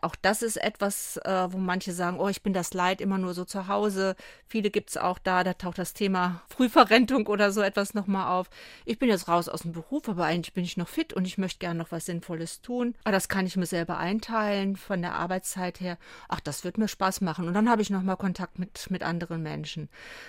Auch 0.00 0.14
das 0.14 0.42
ist 0.42 0.56
etwas, 0.56 1.16
äh, 1.24 1.48
wo 1.50 1.58
manche 1.58 1.92
sagen, 1.92 2.20
oh, 2.20 2.28
ich 2.28 2.42
bin 2.42 2.52
das 2.52 2.72
Leid 2.72 3.00
immer 3.00 3.18
nur 3.18 3.34
so 3.34 3.44
zu 3.44 3.66
Hause. 3.66 4.14
Viele 4.46 4.70
gibt 4.70 4.90
es 4.90 4.96
auch 4.96 5.18
da, 5.18 5.42
da 5.42 5.54
taucht 5.54 5.78
das 5.78 5.92
Thema 5.92 6.42
Frühverrentung 6.48 7.26
oder 7.26 7.50
so 7.50 7.62
etwas 7.62 7.94
nochmal 7.94 8.38
auf. 8.38 8.48
Ich 8.84 8.98
bin 8.98 9.08
jetzt 9.08 9.28
raus 9.28 9.48
aus 9.48 9.62
dem 9.62 9.72
Beruf, 9.72 10.08
aber 10.08 10.24
eigentlich 10.24 10.54
bin 10.54 10.64
ich 10.64 10.76
noch 10.76 10.88
fit 10.88 11.12
und 11.12 11.26
ich 11.26 11.38
möchte 11.38 11.58
gerne 11.58 11.78
noch 11.78 11.90
was 11.90 12.06
Sinnvolles 12.06 12.62
tun. 12.62 12.94
Aber 13.04 13.12
das 13.12 13.28
kann 13.28 13.46
ich 13.46 13.56
mir 13.56 13.66
selber 13.66 13.98
einteilen 13.98 14.76
von 14.76 15.02
der 15.02 15.14
Arbeitszeit 15.14 15.80
her. 15.80 15.98
Ach, 16.28 16.40
das 16.40 16.62
wird 16.62 16.78
mir 16.78 16.88
Spaß 16.88 17.20
machen. 17.20 17.48
Und 17.48 17.54
dann 17.54 17.68
habe 17.68 17.82
ich 17.82 17.90
nochmal 17.90 18.16
Kontakt 18.16 18.58
mit, 18.58 18.90
mit 18.90 19.02
anderen 19.02 19.42
Menschen. 19.42 19.88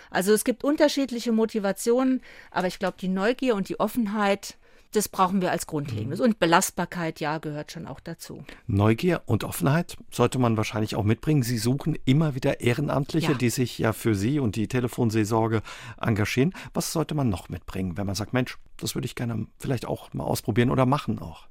Also 0.09 0.33
es 0.33 0.43
gibt 0.43 0.63
unterschiedliche 0.63 1.31
Motivationen, 1.31 2.21
aber 2.49 2.67
ich 2.67 2.79
glaube, 2.79 2.97
die 2.99 3.07
Neugier 3.07 3.55
und 3.55 3.69
die 3.69 3.79
Offenheit, 3.79 4.57
das 4.91 5.07
brauchen 5.07 5.41
wir 5.41 5.51
als 5.51 5.67
Grundlegendes. 5.67 6.19
Mhm. 6.19 6.25
Und 6.25 6.39
Belastbarkeit, 6.39 7.19
ja, 7.19 7.37
gehört 7.37 7.71
schon 7.71 7.85
auch 7.85 7.99
dazu. 7.99 8.43
Neugier 8.67 9.21
und 9.25 9.43
Offenheit 9.43 9.97
sollte 10.11 10.39
man 10.39 10.57
wahrscheinlich 10.57 10.95
auch 10.95 11.03
mitbringen. 11.03 11.43
Sie 11.43 11.57
suchen 11.57 11.97
immer 12.05 12.35
wieder 12.35 12.61
Ehrenamtliche, 12.61 13.33
ja. 13.33 13.37
die 13.37 13.49
sich 13.49 13.77
ja 13.77 13.93
für 13.93 14.15
Sie 14.15 14.39
und 14.39 14.55
die 14.55 14.67
Telefonseelsorge 14.67 15.61
engagieren. 16.01 16.53
Was 16.73 16.91
sollte 16.91 17.13
man 17.13 17.29
noch 17.29 17.49
mitbringen, 17.49 17.97
wenn 17.97 18.07
man 18.07 18.15
sagt, 18.15 18.33
Mensch, 18.33 18.57
das 18.77 18.95
würde 18.95 19.05
ich 19.05 19.15
gerne 19.15 19.47
vielleicht 19.59 19.85
auch 19.85 20.13
mal 20.13 20.23
ausprobieren 20.23 20.71
oder 20.71 20.85
machen 20.85 21.19
auch? 21.19 21.47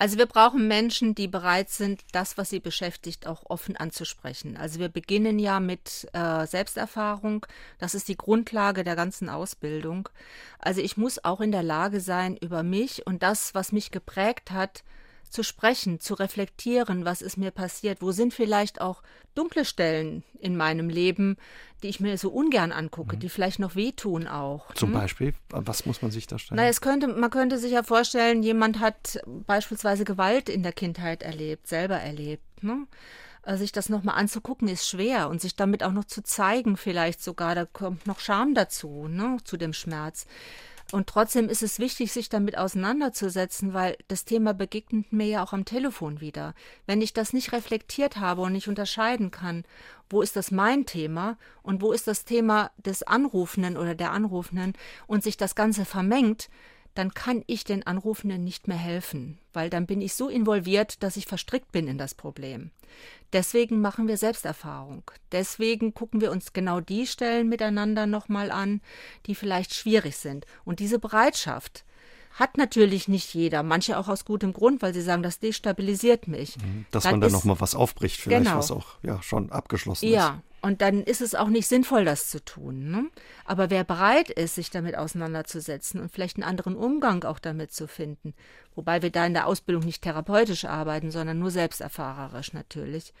Also 0.00 0.16
wir 0.16 0.26
brauchen 0.26 0.68
Menschen, 0.68 1.16
die 1.16 1.26
bereit 1.26 1.70
sind, 1.70 2.02
das, 2.12 2.38
was 2.38 2.50
sie 2.50 2.60
beschäftigt, 2.60 3.26
auch 3.26 3.42
offen 3.50 3.76
anzusprechen. 3.76 4.56
Also 4.56 4.78
wir 4.78 4.88
beginnen 4.88 5.40
ja 5.40 5.58
mit 5.58 6.08
äh, 6.12 6.46
Selbsterfahrung. 6.46 7.44
Das 7.78 7.96
ist 7.96 8.06
die 8.06 8.16
Grundlage 8.16 8.84
der 8.84 8.94
ganzen 8.94 9.28
Ausbildung. 9.28 10.08
Also 10.60 10.80
ich 10.80 10.96
muss 10.96 11.24
auch 11.24 11.40
in 11.40 11.50
der 11.50 11.64
Lage 11.64 12.00
sein, 12.00 12.36
über 12.36 12.62
mich 12.62 13.06
und 13.08 13.24
das, 13.24 13.56
was 13.56 13.72
mich 13.72 13.90
geprägt 13.90 14.52
hat, 14.52 14.84
zu 15.30 15.42
sprechen, 15.42 16.00
zu 16.00 16.14
reflektieren, 16.14 17.04
was 17.04 17.22
ist 17.22 17.36
mir 17.36 17.50
passiert, 17.50 18.02
wo 18.02 18.12
sind 18.12 18.34
vielleicht 18.34 18.80
auch 18.80 19.02
dunkle 19.34 19.64
Stellen 19.64 20.24
in 20.40 20.56
meinem 20.56 20.88
Leben, 20.88 21.36
die 21.82 21.88
ich 21.88 22.00
mir 22.00 22.18
so 22.18 22.30
ungern 22.30 22.72
angucke, 22.72 23.16
mhm. 23.16 23.20
die 23.20 23.28
vielleicht 23.28 23.58
noch 23.58 23.76
wehtun 23.76 24.26
auch. 24.26 24.74
Zum 24.74 24.92
hm? 24.92 25.00
Beispiel, 25.00 25.34
was 25.50 25.86
muss 25.86 26.02
man 26.02 26.10
sich 26.10 26.26
da 26.26 26.38
stellen? 26.38 26.56
Na, 26.56 26.66
es 26.66 26.80
könnte, 26.80 27.08
man 27.08 27.30
könnte 27.30 27.58
sich 27.58 27.72
ja 27.72 27.82
vorstellen, 27.82 28.42
jemand 28.42 28.80
hat 28.80 29.20
beispielsweise 29.46 30.04
Gewalt 30.04 30.48
in 30.48 30.62
der 30.62 30.72
Kindheit 30.72 31.22
erlebt, 31.22 31.68
selber 31.68 31.96
erlebt. 31.96 32.62
Ne? 32.62 32.86
Also 33.42 33.62
sich 33.62 33.72
das 33.72 33.88
nochmal 33.88 34.18
anzugucken, 34.18 34.68
ist 34.68 34.88
schwer 34.88 35.28
und 35.28 35.40
sich 35.40 35.56
damit 35.56 35.82
auch 35.82 35.92
noch 35.92 36.04
zu 36.04 36.22
zeigen, 36.22 36.76
vielleicht 36.76 37.22
sogar, 37.22 37.54
da 37.54 37.64
kommt 37.64 38.06
noch 38.06 38.20
Scham 38.20 38.54
dazu, 38.54 39.08
ne, 39.08 39.38
zu 39.44 39.56
dem 39.56 39.72
Schmerz. 39.72 40.26
Und 40.90 41.06
trotzdem 41.06 41.50
ist 41.50 41.62
es 41.62 41.78
wichtig, 41.78 42.12
sich 42.12 42.30
damit 42.30 42.56
auseinanderzusetzen, 42.56 43.74
weil 43.74 43.98
das 44.08 44.24
Thema 44.24 44.54
begegnet 44.54 45.12
mir 45.12 45.26
ja 45.26 45.42
auch 45.42 45.52
am 45.52 45.66
Telefon 45.66 46.22
wieder. 46.22 46.54
Wenn 46.86 47.02
ich 47.02 47.12
das 47.12 47.34
nicht 47.34 47.52
reflektiert 47.52 48.16
habe 48.16 48.40
und 48.40 48.52
nicht 48.52 48.68
unterscheiden 48.68 49.30
kann, 49.30 49.64
wo 50.08 50.22
ist 50.22 50.34
das 50.36 50.50
mein 50.50 50.86
Thema 50.86 51.36
und 51.62 51.82
wo 51.82 51.92
ist 51.92 52.06
das 52.08 52.24
Thema 52.24 52.70
des 52.78 53.02
Anrufenden 53.02 53.76
oder 53.76 53.94
der 53.94 54.12
Anrufenden 54.12 54.72
und 55.06 55.22
sich 55.22 55.36
das 55.36 55.54
Ganze 55.54 55.84
vermengt, 55.84 56.48
dann 56.98 57.14
kann 57.14 57.44
ich 57.46 57.62
den 57.62 57.86
Anrufenden 57.86 58.42
nicht 58.42 58.66
mehr 58.66 58.76
helfen, 58.76 59.38
weil 59.52 59.70
dann 59.70 59.86
bin 59.86 60.00
ich 60.00 60.14
so 60.14 60.28
involviert, 60.28 61.00
dass 61.04 61.16
ich 61.16 61.26
verstrickt 61.26 61.70
bin 61.70 61.86
in 61.86 61.96
das 61.96 62.12
Problem. 62.12 62.72
Deswegen 63.32 63.80
machen 63.80 64.08
wir 64.08 64.16
Selbsterfahrung. 64.16 65.04
Deswegen 65.30 65.94
gucken 65.94 66.20
wir 66.20 66.32
uns 66.32 66.52
genau 66.52 66.80
die 66.80 67.06
Stellen 67.06 67.48
miteinander 67.48 68.06
nochmal 68.06 68.50
an, 68.50 68.80
die 69.26 69.36
vielleicht 69.36 69.74
schwierig 69.74 70.16
sind. 70.16 70.44
Und 70.64 70.80
diese 70.80 70.98
Bereitschaft 70.98 71.84
hat 72.32 72.56
natürlich 72.56 73.06
nicht 73.06 73.32
jeder, 73.32 73.62
manche 73.62 73.96
auch 73.96 74.08
aus 74.08 74.24
gutem 74.24 74.52
Grund, 74.52 74.82
weil 74.82 74.92
sie 74.92 75.02
sagen, 75.02 75.22
das 75.22 75.38
destabilisiert 75.38 76.26
mich. 76.26 76.56
Mhm. 76.56 76.84
Dass 76.90 77.04
dann 77.04 77.12
man 77.12 77.20
dann 77.20 77.32
nochmal 77.32 77.60
was 77.60 77.76
aufbricht, 77.76 78.20
vielleicht 78.20 78.44
genau. 78.44 78.58
was 78.58 78.72
auch 78.72 78.96
ja, 79.02 79.22
schon 79.22 79.52
abgeschlossen 79.52 80.06
ja, 80.06 80.10
ist. 80.10 80.14
Ja, 80.16 80.42
und 80.60 80.82
dann 80.82 81.02
ist 81.02 81.20
es 81.20 81.34
auch 81.34 81.48
nicht 81.48 81.68
sinnvoll, 81.68 82.04
das 82.04 82.28
zu 82.28 82.44
tun. 82.44 82.90
Ne? 82.90 83.10
Aber 83.44 83.70
wer 83.70 83.84
bereit 83.84 84.30
ist, 84.30 84.54
sich 84.56 84.70
damit 84.70 84.96
auseinanderzusetzen 84.96 86.00
und 86.00 86.10
vielleicht 86.10 86.36
einen 86.36 86.48
anderen 86.48 86.76
Umgang 86.76 87.24
auch 87.24 87.38
damit 87.38 87.72
zu 87.72 87.86
finden, 87.86 88.34
wobei 88.74 89.02
wir 89.02 89.10
da 89.10 89.26
in 89.26 89.34
der 89.34 89.46
Ausbildung 89.46 89.84
nicht 89.84 90.02
therapeutisch 90.02 90.64
arbeiten, 90.64 91.10
sondern 91.10 91.38
nur 91.38 91.50
selbsterfahrerisch 91.50 92.52
natürlich, 92.52 93.12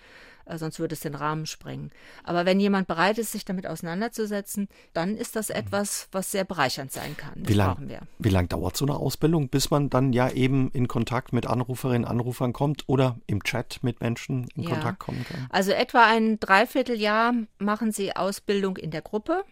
sonst 0.56 0.78
würde 0.78 0.94
es 0.94 1.00
den 1.00 1.14
Rahmen 1.14 1.46
sprengen. 1.46 1.90
Aber 2.24 2.46
wenn 2.46 2.60
jemand 2.60 2.86
bereit 2.86 3.18
ist, 3.18 3.32
sich 3.32 3.44
damit 3.44 3.66
auseinanderzusetzen, 3.66 4.68
dann 4.94 5.16
ist 5.16 5.36
das 5.36 5.50
etwas, 5.50 6.08
was 6.12 6.30
sehr 6.30 6.44
bereichernd 6.44 6.92
sein 6.92 7.16
kann. 7.16 7.34
Das 7.36 7.48
wie 7.48 7.54
lang. 7.54 7.88
Wie 8.18 8.28
lange 8.30 8.48
dauert 8.48 8.76
so 8.76 8.86
eine 8.86 8.94
Ausbildung, 8.94 9.48
bis 9.48 9.70
man 9.70 9.90
dann 9.90 10.12
ja 10.12 10.30
eben 10.30 10.70
in 10.70 10.88
Kontakt 10.88 11.32
mit 11.32 11.46
Anruferinnen, 11.46 12.06
Anrufern 12.06 12.52
kommt 12.52 12.84
oder 12.86 13.18
im 13.26 13.42
Chat 13.42 13.80
mit 13.82 14.00
Menschen 14.00 14.48
in 14.54 14.62
ja. 14.62 14.70
Kontakt 14.70 15.00
kommen 15.00 15.24
kann? 15.28 15.46
Also 15.50 15.72
etwa 15.72 16.06
ein 16.06 16.40
Dreivierteljahr 16.40 17.34
machen 17.58 17.92
Sie 17.92 18.16
Ausbildung 18.16 18.76
in 18.76 18.90
der 18.90 19.02
Gruppe. 19.02 19.44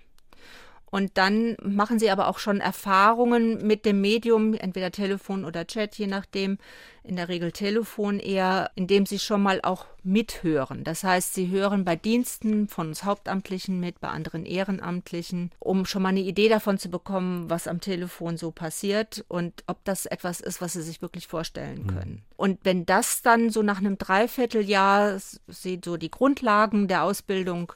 Und 0.97 1.19
dann 1.19 1.59
machen 1.63 1.99
sie 1.99 2.09
aber 2.09 2.27
auch 2.27 2.39
schon 2.39 2.59
Erfahrungen 2.59 3.67
mit 3.67 3.85
dem 3.85 4.01
Medium, 4.01 4.55
entweder 4.55 4.91
Telefon 4.91 5.45
oder 5.45 5.67
Chat, 5.67 5.95
je 5.97 6.07
nachdem, 6.07 6.57
in 7.03 7.17
der 7.17 7.29
Regel 7.29 7.53
Telefon 7.53 8.19
eher, 8.19 8.71
indem 8.77 9.05
sie 9.05 9.19
schon 9.19 9.43
mal 9.43 9.61
auch 9.63 9.85
mithören. 10.03 10.85
Das 10.85 11.05
heißt, 11.05 11.35
sie 11.35 11.51
hören 11.51 11.85
bei 11.85 11.97
Diensten 11.97 12.67
von 12.67 12.89
uns 12.89 13.05
Hauptamtlichen 13.05 13.79
mit, 13.79 14.01
bei 14.01 14.09
anderen 14.09 14.47
Ehrenamtlichen, 14.47 15.51
um 15.59 15.85
schon 15.85 16.01
mal 16.01 16.09
eine 16.09 16.21
Idee 16.21 16.49
davon 16.49 16.79
zu 16.79 16.89
bekommen, 16.89 17.51
was 17.51 17.69
am 17.69 17.83
Telefon 17.83 18.39
so 18.39 18.51
passiert 18.51 19.23
und 19.29 19.65
ob 19.67 19.85
das 19.85 20.07
etwas 20.07 20.41
ist, 20.41 20.63
was 20.63 20.73
sie 20.73 20.83
sich 20.83 21.03
wirklich 21.03 21.27
vorstellen 21.27 21.83
mhm. 21.83 21.87
können. 21.89 22.13
Mhm. 22.13 22.23
Und 22.37 22.59
wenn 22.63 22.87
das 22.87 23.21
dann 23.21 23.51
so 23.51 23.63
nach 23.63 23.81
einem 23.81 23.99
Dreivierteljahr 23.99 25.19
sie 25.47 25.79
so 25.85 25.99
die 25.99 26.11
Grundlagen 26.11 26.89
der 26.89 27.03
Ausbildung 27.03 27.75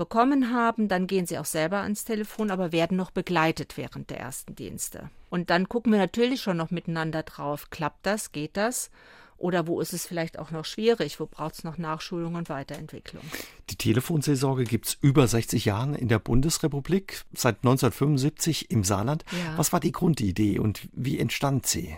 bekommen 0.00 0.50
haben, 0.50 0.88
dann 0.88 1.06
gehen 1.06 1.26
sie 1.26 1.36
auch 1.36 1.44
selber 1.44 1.82
ans 1.82 2.04
Telefon, 2.04 2.50
aber 2.50 2.72
werden 2.72 2.96
noch 2.96 3.10
begleitet 3.10 3.76
während 3.76 4.08
der 4.08 4.18
ersten 4.18 4.54
Dienste. 4.54 5.10
Und 5.28 5.50
dann 5.50 5.68
gucken 5.68 5.92
wir 5.92 5.98
natürlich 5.98 6.40
schon 6.40 6.56
noch 6.56 6.70
miteinander 6.70 7.22
drauf, 7.22 7.68
klappt 7.68 8.06
das, 8.06 8.32
geht 8.32 8.56
das? 8.56 8.90
Oder 9.36 9.66
wo 9.66 9.78
ist 9.80 9.92
es 9.92 10.06
vielleicht 10.06 10.38
auch 10.38 10.50
noch 10.50 10.64
schwierig? 10.64 11.20
Wo 11.20 11.26
braucht 11.26 11.54
es 11.54 11.64
noch 11.64 11.76
Nachschulung 11.76 12.34
und 12.34 12.48
Weiterentwicklung? 12.48 13.22
Die 13.68 13.76
Telefonseelsorge 13.76 14.64
gibt 14.64 14.86
es 14.86 14.98
über 15.00 15.26
60 15.26 15.66
Jahren 15.66 15.94
in 15.94 16.08
der 16.08 16.18
Bundesrepublik, 16.18 17.24
seit 17.34 17.56
1975 17.56 18.70
im 18.70 18.84
Saarland. 18.84 19.24
Ja. 19.32 19.58
Was 19.58 19.72
war 19.72 19.80
die 19.80 19.92
Grundidee 19.92 20.58
und 20.58 20.88
wie 20.92 21.18
entstand 21.18 21.66
sie? 21.66 21.94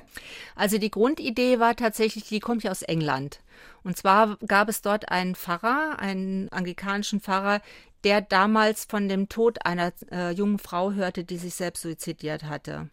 Also 0.56 0.78
die 0.78 0.90
Grundidee 0.90 1.60
war 1.60 1.76
tatsächlich, 1.76 2.24
die 2.24 2.40
kommt 2.40 2.64
ja 2.64 2.70
aus 2.72 2.82
England. 2.82 3.40
Und 3.82 3.96
zwar 3.96 4.36
gab 4.46 4.68
es 4.68 4.82
dort 4.82 5.08
einen 5.08 5.34
Pfarrer, 5.34 5.98
einen 5.98 6.48
anglikanischen 6.50 7.20
Pfarrer, 7.20 7.60
der 8.04 8.20
damals 8.20 8.84
von 8.84 9.08
dem 9.08 9.28
Tod 9.28 9.64
einer 9.64 9.92
äh, 10.10 10.30
jungen 10.32 10.58
Frau 10.58 10.92
hörte, 10.92 11.24
die 11.24 11.38
sich 11.38 11.54
selbst 11.54 11.82
suizidiert 11.82 12.44
hatte. 12.44 12.88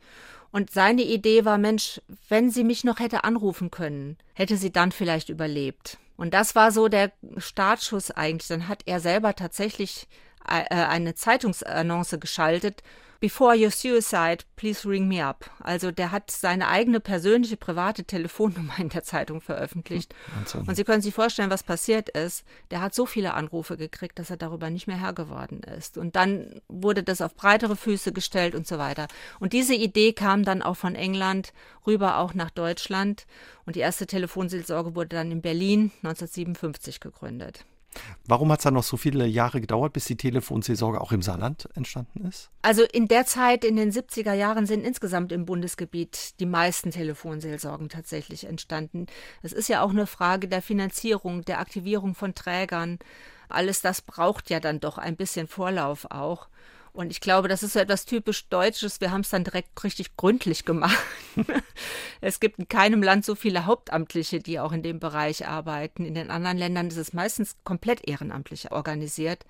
Und 0.52 0.72
seine 0.72 1.04
Idee 1.04 1.46
war, 1.46 1.58
Mensch, 1.58 2.02
wenn 2.28 2.50
sie 2.50 2.64
mich 2.64 2.84
noch 2.84 3.00
hätte 3.00 3.24
anrufen 3.24 3.70
können, 3.70 4.18
hätte 4.34 4.58
sie 4.58 4.72
dann 4.72 4.92
vielleicht 4.92 5.30
überlebt. 5.30 6.00
Und 6.18 6.34
das 6.34 6.56
war 6.56 6.72
so 6.72 6.88
der 6.88 7.12
Startschuss 7.38 8.12
eigentlich. 8.12 8.48
Dann 8.48 8.68
hat 8.68 8.82
er 8.86 9.00
selber 9.00 9.36
tatsächlich 9.36 10.08
äh, 10.48 10.64
eine 10.74 11.16
Zeitungsannonce 11.16 12.20
geschaltet 12.20 12.84
Before 13.22 13.54
your 13.54 13.70
suicide, 13.70 14.46
please 14.56 14.88
ring 14.88 15.10
me 15.10 15.22
up. 15.22 15.50
Also 15.60 15.92
der 15.92 16.14
hat 16.14 16.32
seine 16.32 16.70
eigene 16.70 17.02
persönliche 17.02 17.58
private 17.58 18.06
Telefonnummer 18.06 18.80
in 18.80 18.88
der 18.88 19.04
Zeitung 19.04 19.42
veröffentlicht. 19.42 20.16
Wahnsinn. 20.36 20.62
Und 20.62 20.76
Sie 20.76 20.86
können 20.86 21.02
sich 21.02 21.14
vorstellen, 21.14 21.50
was 21.50 21.64
passiert 21.64 22.08
ist. 22.08 22.46
Der 22.72 22.80
hat 22.80 22.96
so 22.96 23.06
viele 23.06 23.34
Anrufe 23.34 23.76
gekriegt, 23.76 24.20
dass 24.20 24.30
er 24.30 24.38
darüber 24.38 24.70
nicht 24.70 24.88
mehr 24.88 25.00
Herr 25.00 25.12
geworden 25.12 25.62
ist. 25.64 25.98
Und 25.98 26.16
dann 26.16 26.62
wurde 26.70 27.04
das 27.04 27.20
auf 27.20 27.36
breitere 27.36 27.76
Füße 27.76 28.14
gestellt 28.14 28.56
und 28.56 28.66
so 28.66 28.78
weiter. 28.78 29.08
Und 29.42 29.52
diese 29.52 29.76
Idee 29.76 30.14
kam 30.14 30.46
dann 30.46 30.62
auch 30.62 30.78
von 30.78 30.96
England 30.96 31.52
rüber 31.86 32.20
auch 32.20 32.34
nach 32.34 32.52
Deutschland. 32.52 33.26
Und 33.66 33.76
die 33.76 33.82
erste 33.82 34.08
Telefonseelsorge 34.08 34.96
wurde 34.96 35.10
dann 35.10 35.30
in 35.32 35.42
Berlin 35.42 35.92
1957 36.04 37.02
gegründet. 37.02 37.66
Warum 38.28 38.52
hat 38.52 38.60
es 38.60 38.64
dann 38.64 38.76
noch 38.76 38.84
so 38.84 38.98
viele 38.98 39.26
Jahre 39.26 39.62
gedauert, 39.62 39.94
bis 39.94 40.06
die 40.06 40.16
Telefonseelsorge 40.16 41.02
auch 41.02 41.12
im 41.12 41.22
Saarland 41.22 41.68
entstanden 41.76 42.26
ist? 42.28 42.50
Also 42.62 42.84
in 42.84 43.08
der 43.08 43.26
Zeit, 43.26 43.66
in 43.66 43.76
den 43.76 43.92
70er 43.92 44.34
Jahren, 44.34 44.66
sind 44.66 44.84
insgesamt 44.84 45.32
im 45.32 45.46
Bundesgebiet 45.46 46.40
die 46.40 46.46
meisten 46.46 46.92
Telefonseelsorgen 46.92 47.90
tatsächlich 47.90 48.46
entstanden. 48.46 49.08
Es 49.42 49.54
ist 49.54 49.70
ja 49.70 49.82
auch 49.82 49.90
eine 49.90 50.08
Frage 50.08 50.48
der 50.48 50.62
Finanzierung, 50.62 51.44
der 51.44 51.60
Aktivierung 51.60 52.14
von 52.14 52.36
Trägern. 52.36 53.00
Alles 53.50 53.82
das 53.82 54.02
braucht 54.02 54.50
ja 54.50 54.60
dann 54.60 54.80
doch 54.80 54.98
ein 55.00 55.16
bisschen 55.16 55.48
Vorlauf 55.48 56.06
auch. 56.12 56.50
Und 57.00 57.12
ich 57.12 57.22
glaube, 57.22 57.48
das 57.48 57.64
ist 57.64 57.72
so 57.72 57.80
etwas 57.80 58.04
typisch 58.04 58.50
Deutsches. 58.50 59.00
Wir 59.00 59.12
haben 59.12 59.22
es 59.22 59.30
dann 59.30 59.46
direkt 59.46 59.82
richtig 59.86 60.18
gründlich 60.18 60.66
gemacht. 60.66 60.98
es 62.20 62.42
gibt 62.42 62.60
in 62.60 62.68
keinem 62.68 63.02
Land 63.02 63.24
so 63.24 63.36
viele 63.36 63.66
Hauptamtliche, 63.66 64.42
die 64.42 64.60
auch 64.60 64.74
in 64.74 64.84
dem 64.84 65.00
Bereich 65.00 65.48
arbeiten. 65.48 66.04
In 66.04 66.14
den 66.14 66.30
anderen 66.30 66.58
Ländern 66.58 66.90
ist 66.90 66.98
es 66.98 67.14
meistens 67.14 67.56
komplett 67.64 68.06
ehrenamtlich 68.06 68.74
organisiert. 68.74 69.46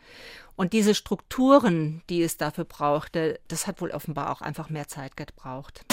Und 0.58 0.74
diese 0.74 0.94
Strukturen, 0.94 2.04
die 2.12 2.22
es 2.22 2.38
dafür 2.38 2.66
brauchte, 2.66 3.40
das 3.48 3.66
hat 3.66 3.82
wohl 3.82 3.90
offenbar 3.90 4.30
auch 4.30 4.42
einfach 4.42 4.70
mehr 4.70 4.88
Zeit 4.88 5.18
gebraucht. 5.18 5.86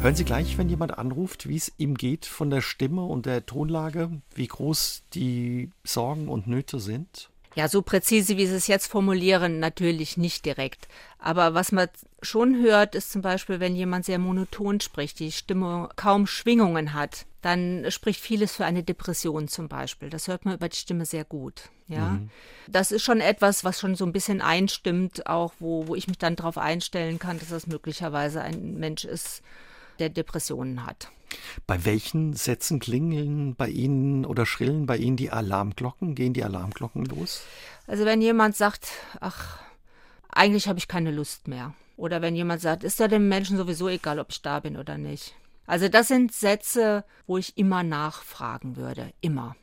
Hören 0.00 0.14
Sie 0.14 0.24
gleich, 0.24 0.56
wenn 0.56 0.70
jemand 0.70 0.96
anruft, 0.96 1.46
wie 1.46 1.56
es 1.56 1.70
ihm 1.76 1.96
geht 1.96 2.24
von 2.24 2.48
der 2.48 2.62
Stimme 2.62 3.04
und 3.04 3.26
der 3.26 3.44
Tonlage, 3.44 4.22
wie 4.34 4.46
groß 4.46 5.02
die 5.12 5.68
Sorgen 5.84 6.30
und 6.30 6.46
Nöte 6.46 6.80
sind? 6.80 7.28
Ja, 7.54 7.68
so 7.68 7.82
präzise, 7.82 8.36
wie 8.36 8.46
Sie 8.46 8.54
es 8.54 8.66
jetzt 8.66 8.88
formulieren, 8.88 9.60
natürlich 9.60 10.16
nicht 10.16 10.44
direkt. 10.44 10.88
Aber 11.18 11.54
was 11.54 11.72
man 11.72 11.88
schon 12.20 12.60
hört, 12.60 12.94
ist 12.94 13.12
zum 13.12 13.22
Beispiel, 13.22 13.60
wenn 13.60 13.76
jemand 13.76 14.04
sehr 14.04 14.18
monoton 14.18 14.80
spricht, 14.80 15.20
die 15.20 15.32
Stimme 15.32 15.88
kaum 15.96 16.26
Schwingungen 16.26 16.94
hat, 16.94 17.26
dann 17.42 17.84
spricht 17.90 18.20
vieles 18.20 18.56
für 18.56 18.64
eine 18.64 18.82
Depression 18.82 19.48
zum 19.48 19.68
Beispiel. 19.68 20.10
Das 20.10 20.28
hört 20.28 20.44
man 20.44 20.54
über 20.54 20.68
die 20.68 20.76
Stimme 20.76 21.04
sehr 21.04 21.24
gut. 21.24 21.68
Ja, 21.86 22.12
mhm. 22.12 22.30
das 22.66 22.90
ist 22.90 23.02
schon 23.02 23.20
etwas, 23.20 23.64
was 23.64 23.78
schon 23.78 23.94
so 23.94 24.06
ein 24.06 24.12
bisschen 24.12 24.40
einstimmt, 24.40 25.26
auch 25.26 25.52
wo, 25.58 25.86
wo 25.86 25.94
ich 25.94 26.08
mich 26.08 26.18
dann 26.18 26.36
darauf 26.36 26.56
einstellen 26.56 27.18
kann, 27.18 27.38
dass 27.38 27.50
das 27.50 27.66
möglicherweise 27.66 28.40
ein 28.40 28.78
Mensch 28.78 29.04
ist, 29.04 29.42
der 29.98 30.08
Depressionen 30.08 30.86
hat. 30.86 31.08
Bei 31.66 31.84
welchen 31.84 32.34
Sätzen 32.34 32.78
klingeln 32.78 33.56
bei 33.56 33.68
Ihnen 33.68 34.24
oder 34.24 34.46
schrillen 34.46 34.86
bei 34.86 34.96
Ihnen 34.96 35.16
die 35.16 35.30
Alarmglocken? 35.30 36.14
Gehen 36.14 36.32
die 36.32 36.44
Alarmglocken 36.44 37.04
los? 37.06 37.42
Also 37.86 38.04
wenn 38.04 38.22
jemand 38.22 38.56
sagt, 38.56 38.88
ach, 39.20 39.58
eigentlich 40.28 40.68
habe 40.68 40.78
ich 40.78 40.88
keine 40.88 41.10
Lust 41.10 41.48
mehr. 41.48 41.74
Oder 41.96 42.22
wenn 42.22 42.34
jemand 42.34 42.60
sagt, 42.60 42.84
ist 42.84 42.98
ja 42.98 43.08
dem 43.08 43.28
Menschen 43.28 43.56
sowieso 43.56 43.88
egal, 43.88 44.18
ob 44.18 44.30
ich 44.30 44.42
da 44.42 44.60
bin 44.60 44.76
oder 44.76 44.98
nicht. 44.98 45.34
Also 45.66 45.88
das 45.88 46.08
sind 46.08 46.32
Sätze, 46.32 47.04
wo 47.26 47.38
ich 47.38 47.56
immer 47.56 47.82
nachfragen 47.82 48.76
würde. 48.76 49.12
Immer. 49.20 49.56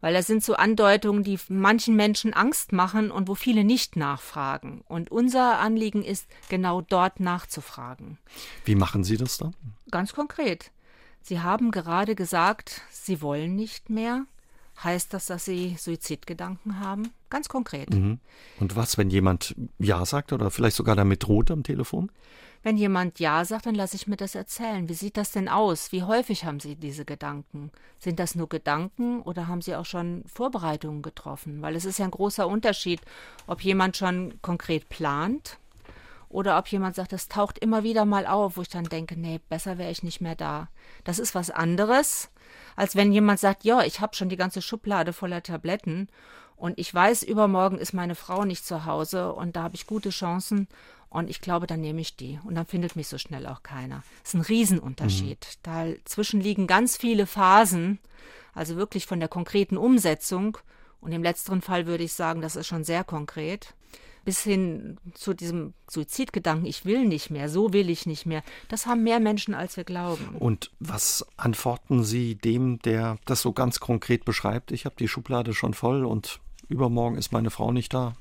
Weil 0.00 0.14
das 0.14 0.26
sind 0.26 0.44
so 0.44 0.54
Andeutungen, 0.54 1.24
die 1.24 1.38
manchen 1.48 1.96
Menschen 1.96 2.32
Angst 2.32 2.72
machen 2.72 3.10
und 3.10 3.28
wo 3.28 3.34
viele 3.34 3.64
nicht 3.64 3.96
nachfragen. 3.96 4.82
Und 4.86 5.10
unser 5.10 5.58
Anliegen 5.58 6.04
ist, 6.04 6.28
genau 6.48 6.82
dort 6.82 7.18
nachzufragen. 7.20 8.18
Wie 8.64 8.76
machen 8.76 9.02
Sie 9.02 9.16
das 9.16 9.38
dann? 9.38 9.54
Ganz 9.90 10.12
konkret. 10.12 10.70
Sie 11.22 11.40
haben 11.40 11.70
gerade 11.70 12.14
gesagt, 12.14 12.82
Sie 12.90 13.20
wollen 13.20 13.56
nicht 13.56 13.90
mehr. 13.90 14.24
Heißt 14.82 15.12
das, 15.12 15.26
dass 15.26 15.44
Sie 15.44 15.74
Suizidgedanken 15.76 16.78
haben? 16.78 17.10
Ganz 17.30 17.48
konkret. 17.48 17.92
Mhm. 17.92 18.20
Und 18.60 18.76
was, 18.76 18.96
wenn 18.96 19.10
jemand 19.10 19.56
Ja 19.80 20.06
sagt 20.06 20.32
oder 20.32 20.52
vielleicht 20.52 20.76
sogar 20.76 20.94
damit 20.94 21.24
droht 21.24 21.50
am 21.50 21.64
Telefon? 21.64 22.12
Wenn 22.62 22.76
jemand 22.76 23.20
Ja 23.20 23.44
sagt, 23.44 23.66
dann 23.66 23.74
lasse 23.74 23.96
ich 23.96 24.06
mir 24.06 24.16
das 24.16 24.34
erzählen. 24.34 24.88
Wie 24.88 24.94
sieht 24.94 25.16
das 25.16 25.30
denn 25.30 25.48
aus? 25.48 25.92
Wie 25.92 26.02
häufig 26.02 26.44
haben 26.44 26.60
Sie 26.60 26.74
diese 26.74 27.04
Gedanken? 27.04 27.70
Sind 27.98 28.18
das 28.18 28.34
nur 28.34 28.48
Gedanken 28.48 29.22
oder 29.22 29.46
haben 29.46 29.62
Sie 29.62 29.76
auch 29.76 29.86
schon 29.86 30.24
Vorbereitungen 30.26 31.02
getroffen? 31.02 31.62
Weil 31.62 31.76
es 31.76 31.84
ist 31.84 31.98
ja 31.98 32.04
ein 32.04 32.10
großer 32.10 32.46
Unterschied, 32.48 33.00
ob 33.46 33.62
jemand 33.62 33.96
schon 33.96 34.34
konkret 34.42 34.88
plant 34.88 35.58
oder 36.28 36.58
ob 36.58 36.66
jemand 36.68 36.94
sagt, 36.94 37.12
das 37.12 37.28
taucht 37.28 37.58
immer 37.58 37.84
wieder 37.84 38.04
mal 38.04 38.26
auf, 38.26 38.56
wo 38.56 38.62
ich 38.62 38.68
dann 38.68 38.84
denke, 38.84 39.18
nee, 39.18 39.40
besser 39.48 39.78
wäre 39.78 39.90
ich 39.90 40.02
nicht 40.02 40.20
mehr 40.20 40.34
da. 40.34 40.68
Das 41.04 41.18
ist 41.18 41.34
was 41.34 41.50
anderes, 41.50 42.28
als 42.76 42.96
wenn 42.96 43.12
jemand 43.12 43.40
sagt, 43.40 43.64
ja, 43.64 43.82
ich 43.82 44.00
habe 44.00 44.14
schon 44.14 44.28
die 44.28 44.36
ganze 44.36 44.62
Schublade 44.62 45.12
voller 45.12 45.42
Tabletten 45.42 46.08
und 46.56 46.78
ich 46.78 46.92
weiß, 46.92 47.22
übermorgen 47.22 47.78
ist 47.78 47.94
meine 47.94 48.16
Frau 48.16 48.44
nicht 48.44 48.66
zu 48.66 48.84
Hause 48.84 49.32
und 49.32 49.56
da 49.56 49.62
habe 49.62 49.76
ich 49.76 49.86
gute 49.86 50.10
Chancen 50.10 50.68
und 51.10 51.30
ich 51.30 51.40
glaube, 51.40 51.66
dann 51.66 51.80
nehme 51.80 52.00
ich 52.00 52.16
die 52.16 52.38
und 52.44 52.54
dann 52.54 52.66
findet 52.66 52.96
mich 52.96 53.08
so 53.08 53.18
schnell 53.18 53.46
auch 53.46 53.62
keiner. 53.62 54.02
Das 54.22 54.30
ist 54.30 54.34
ein 54.34 54.40
Riesenunterschied. 54.42 55.46
Mhm. 55.46 55.94
Dazwischen 56.04 56.40
liegen 56.40 56.66
ganz 56.66 56.96
viele 56.96 57.26
Phasen, 57.26 57.98
also 58.54 58.76
wirklich 58.76 59.06
von 59.06 59.20
der 59.20 59.28
konkreten 59.28 59.76
Umsetzung 59.76 60.58
und 61.00 61.12
im 61.12 61.22
letzteren 61.22 61.62
Fall 61.62 61.86
würde 61.86 62.04
ich 62.04 62.12
sagen, 62.12 62.40
das 62.40 62.56
ist 62.56 62.66
schon 62.66 62.84
sehr 62.84 63.04
konkret 63.04 63.74
bis 64.28 64.42
hin 64.42 64.98
zu 65.14 65.32
diesem 65.32 65.72
Suizidgedanken, 65.88 66.66
ich 66.66 66.84
will 66.84 67.06
nicht 67.06 67.30
mehr, 67.30 67.48
so 67.48 67.72
will 67.72 67.88
ich 67.88 68.04
nicht 68.04 68.26
mehr, 68.26 68.42
das 68.68 68.84
haben 68.84 69.02
mehr 69.02 69.20
Menschen, 69.20 69.54
als 69.54 69.78
wir 69.78 69.84
glauben. 69.84 70.36
Und 70.38 70.70
was 70.80 71.26
antworten 71.38 72.04
Sie 72.04 72.34
dem, 72.34 72.78
der 72.80 73.16
das 73.24 73.40
so 73.40 73.54
ganz 73.54 73.80
konkret 73.80 74.26
beschreibt? 74.26 74.70
Ich 74.70 74.84
habe 74.84 74.96
die 74.98 75.08
Schublade 75.08 75.54
schon 75.54 75.72
voll 75.72 76.04
und 76.04 76.40
übermorgen 76.68 77.16
ist 77.16 77.32
meine 77.32 77.48
Frau 77.48 77.72
nicht 77.72 77.94
da. 77.94 78.16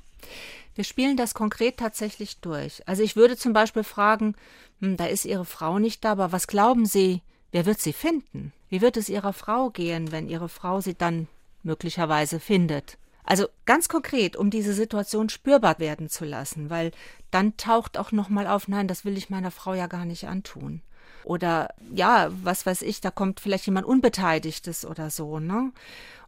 Wir 0.78 0.84
spielen 0.84 1.18
das 1.18 1.34
konkret 1.34 1.78
tatsächlich 1.78 2.38
durch. 2.38 2.88
Also 2.88 3.02
ich 3.02 3.16
würde 3.16 3.36
zum 3.36 3.52
Beispiel 3.52 3.84
fragen, 3.84 4.36
hm, 4.80 4.96
da 4.96 5.08
ist 5.08 5.26
Ihre 5.26 5.44
Frau 5.44 5.80
nicht 5.80 6.06
da, 6.06 6.12
aber 6.12 6.32
was 6.32 6.46
glauben 6.46 6.86
Sie, 6.86 7.24
wer 7.52 7.66
wird 7.66 7.82
sie 7.82 7.94
finden? 7.94 8.54
Wie 8.70 8.80
wird 8.80 8.96
es 8.96 9.10
Ihrer 9.10 9.34
Frau 9.34 9.72
gehen, 9.72 10.12
wenn 10.12 10.30
Ihre 10.30 10.50
Frau 10.50 10.80
sie 10.80 10.94
dann 10.94 11.28
möglicherweise 11.64 12.40
findet? 12.40 13.00
Also 13.24 13.48
ganz 13.66 13.90
konkret, 13.90 14.36
um 14.36 14.52
diese 14.52 14.74
Situation 14.74 15.30
spürbar 15.30 15.80
werden 15.80 16.10
zu 16.10 16.26
lassen, 16.26 16.70
weil 16.70 16.92
dann 17.32 17.58
taucht 17.58 17.98
auch 17.98 18.12
nochmal 18.12 18.46
auf, 18.46 18.68
nein, 18.68 18.88
das 18.88 19.04
will 19.04 19.18
ich 19.18 19.32
meiner 19.32 19.50
Frau 19.50 19.74
ja 19.74 19.88
gar 19.88 20.06
nicht 20.06 20.28
antun. 20.28 20.84
Oder 21.28 21.74
ja, 21.94 22.30
was 22.42 22.66
weiß 22.66 22.84
ich, 22.84 23.02
da 23.02 23.12
kommt 23.12 23.42
vielleicht 23.42 23.66
jemand 23.66 23.86
Unbeteiligtes 23.86 24.86
oder 24.86 25.10
so, 25.10 25.40
ne? 25.40 25.74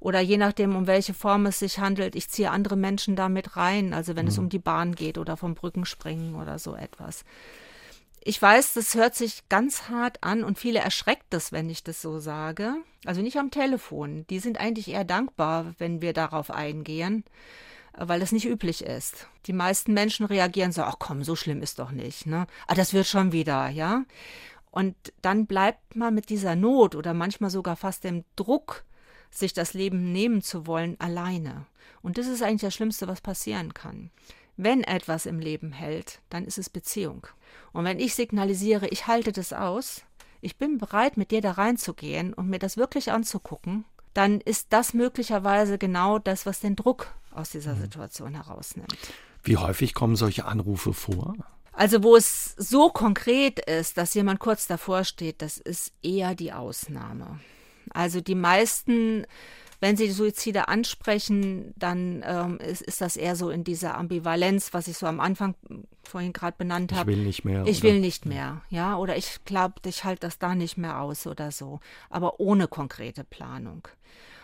Oder 0.02 0.20
je 0.20 0.36
nachdem, 0.36 0.76
um 0.76 0.88
welche 0.88 1.14
Form 1.14 1.46
es 1.46 1.60
sich 1.60 1.80
handelt, 1.80 2.16
ich 2.16 2.30
ziehe 2.30 2.52
andere 2.52 2.76
Menschen 2.76 3.16
damit 3.16 3.56
rein, 3.56 3.94
also 3.94 4.18
wenn 4.18 4.26
mhm. 4.26 4.32
es 4.32 4.38
um 4.38 4.50
die 4.50 4.60
Bahn 4.60 4.96
geht 4.96 5.18
oder 5.18 5.38
vom 5.38 5.56
Brückenspringen 5.56 6.36
oder 6.36 6.60
so 6.60 6.76
etwas. 6.76 7.24
Ich 8.22 8.42
weiß, 8.42 8.74
das 8.74 8.94
hört 8.94 9.16
sich 9.16 9.48
ganz 9.48 9.84
hart 9.84 10.22
an 10.22 10.44
und 10.44 10.60
viele 10.60 10.80
erschreckt 10.80 11.28
das, 11.30 11.54
wenn 11.54 11.70
ich 11.70 11.82
das 11.82 12.02
so 12.02 12.20
sage. 12.20 12.74
Also 13.06 13.22
nicht 13.22 13.38
am 13.38 13.52
Telefon. 13.52 14.26
Die 14.30 14.40
sind 14.40 14.60
eigentlich 14.60 14.90
eher 14.90 15.06
dankbar, 15.06 15.76
wenn 15.78 16.02
wir 16.02 16.12
darauf 16.12 16.52
eingehen, 16.52 17.24
weil 17.94 18.22
es 18.22 18.34
nicht 18.34 18.46
üblich 18.46 18.84
ist. 18.84 19.28
Die 19.46 19.54
meisten 19.54 19.94
Menschen 19.94 20.26
reagieren 20.26 20.74
so, 20.74 20.84
ach 20.84 20.98
komm, 21.00 21.24
so 21.24 21.38
schlimm 21.38 21.62
ist 21.62 21.80
doch 21.80 21.92
nicht, 21.92 22.26
ne? 22.26 22.48
Ah, 22.68 22.76
das 22.76 22.94
wird 22.94 23.08
schon 23.08 23.32
wieder, 23.32 23.70
ja? 23.70 24.04
Und 24.72 24.96
dann 25.22 25.46
bleibt 25.46 25.96
man 25.96 26.14
mit 26.14 26.30
dieser 26.30 26.56
Not 26.56 26.96
oder 26.96 27.14
manchmal 27.14 27.50
sogar 27.50 27.76
fast 27.76 28.04
dem 28.04 28.24
Druck, 28.36 28.84
sich 29.32 29.54
das 29.54 29.74
Leben 29.74 30.12
nehmen 30.12 30.42
zu 30.42 30.68
wollen, 30.68 31.00
alleine. 31.00 31.66
Und 32.02 32.18
das 32.18 32.28
ist 32.28 32.42
eigentlich 32.42 32.62
das 32.62 32.74
Schlimmste, 32.74 33.08
was 33.08 33.22
passieren 33.22 33.74
kann. 33.74 34.12
Wenn 34.58 34.84
etwas 34.84 35.26
im 35.26 35.40
Leben 35.40 35.72
hält, 35.72 36.20
dann 36.30 36.46
ist 36.46 36.58
es 36.58 36.70
Beziehung. 36.70 37.28
Und 37.72 37.86
wenn 37.86 38.00
ich 38.00 38.16
signalisiere, 38.16 38.88
ich 38.90 39.08
halte 39.08 39.32
das 39.32 39.54
aus, 39.54 40.04
ich 40.42 40.58
bin 40.58 40.78
bereit, 40.78 41.18
mit 41.18 41.32
dir 41.32 41.42
da 41.42 41.52
reinzugehen 41.52 42.34
und 42.34 42.50
mir 42.50 42.60
das 42.60 42.78
wirklich 42.78 43.12
anzugucken, 43.12 43.86
dann 44.14 44.42
ist 44.42 44.68
das 44.72 44.94
möglicherweise 44.94 45.78
genau 45.78 46.20
das, 46.20 46.46
was 46.46 46.60
den 46.60 46.76
Druck 46.76 47.14
aus 47.32 47.52
dieser 47.52 47.76
mhm. 47.76 47.82
Situation 47.82 48.36
herausnimmt. 48.36 48.98
Wie 49.44 49.58
häufig 49.58 49.94
kommen 49.94 50.16
solche 50.16 50.46
Anrufe 50.46 50.94
vor? 50.94 51.36
Also 51.80 52.04
wo 52.04 52.18
es 52.18 52.56
so 52.58 52.90
konkret 52.90 53.58
ist, 53.60 53.98
dass 53.98 54.14
jemand 54.14 54.42
kurz 54.42 54.68
davor 54.68 55.06
steht, 55.06 55.42
das 55.42 55.58
ist 55.58 55.94
eher 56.04 56.36
die 56.36 56.52
Ausnahme. 56.52 57.40
Also 57.92 58.20
die 58.20 58.36
meisten, 58.36 59.26
wenn 59.80 59.96
sie 59.96 60.12
Suizide 60.12 60.68
ansprechen, 60.68 61.74
dann 61.78 62.22
ähm, 62.28 62.58
ist, 62.58 62.82
ist 62.82 63.00
das 63.00 63.16
eher 63.16 63.38
so 63.38 63.50
in 63.50 63.64
dieser 63.64 63.98
Ambivalenz, 63.98 64.74
was 64.74 64.90
ich 64.90 64.98
so 64.98 65.06
am 65.06 65.22
Anfang 65.22 65.56
vorhin 66.04 66.34
gerade 66.34 66.58
benannt 66.58 66.92
habe. 66.92 67.12
Ich 67.12 67.18
will 67.18 67.26
nicht 67.26 67.46
mehr. 67.46 67.66
Ich 67.66 67.78
oder? 67.78 67.94
will 67.94 68.02
nicht 68.02 68.26
mehr, 68.26 68.62
ja, 68.70 68.98
oder 68.98 69.16
ich 69.16 69.46
glaube, 69.46 69.76
ich 69.86 70.04
halte 70.04 70.28
das 70.28 70.38
da 70.38 70.56
nicht 70.56 70.78
mehr 70.78 71.00
aus 71.00 71.28
oder 71.28 71.50
so, 71.50 71.80
aber 72.10 72.42
ohne 72.42 72.68
konkrete 72.68 73.24
Planung. 73.24 73.88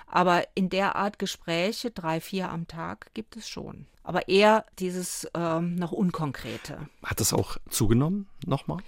Aber 0.07 0.43
in 0.55 0.69
der 0.69 0.95
Art 0.95 1.19
Gespräche, 1.19 1.91
drei, 1.91 2.21
vier 2.21 2.49
am 2.49 2.67
Tag, 2.67 3.13
gibt 3.13 3.35
es 3.35 3.49
schon. 3.49 3.87
Aber 4.03 4.27
eher 4.27 4.65
dieses 4.79 5.27
ähm, 5.33 5.75
noch 5.75 5.91
Unkonkrete. 5.91 6.89
Hat 7.03 7.21
es 7.21 7.33
auch 7.33 7.57
zugenommen 7.69 8.27
nochmal? 8.45 8.79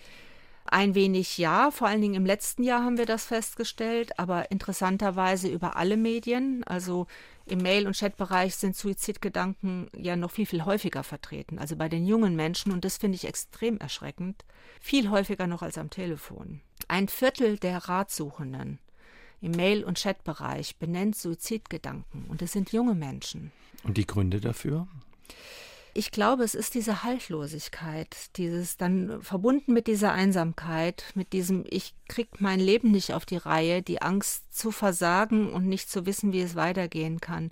Ein 0.69 0.95
wenig 0.95 1.37
ja, 1.37 1.71
vor 1.71 1.87
allen 1.87 2.01
Dingen 2.01 2.15
im 2.15 2.25
letzten 2.25 2.61
Jahr 2.61 2.83
haben 2.83 2.97
wir 2.97 3.05
das 3.05 3.23
festgestellt, 3.23 4.19
aber 4.19 4.51
interessanterweise 4.51 5.47
über 5.47 5.77
alle 5.77 5.95
Medien. 5.95 6.63
Also 6.65 7.07
im 7.45 7.59
Mail- 7.59 7.87
und 7.87 7.97
Chatbereich 7.97 8.55
sind 8.57 8.75
Suizidgedanken 8.75 9.89
ja 9.95 10.17
noch 10.17 10.31
viel, 10.31 10.45
viel 10.45 10.65
häufiger 10.65 11.03
vertreten. 11.03 11.57
Also 11.57 11.77
bei 11.77 11.87
den 11.87 12.05
jungen 12.05 12.35
Menschen, 12.35 12.73
und 12.73 12.83
das 12.83 12.97
finde 12.97 13.15
ich 13.15 13.25
extrem 13.25 13.77
erschreckend, 13.77 14.43
viel 14.81 15.09
häufiger 15.09 15.47
noch 15.47 15.61
als 15.61 15.77
am 15.77 15.89
Telefon. 15.89 16.61
Ein 16.89 17.07
Viertel 17.07 17.57
der 17.57 17.87
Ratsuchenden 17.87 18.79
im 19.41 19.51
Mail- 19.51 19.83
und 19.83 20.01
Chatbereich 20.01 20.77
benennt 20.77 21.15
Suizidgedanken 21.15 22.25
und 22.27 22.41
es 22.41 22.51
sind 22.51 22.71
junge 22.71 22.95
Menschen. 22.95 23.51
Und 23.83 23.97
die 23.97 24.07
Gründe 24.07 24.39
dafür? 24.39 24.87
Ich 25.93 26.11
glaube, 26.11 26.43
es 26.43 26.53
ist 26.53 26.75
diese 26.75 27.01
Haltlosigkeit, 27.01 28.15
dieses 28.35 28.77
dann 28.77 29.19
verbunden 29.23 29.73
mit 29.73 29.87
dieser 29.87 30.11
Einsamkeit, 30.11 31.05
mit 31.15 31.33
diesem 31.33 31.65
ich 31.67 31.95
krieg 32.07 32.39
mein 32.39 32.59
Leben 32.59 32.91
nicht 32.91 33.13
auf 33.13 33.25
die 33.25 33.37
Reihe, 33.37 33.81
die 33.81 34.01
Angst 34.03 34.55
zu 34.55 34.69
versagen 34.69 35.51
und 35.51 35.65
nicht 35.67 35.89
zu 35.89 36.05
wissen, 36.05 36.33
wie 36.33 36.41
es 36.41 36.55
weitergehen 36.55 37.19
kann. 37.19 37.49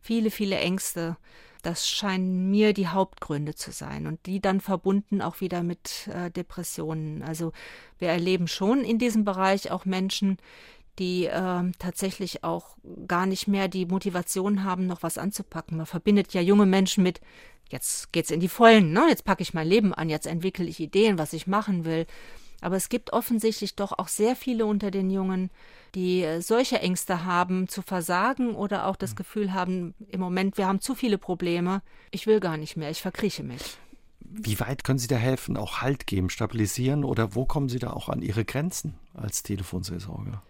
Viele, 0.00 0.32
viele 0.32 0.58
Ängste. 0.58 1.16
Das 1.62 1.88
scheinen 1.88 2.50
mir 2.50 2.74
die 2.74 2.88
Hauptgründe 2.88 3.54
zu 3.54 3.70
sein 3.70 4.08
und 4.08 4.26
die 4.26 4.40
dann 4.40 4.60
verbunden 4.60 5.22
auch 5.22 5.40
wieder 5.40 5.62
mit 5.62 6.08
äh, 6.08 6.32
Depressionen. 6.32 7.22
Also 7.22 7.52
wir 8.00 8.08
erleben 8.08 8.48
schon 8.48 8.80
in 8.80 8.98
diesem 8.98 9.24
Bereich 9.24 9.70
auch 9.70 9.84
Menschen, 9.84 10.38
die 10.98 11.26
äh, 11.26 11.72
tatsächlich 11.78 12.44
auch 12.44 12.76
gar 13.06 13.26
nicht 13.26 13.48
mehr 13.48 13.68
die 13.68 13.86
Motivation 13.86 14.64
haben, 14.64 14.86
noch 14.86 15.02
was 15.02 15.18
anzupacken. 15.18 15.76
Man 15.76 15.86
verbindet 15.86 16.32
ja 16.34 16.40
junge 16.40 16.66
Menschen 16.66 17.02
mit, 17.02 17.20
jetzt 17.70 18.12
geht's 18.12 18.30
in 18.30 18.40
die 18.40 18.48
Vollen, 18.48 18.92
ne? 18.92 19.06
jetzt 19.08 19.24
packe 19.24 19.42
ich 19.42 19.54
mein 19.54 19.66
Leben 19.66 19.94
an, 19.94 20.08
jetzt 20.08 20.26
entwickle 20.26 20.66
ich 20.66 20.80
Ideen, 20.80 21.18
was 21.18 21.32
ich 21.32 21.46
machen 21.46 21.84
will. 21.84 22.06
Aber 22.60 22.76
es 22.76 22.88
gibt 22.88 23.12
offensichtlich 23.12 23.76
doch 23.76 23.92
auch 23.92 24.08
sehr 24.08 24.36
viele 24.36 24.64
unter 24.64 24.90
den 24.90 25.10
Jungen, 25.10 25.50
die 25.94 26.22
äh, 26.22 26.40
solche 26.40 26.80
Ängste 26.80 27.24
haben, 27.24 27.68
zu 27.68 27.82
versagen 27.82 28.54
oder 28.54 28.86
auch 28.86 28.96
das 28.96 29.10
hm. 29.10 29.16
Gefühl 29.16 29.52
haben, 29.52 29.94
im 30.08 30.20
Moment, 30.20 30.56
wir 30.56 30.66
haben 30.66 30.80
zu 30.80 30.94
viele 30.94 31.18
Probleme, 31.18 31.82
ich 32.10 32.26
will 32.26 32.40
gar 32.40 32.56
nicht 32.56 32.76
mehr, 32.76 32.90
ich 32.90 33.02
verkrieche 33.02 33.42
mich. 33.42 33.76
Wie 34.20 34.58
weit 34.58 34.82
können 34.82 34.98
Sie 34.98 35.06
da 35.06 35.16
helfen, 35.16 35.56
auch 35.56 35.82
Halt 35.82 36.06
geben, 36.06 36.30
stabilisieren 36.30 37.04
oder 37.04 37.34
wo 37.34 37.44
kommen 37.44 37.68
Sie 37.68 37.78
da 37.78 37.92
auch 37.92 38.08
an 38.08 38.22
Ihre 38.22 38.44
Grenzen 38.44 38.94
als 39.12 39.42
Telefonseelsorger? 39.42 40.42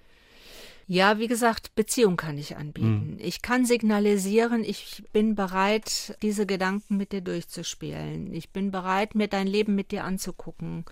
Ja, 0.87 1.19
wie 1.19 1.29
gesagt, 1.29 1.75
Beziehung 1.75 2.17
kann 2.17 2.37
ich 2.39 2.57
anbieten. 2.57 3.13
Mhm. 3.13 3.19
Ich 3.19 3.43
kann 3.43 3.65
signalisieren, 3.65 4.65
ich 4.65 5.03
bin 5.13 5.35
bereit, 5.35 6.17
diese 6.23 6.47
Gedanken 6.47 6.97
mit 6.97 7.13
dir 7.13 7.21
durchzuspielen. 7.21 8.33
Ich 8.33 8.51
bin 8.51 8.71
bereit, 8.71 9.15
mir 9.15 9.29
dein 9.29 9.47
Leben 9.47 9.75
mit 9.75 9.93
dir 9.93 10.05
anzugucken. 10.05 10.85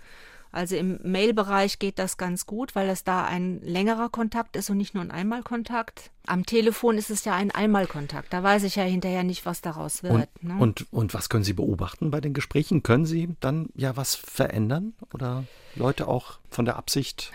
Also 0.53 0.75
im 0.75 0.99
Mail-Bereich 1.01 1.79
geht 1.79 1.97
das 1.97 2.17
ganz 2.17 2.45
gut, 2.45 2.75
weil 2.75 2.87
es 2.89 3.03
da 3.03 3.25
ein 3.25 3.59
längerer 3.63 4.09
Kontakt 4.09 4.55
ist 4.55 4.69
und 4.69 4.77
nicht 4.77 4.93
nur 4.93 5.03
ein 5.03 5.09
Einmalkontakt. 5.09 6.11
Am 6.27 6.45
Telefon 6.45 6.99
ist 6.99 7.09
es 7.09 7.25
ja 7.25 7.33
ein 7.33 7.49
Einmalkontakt. 7.49 8.31
Da 8.31 8.43
weiß 8.43 8.61
ich 8.63 8.75
ja 8.75 8.83
hinterher 8.83 9.23
nicht, 9.23 9.47
was 9.47 9.61
daraus 9.61 10.03
wird. 10.03 10.13
Und, 10.13 10.43
ne? 10.43 10.55
und, 10.59 10.85
und 10.93 11.15
was 11.15 11.29
können 11.29 11.43
Sie 11.43 11.53
beobachten 11.53 12.11
bei 12.11 12.21
den 12.21 12.33
Gesprächen? 12.33 12.83
Können 12.83 13.07
Sie 13.07 13.35
dann 13.39 13.69
ja 13.73 13.97
was 13.97 14.13
verändern 14.13 14.93
oder 15.11 15.43
Leute 15.75 16.07
auch 16.07 16.37
von 16.51 16.65
der 16.65 16.75
Absicht 16.75 17.31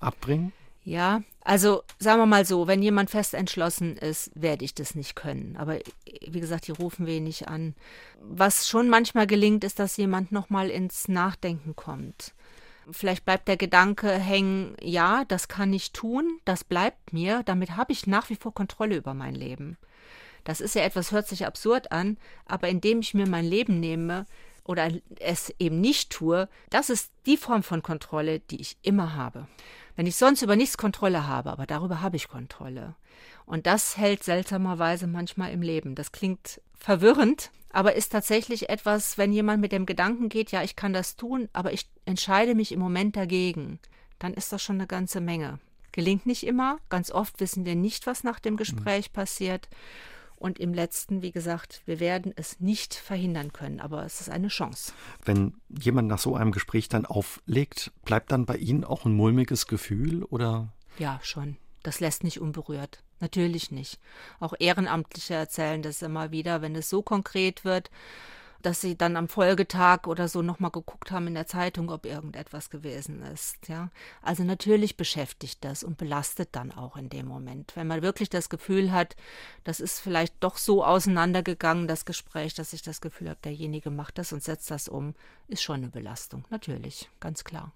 abbringen? 0.00 0.52
Ja, 0.82 1.22
also 1.48 1.82
sagen 1.98 2.20
wir 2.20 2.26
mal 2.26 2.44
so, 2.44 2.66
wenn 2.66 2.82
jemand 2.82 3.08
fest 3.08 3.32
entschlossen 3.32 3.96
ist, 3.96 4.30
werde 4.34 4.66
ich 4.66 4.74
das 4.74 4.94
nicht 4.94 5.16
können. 5.16 5.56
Aber 5.56 5.78
wie 6.26 6.40
gesagt, 6.40 6.66
die 6.66 6.72
rufen 6.72 7.06
wenig 7.06 7.48
an. 7.48 7.74
Was 8.20 8.68
schon 8.68 8.90
manchmal 8.90 9.26
gelingt, 9.26 9.64
ist, 9.64 9.78
dass 9.78 9.96
jemand 9.96 10.30
nochmal 10.30 10.68
ins 10.68 11.08
Nachdenken 11.08 11.74
kommt. 11.74 12.34
Vielleicht 12.90 13.24
bleibt 13.24 13.48
der 13.48 13.56
Gedanke 13.56 14.10
hängen, 14.10 14.76
ja, 14.82 15.24
das 15.24 15.48
kann 15.48 15.72
ich 15.72 15.92
tun, 15.92 16.38
das 16.44 16.64
bleibt 16.64 17.14
mir, 17.14 17.42
damit 17.44 17.78
habe 17.78 17.92
ich 17.92 18.06
nach 18.06 18.28
wie 18.28 18.36
vor 18.36 18.52
Kontrolle 18.52 18.96
über 18.96 19.14
mein 19.14 19.34
Leben. 19.34 19.78
Das 20.44 20.60
ist 20.60 20.74
ja 20.74 20.82
etwas, 20.82 21.12
hört 21.12 21.28
sich 21.28 21.46
absurd 21.46 21.92
an, 21.92 22.18
aber 22.44 22.68
indem 22.68 23.00
ich 23.00 23.14
mir 23.14 23.26
mein 23.26 23.46
Leben 23.46 23.80
nehme, 23.80 24.26
oder 24.64 24.90
es 25.18 25.54
eben 25.58 25.80
nicht 25.80 26.10
tue, 26.10 26.46
das 26.68 26.90
ist 26.90 27.10
die 27.24 27.38
Form 27.38 27.62
von 27.62 27.82
Kontrolle, 27.82 28.40
die 28.40 28.60
ich 28.60 28.76
immer 28.82 29.16
habe. 29.16 29.48
Wenn 29.98 30.06
ich 30.06 30.14
sonst 30.14 30.42
über 30.42 30.54
nichts 30.54 30.76
Kontrolle 30.76 31.26
habe, 31.26 31.50
aber 31.50 31.66
darüber 31.66 32.00
habe 32.00 32.14
ich 32.14 32.28
Kontrolle. 32.28 32.94
Und 33.46 33.66
das 33.66 33.96
hält 33.96 34.22
seltsamerweise 34.22 35.08
manchmal 35.08 35.50
im 35.50 35.60
Leben. 35.60 35.96
Das 35.96 36.12
klingt 36.12 36.60
verwirrend, 36.78 37.50
aber 37.72 37.96
ist 37.96 38.10
tatsächlich 38.10 38.68
etwas, 38.68 39.18
wenn 39.18 39.32
jemand 39.32 39.60
mit 39.60 39.72
dem 39.72 39.86
Gedanken 39.86 40.28
geht, 40.28 40.52
ja, 40.52 40.62
ich 40.62 40.76
kann 40.76 40.92
das 40.92 41.16
tun, 41.16 41.48
aber 41.52 41.72
ich 41.72 41.88
entscheide 42.04 42.54
mich 42.54 42.70
im 42.70 42.78
Moment 42.78 43.16
dagegen, 43.16 43.80
dann 44.20 44.34
ist 44.34 44.52
das 44.52 44.62
schon 44.62 44.76
eine 44.76 44.86
ganze 44.86 45.20
Menge. 45.20 45.58
Gelingt 45.90 46.26
nicht 46.26 46.46
immer. 46.46 46.78
Ganz 46.90 47.10
oft 47.10 47.40
wissen 47.40 47.64
wir 47.64 47.74
nicht, 47.74 48.06
was 48.06 48.22
nach 48.22 48.38
dem 48.38 48.56
Gespräch 48.56 49.08
mhm. 49.10 49.14
passiert. 49.14 49.68
Und 50.38 50.60
im 50.60 50.72
letzten, 50.72 51.20
wie 51.20 51.32
gesagt, 51.32 51.82
wir 51.84 51.98
werden 51.98 52.32
es 52.36 52.60
nicht 52.60 52.94
verhindern 52.94 53.52
können, 53.52 53.80
aber 53.80 54.04
es 54.04 54.20
ist 54.20 54.30
eine 54.30 54.48
Chance. 54.48 54.92
Wenn 55.24 55.54
jemand 55.68 56.06
nach 56.08 56.20
so 56.20 56.36
einem 56.36 56.52
Gespräch 56.52 56.88
dann 56.88 57.06
auflegt, 57.06 57.90
bleibt 58.04 58.30
dann 58.30 58.46
bei 58.46 58.56
Ihnen 58.56 58.84
auch 58.84 59.04
ein 59.04 59.12
mulmiges 59.12 59.66
Gefühl 59.66 60.22
oder? 60.22 60.72
Ja, 60.98 61.18
schon. 61.22 61.56
Das 61.82 61.98
lässt 61.98 62.22
nicht 62.22 62.40
unberührt. 62.40 63.02
Natürlich 63.20 63.72
nicht. 63.72 63.98
Auch 64.38 64.54
Ehrenamtliche 64.58 65.34
erzählen 65.34 65.82
das 65.82 66.02
immer 66.02 66.30
wieder, 66.30 66.62
wenn 66.62 66.76
es 66.76 66.88
so 66.88 67.02
konkret 67.02 67.64
wird 67.64 67.90
dass 68.62 68.80
sie 68.80 68.96
dann 68.96 69.16
am 69.16 69.28
Folgetag 69.28 70.06
oder 70.06 70.28
so 70.28 70.42
nochmal 70.42 70.70
geguckt 70.70 71.10
haben 71.10 71.26
in 71.28 71.34
der 71.34 71.46
Zeitung, 71.46 71.90
ob 71.90 72.06
irgendetwas 72.06 72.70
gewesen 72.70 73.22
ist. 73.22 73.68
Ja, 73.68 73.90
also 74.22 74.42
natürlich 74.42 74.96
beschäftigt 74.96 75.64
das 75.64 75.84
und 75.84 75.96
belastet 75.96 76.50
dann 76.52 76.72
auch 76.72 76.96
in 76.96 77.08
dem 77.08 77.26
Moment. 77.26 77.72
Wenn 77.76 77.86
man 77.86 78.02
wirklich 78.02 78.30
das 78.30 78.48
Gefühl 78.48 78.92
hat, 78.92 79.16
das 79.64 79.80
ist 79.80 80.00
vielleicht 80.00 80.34
doch 80.40 80.56
so 80.56 80.84
auseinandergegangen, 80.84 81.88
das 81.88 82.04
Gespräch, 82.04 82.54
dass 82.54 82.72
ich 82.72 82.82
das 82.82 83.00
Gefühl 83.00 83.30
habe, 83.30 83.40
derjenige 83.44 83.90
macht 83.90 84.18
das 84.18 84.32
und 84.32 84.42
setzt 84.42 84.70
das 84.70 84.88
um, 84.88 85.14
ist 85.46 85.62
schon 85.62 85.76
eine 85.76 85.88
Belastung. 85.88 86.44
Natürlich, 86.50 87.08
ganz 87.20 87.44
klar. 87.44 87.72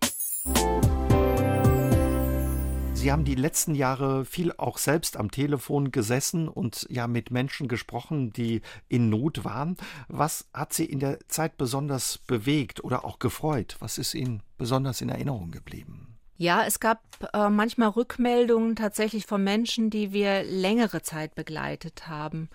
Sie 3.03 3.11
haben 3.11 3.25
die 3.25 3.35
letzten 3.35 3.75
Jahre 3.75 4.25
viel 4.25 4.53
auch 4.59 4.79
selbst 4.79 5.17
am 5.17 5.33
Telefon 5.33 5.91
gesessen 5.91 6.47
und 6.47 6.87
ja 6.89 7.09
mit 7.09 7.33
Menschen 7.33 7.67
gesprochen, 7.67 8.33
die 8.33 8.63
in 8.89 9.11
Not 9.11 9.45
waren. 9.45 9.77
Was 10.07 10.47
hat 10.55 10.73
Sie 10.73 10.85
in 10.85 11.01
der 11.01 11.19
Zeit 11.27 11.57
besonders 11.57 12.19
bewegt 12.19 12.85
oder 12.85 13.05
auch 13.05 13.19
gefreut? 13.19 13.75
Was 13.81 13.99
ist 13.99 14.15
Ihnen 14.15 14.45
besonders 14.57 15.01
in 15.01 15.09
Erinnerung 15.09 15.51
geblieben? 15.51 16.17
Ja, 16.37 16.65
es 16.65 16.79
gab 16.79 17.03
äh, 17.33 17.51
manchmal 17.51 17.89
Rückmeldungen 17.89 18.77
tatsächlich 18.77 19.27
von 19.27 19.43
Menschen, 19.43 19.91
die 19.91 20.13
wir 20.13 20.45
längere 20.45 21.03
Zeit 21.03 21.35
begleitet 21.35 22.07
haben. 22.07 22.51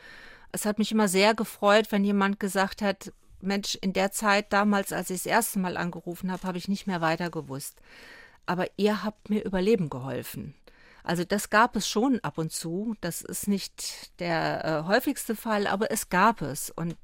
Es 0.54 0.66
hat 0.66 0.80
mich 0.80 0.93
immer 0.93 1.10
sehr 1.10 1.34
gefreut, 1.34 1.91
wenn 1.91 2.06
jemand 2.06 2.39
gesagt 2.39 2.82
hat, 2.82 3.12
Mensch, 3.41 3.78
in 3.82 3.91
der 3.91 4.14
Zeit 4.14 4.54
damals, 4.54 4.93
als 4.93 5.10
ich 5.10 5.24
das 5.24 5.26
erste 5.26 5.60
Mal 5.60 5.76
angerufen 5.76 6.32
habe, 6.32 6.43
habe 6.48 6.58
ich 6.58 6.70
nicht 6.70 6.88
mehr 6.88 7.02
weiter 7.02 7.30
gewusst 7.30 7.82
aber 8.48 8.68
ihr 8.78 9.04
habt 9.04 9.30
mir 9.30 9.43
überleben 9.43 9.89
geholfen. 9.89 10.56
Also 11.04 11.24
das 11.24 11.50
gab 11.50 11.76
es 11.76 11.88
schon 11.88 12.20
ab 12.22 12.38
und 12.38 12.52
zu. 12.52 12.95
Das 13.00 13.22
ist 13.22 13.48
nicht 13.48 14.20
der 14.20 14.66
äh, 14.66 14.88
häufigste 14.88 15.36
Fall, 15.36 15.66
aber 15.68 15.89
es 15.89 16.10
gab 16.10 16.41
es. 16.41 16.70
Und 16.70 16.98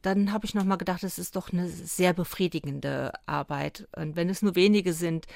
dann 0.00 0.32
habe 0.32 0.46
ich 0.46 0.54
nochmal 0.54 0.78
gedacht, 0.78 1.02
es 1.02 1.18
ist 1.18 1.36
doch 1.36 1.52
eine 1.52 1.68
sehr 1.68 2.14
befriedigende 2.14 3.12
Arbeit. 3.26 3.88
Und 3.94 4.16
wenn 4.16 4.30
es 4.30 4.40
nur 4.40 4.54
wenige 4.54 4.94
sind, 4.94 5.26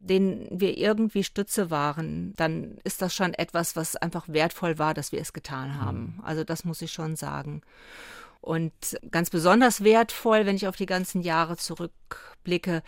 denen 0.00 0.48
wir 0.50 0.76
irgendwie 0.76 1.24
Stütze 1.24 1.70
waren, 1.70 2.34
dann 2.36 2.78
ist 2.84 3.00
das 3.02 3.14
schon 3.14 3.34
etwas, 3.34 3.76
was 3.76 3.96
einfach 3.96 4.28
wertvoll 4.28 4.78
war, 4.78 4.92
dass 4.92 5.12
wir 5.12 5.20
es 5.20 5.32
getan 5.32 5.80
haben. 5.80 6.16
Mhm. 6.16 6.24
Also 6.24 6.44
das 6.44 6.64
muss 6.64 6.82
ich 6.82 6.92
schon 6.92 7.16
sagen. 7.16 7.62
Und 8.40 8.98
ganz 9.10 9.30
besonders 9.30 9.84
wertvoll, 9.84 10.44
wenn 10.44 10.56
ich 10.56 10.68
auf 10.68 10.76
die 10.76 10.86
ganzen 10.86 11.22
Jahre 11.22 11.56
zurückblicke, 11.56 12.82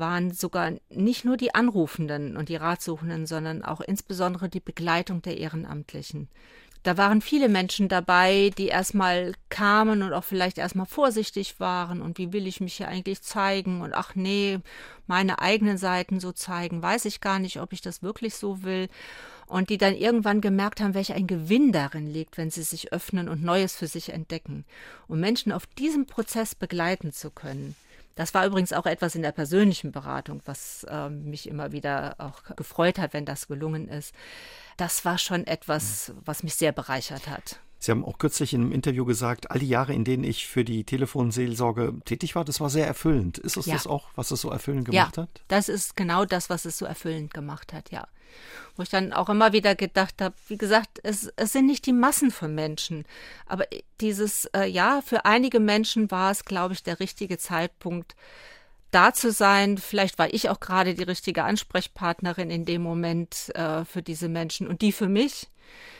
waren 0.00 0.32
sogar 0.32 0.72
nicht 0.88 1.24
nur 1.24 1.36
die 1.36 1.54
Anrufenden 1.54 2.36
und 2.36 2.48
die 2.48 2.56
Ratsuchenden, 2.56 3.26
sondern 3.26 3.62
auch 3.62 3.80
insbesondere 3.80 4.48
die 4.48 4.60
Begleitung 4.60 5.22
der 5.22 5.38
Ehrenamtlichen. 5.38 6.28
Da 6.82 6.96
waren 6.96 7.20
viele 7.20 7.50
Menschen 7.50 7.88
dabei, 7.88 8.52
die 8.56 8.68
erstmal 8.68 9.34
kamen 9.50 10.02
und 10.02 10.14
auch 10.14 10.24
vielleicht 10.24 10.56
erstmal 10.56 10.86
vorsichtig 10.86 11.60
waren 11.60 12.00
und 12.00 12.16
wie 12.16 12.32
will 12.32 12.46
ich 12.46 12.60
mich 12.62 12.74
hier 12.74 12.88
eigentlich 12.88 13.20
zeigen 13.20 13.82
und 13.82 13.92
ach 13.92 14.14
nee, 14.14 14.60
meine 15.06 15.40
eigenen 15.40 15.76
Seiten 15.76 16.20
so 16.20 16.32
zeigen, 16.32 16.82
weiß 16.82 17.04
ich 17.04 17.20
gar 17.20 17.38
nicht, 17.38 17.60
ob 17.60 17.74
ich 17.74 17.82
das 17.82 18.02
wirklich 18.02 18.34
so 18.34 18.62
will. 18.62 18.88
Und 19.46 19.68
die 19.68 19.78
dann 19.78 19.96
irgendwann 19.96 20.40
gemerkt 20.40 20.80
haben, 20.80 20.94
welch 20.94 21.12
ein 21.12 21.26
Gewinn 21.26 21.72
darin 21.72 22.06
liegt, 22.06 22.38
wenn 22.38 22.50
sie 22.50 22.62
sich 22.62 22.92
öffnen 22.92 23.28
und 23.28 23.42
Neues 23.42 23.74
für 23.74 23.88
sich 23.88 24.12
entdecken. 24.12 24.64
Um 25.08 25.18
Menschen 25.18 25.50
auf 25.50 25.66
diesem 25.66 26.06
Prozess 26.06 26.54
begleiten 26.54 27.12
zu 27.12 27.32
können. 27.32 27.74
Das 28.14 28.34
war 28.34 28.46
übrigens 28.46 28.72
auch 28.72 28.86
etwas 28.86 29.14
in 29.14 29.22
der 29.22 29.32
persönlichen 29.32 29.92
Beratung, 29.92 30.42
was 30.44 30.84
äh, 30.84 31.08
mich 31.08 31.48
immer 31.48 31.72
wieder 31.72 32.16
auch 32.18 32.42
gefreut 32.56 32.98
hat, 32.98 33.14
wenn 33.14 33.24
das 33.24 33.48
gelungen 33.48 33.88
ist. 33.88 34.14
Das 34.76 35.04
war 35.04 35.18
schon 35.18 35.46
etwas, 35.46 36.12
was 36.24 36.42
mich 36.42 36.54
sehr 36.54 36.72
bereichert 36.72 37.28
hat. 37.28 37.60
Sie 37.82 37.90
haben 37.90 38.04
auch 38.04 38.18
kürzlich 38.18 38.52
in 38.52 38.60
einem 38.60 38.72
Interview 38.72 39.06
gesagt, 39.06 39.50
all 39.50 39.58
die 39.58 39.68
Jahre, 39.68 39.94
in 39.94 40.04
denen 40.04 40.22
ich 40.22 40.46
für 40.46 40.64
die 40.64 40.84
Telefonseelsorge 40.84 41.94
tätig 42.04 42.34
war, 42.34 42.44
das 42.44 42.60
war 42.60 42.68
sehr 42.68 42.86
erfüllend. 42.86 43.38
Ist 43.38 43.56
es 43.56 43.64
ja. 43.64 43.72
das 43.72 43.86
auch, 43.86 44.10
was 44.14 44.30
es 44.30 44.42
so 44.42 44.50
erfüllend 44.50 44.84
gemacht 44.84 45.16
ja, 45.16 45.22
hat? 45.22 45.30
Das 45.48 45.70
ist 45.70 45.96
genau 45.96 46.26
das, 46.26 46.50
was 46.50 46.66
es 46.66 46.76
so 46.76 46.84
erfüllend 46.84 47.32
gemacht 47.32 47.72
hat, 47.72 47.90
ja. 47.90 48.06
Wo 48.76 48.82
ich 48.82 48.90
dann 48.90 49.14
auch 49.14 49.30
immer 49.30 49.54
wieder 49.54 49.74
gedacht 49.74 50.20
habe, 50.20 50.34
wie 50.46 50.58
gesagt, 50.58 51.00
es, 51.02 51.32
es 51.36 51.52
sind 51.52 51.66
nicht 51.66 51.86
die 51.86 51.94
Massen 51.94 52.30
von 52.30 52.54
Menschen, 52.54 53.06
aber 53.46 53.64
dieses, 54.02 54.44
äh, 54.54 54.66
ja, 54.66 55.00
für 55.04 55.24
einige 55.24 55.58
Menschen 55.58 56.10
war 56.10 56.30
es, 56.30 56.44
glaube 56.44 56.74
ich, 56.74 56.82
der 56.82 57.00
richtige 57.00 57.38
Zeitpunkt, 57.38 58.14
da 58.90 59.14
zu 59.14 59.32
sein. 59.32 59.78
Vielleicht 59.78 60.18
war 60.18 60.32
ich 60.32 60.50
auch 60.50 60.60
gerade 60.60 60.94
die 60.94 61.02
richtige 61.02 61.44
Ansprechpartnerin 61.44 62.50
in 62.50 62.66
dem 62.66 62.82
Moment 62.82 63.50
äh, 63.54 63.84
für 63.84 64.02
diese 64.02 64.28
Menschen 64.28 64.68
und 64.68 64.82
die 64.82 64.92
für 64.92 65.08
mich. 65.08 65.48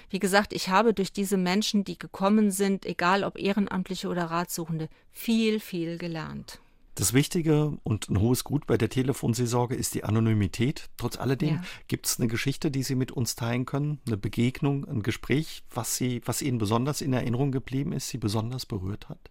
Wie 0.08 0.18
gesagt, 0.18 0.52
ich 0.52 0.68
habe 0.68 0.94
durch 0.94 1.12
diese 1.12 1.36
Menschen, 1.36 1.84
die 1.84 1.98
gekommen 1.98 2.50
sind, 2.50 2.84
egal 2.84 3.24
ob 3.24 3.38
Ehrenamtliche 3.38 4.08
oder 4.08 4.24
Ratsuchende, 4.24 4.88
viel, 5.12 5.60
viel 5.60 5.98
gelernt. 5.98 6.60
Das 6.96 7.14
Wichtige 7.14 7.78
und 7.82 8.10
ein 8.10 8.20
hohes 8.20 8.44
Gut 8.44 8.66
bei 8.66 8.76
der 8.76 8.90
Telefonseelsorge 8.90 9.74
ist 9.74 9.94
die 9.94 10.04
Anonymität. 10.04 10.90
Trotz 10.96 11.16
alledem 11.16 11.54
ja. 11.54 11.62
gibt 11.88 12.06
es 12.06 12.18
eine 12.18 12.28
Geschichte, 12.28 12.70
die 12.70 12.82
Sie 12.82 12.94
mit 12.94 13.12
uns 13.12 13.36
teilen 13.36 13.64
können, 13.64 14.00
eine 14.06 14.16
Begegnung, 14.16 14.86
ein 14.86 15.02
Gespräch, 15.02 15.62
was 15.72 15.96
Sie, 15.96 16.20
was 16.26 16.42
Ihnen 16.42 16.58
besonders 16.58 17.00
in 17.00 17.12
Erinnerung 17.12 17.52
geblieben 17.52 17.92
ist, 17.92 18.08
Sie 18.08 18.18
besonders 18.18 18.66
berührt 18.66 19.08
hat? 19.08 19.30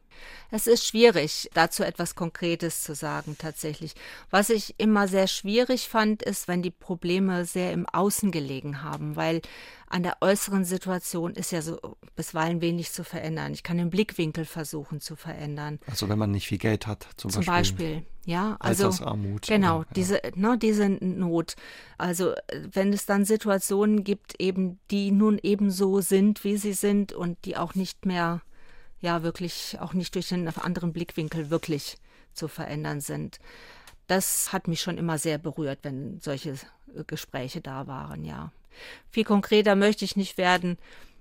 Es 0.52 0.68
ist 0.68 0.86
schwierig, 0.86 1.50
dazu 1.54 1.84
etwas 1.84 2.16
Konkretes 2.16 2.84
zu 2.84 2.96
sagen, 2.96 3.36
tatsächlich. 3.38 3.94
Was 4.30 4.50
ich 4.50 4.76
immer 4.78 5.08
sehr 5.08 5.28
schwierig 5.28 5.88
fand, 5.90 6.24
ist, 6.24 6.48
wenn 6.48 6.62
die 6.62 6.72
Probleme 6.72 7.46
sehr 7.46 7.72
im 7.74 7.86
Außen 7.88 8.32
gelegen 8.32 8.82
haben, 8.84 9.16
weil 9.16 9.42
an 9.90 10.04
der 10.04 10.18
äußeren 10.22 10.66
Situation 10.66 11.34
ist 11.34 11.52
ja 11.52 11.62
so 11.62 11.80
bisweilen 12.16 12.62
wenig 12.62 12.92
zu 12.92 13.04
verändern. 13.04 13.54
Ich 13.54 13.64
kann 13.64 13.78
den 13.78 13.90
Blickwinkel 13.90 14.46
versuchen 14.46 15.02
zu 15.02 15.16
verändern. 15.16 15.80
Also 15.88 16.08
wenn 16.10 16.20
man 16.20 16.32
nicht 16.32 16.48
viel 16.48 16.60
Geld 16.60 16.86
hat, 16.86 17.08
zum, 17.18 17.32
zum 17.32 17.44
Beispiel. 17.44 17.96
Beispiel. 17.96 18.06
Ja, 18.26 18.58
also 18.60 18.86
Altersarmut. 18.86 19.48
Genau, 19.48 19.80
ja. 19.80 19.88
diese, 19.96 20.22
ne, 20.36 20.58
diese 20.60 20.90
Not. 20.90 21.56
Also 21.98 22.34
wenn 22.72 22.94
es 22.94 23.08
dann 23.08 23.26
Situationen 23.26 24.04
gibt, 24.04 24.40
eben 24.40 24.80
die 24.92 25.12
nun 25.12 25.40
eben 25.42 25.72
so 25.72 26.02
sind, 26.02 26.44
wie 26.44 26.58
sie 26.58 26.74
sind 26.74 27.12
und 27.12 27.44
die 27.46 27.58
auch 27.58 27.74
nicht 27.74 28.06
mehr 28.06 28.42
ja 29.02 29.24
wirklich 29.24 29.78
auch 29.80 29.94
nicht 29.94 30.16
durch 30.16 30.34
einen 30.34 30.48
anderen 30.48 30.94
Blickwinkel 30.94 31.50
wirklich 31.50 31.98
zu 32.34 32.48
verändern 32.48 33.02
sind. 33.02 33.40
Das 34.08 34.52
hat 34.52 34.68
mich 34.68 34.82
schon 34.82 34.98
immer 34.98 35.18
sehr 35.18 35.38
berührt, 35.38 35.80
wenn 35.84 36.20
solche 36.22 36.56
Gespräche 37.08 37.62
da 37.62 37.88
waren, 37.88 38.26
ja. 38.26 38.52
Viel 39.12 39.24
konkreter 39.26 39.76
möchte 39.76 40.06
ich 40.06 40.16
nicht 40.16 40.38
werden. 40.38 40.78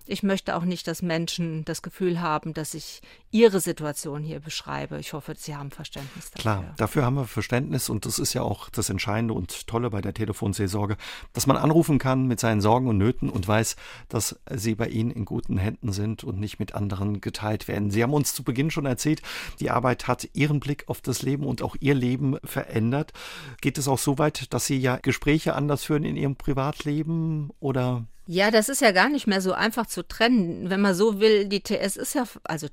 Ich 0.07 0.23
möchte 0.23 0.57
auch 0.57 0.65
nicht, 0.65 0.87
dass 0.87 1.03
Menschen 1.03 1.65
das 1.65 1.83
Gefühl 1.83 2.21
haben, 2.21 2.55
dass 2.55 2.73
ich 2.73 3.03
ihre 3.31 3.61
Situation 3.61 4.23
hier 4.23 4.41
beschreibe. 4.41 4.99
Ich 4.99 5.13
hoffe, 5.13 5.35
Sie 5.37 5.55
haben 5.55 5.71
Verständnis 5.71 6.31
dafür. 6.31 6.41
Klar, 6.41 6.75
dafür 6.77 7.05
haben 7.05 7.17
wir 7.17 7.27
Verständnis 7.27 7.89
und 7.89 8.07
das 8.07 8.19
ist 8.19 8.35
ja 8.35 8.43
auch 8.43 8.71
das 8.71 8.89
Entscheidende 8.89 9.35
und 9.35 9.67
Tolle 9.67 9.91
bei 9.91 10.01
der 10.01 10.15
Telefonseelsorge, 10.15 10.97
dass 11.33 11.47
man 11.47 11.57
anrufen 11.57 11.99
kann 11.99 12.27
mit 12.27 12.41
seinen 12.41 12.61
Sorgen 12.61 12.89
und 12.89 12.99
Nöten 12.99 13.29
und 13.29 13.47
weiß, 13.47 13.77
dass 14.09 14.39
sie 14.55 14.75
bei 14.75 14.89
Ihnen 14.89 15.11
in 15.11 15.25
guten 15.25 15.59
Händen 15.59 15.93
sind 15.93 16.25
und 16.25 16.41
nicht 16.41 16.59
mit 16.59 16.75
anderen 16.75 17.21
geteilt 17.21 17.69
werden. 17.69 17.91
Sie 17.91 18.03
haben 18.03 18.15
uns 18.15 18.35
zu 18.35 18.43
Beginn 18.43 18.71
schon 18.71 18.87
erzählt, 18.87 19.23
die 19.61 19.71
Arbeit 19.71 20.09
hat 20.09 20.29
Ihren 20.33 20.61
Blick 20.61 20.85
auf 20.89 21.01
das 21.01 21.23
Leben 21.23 21.45
und 21.45 21.63
auch 21.63 21.77
Ihr 21.81 21.95
Leben 21.95 22.39
verändert. 22.45 23.13
Geht 23.61 23.79
es 23.79 23.89
auch 23.89 23.99
so 23.99 24.19
weit, 24.19 24.53
dass 24.55 24.67
Sie 24.67 24.79
ja 24.79 24.97
Gespräche 24.97 25.55
anders 25.55 25.85
führen 25.85 26.05
in 26.05 26.17
Ihrem 26.17 26.37
Privatleben 26.37 27.51
oder 27.61 28.07
ja, 28.31 28.51
das 28.51 28.69
ist 28.69 28.83
ja 28.83 28.91
gar 28.91 29.09
nicht 29.09 29.27
mehr 29.27 29.41
so 29.41 29.55
einfach 29.55 29.87
zu 29.87 30.07
trennen. 30.07 30.69
Wenn 30.69 30.83
man 30.83 30.95
so 30.95 31.19
will, 31.19 31.47
die 31.47 31.63
TS 31.63 31.97
ist 31.97 32.15
ja, 32.15 32.25
also 32.45 32.69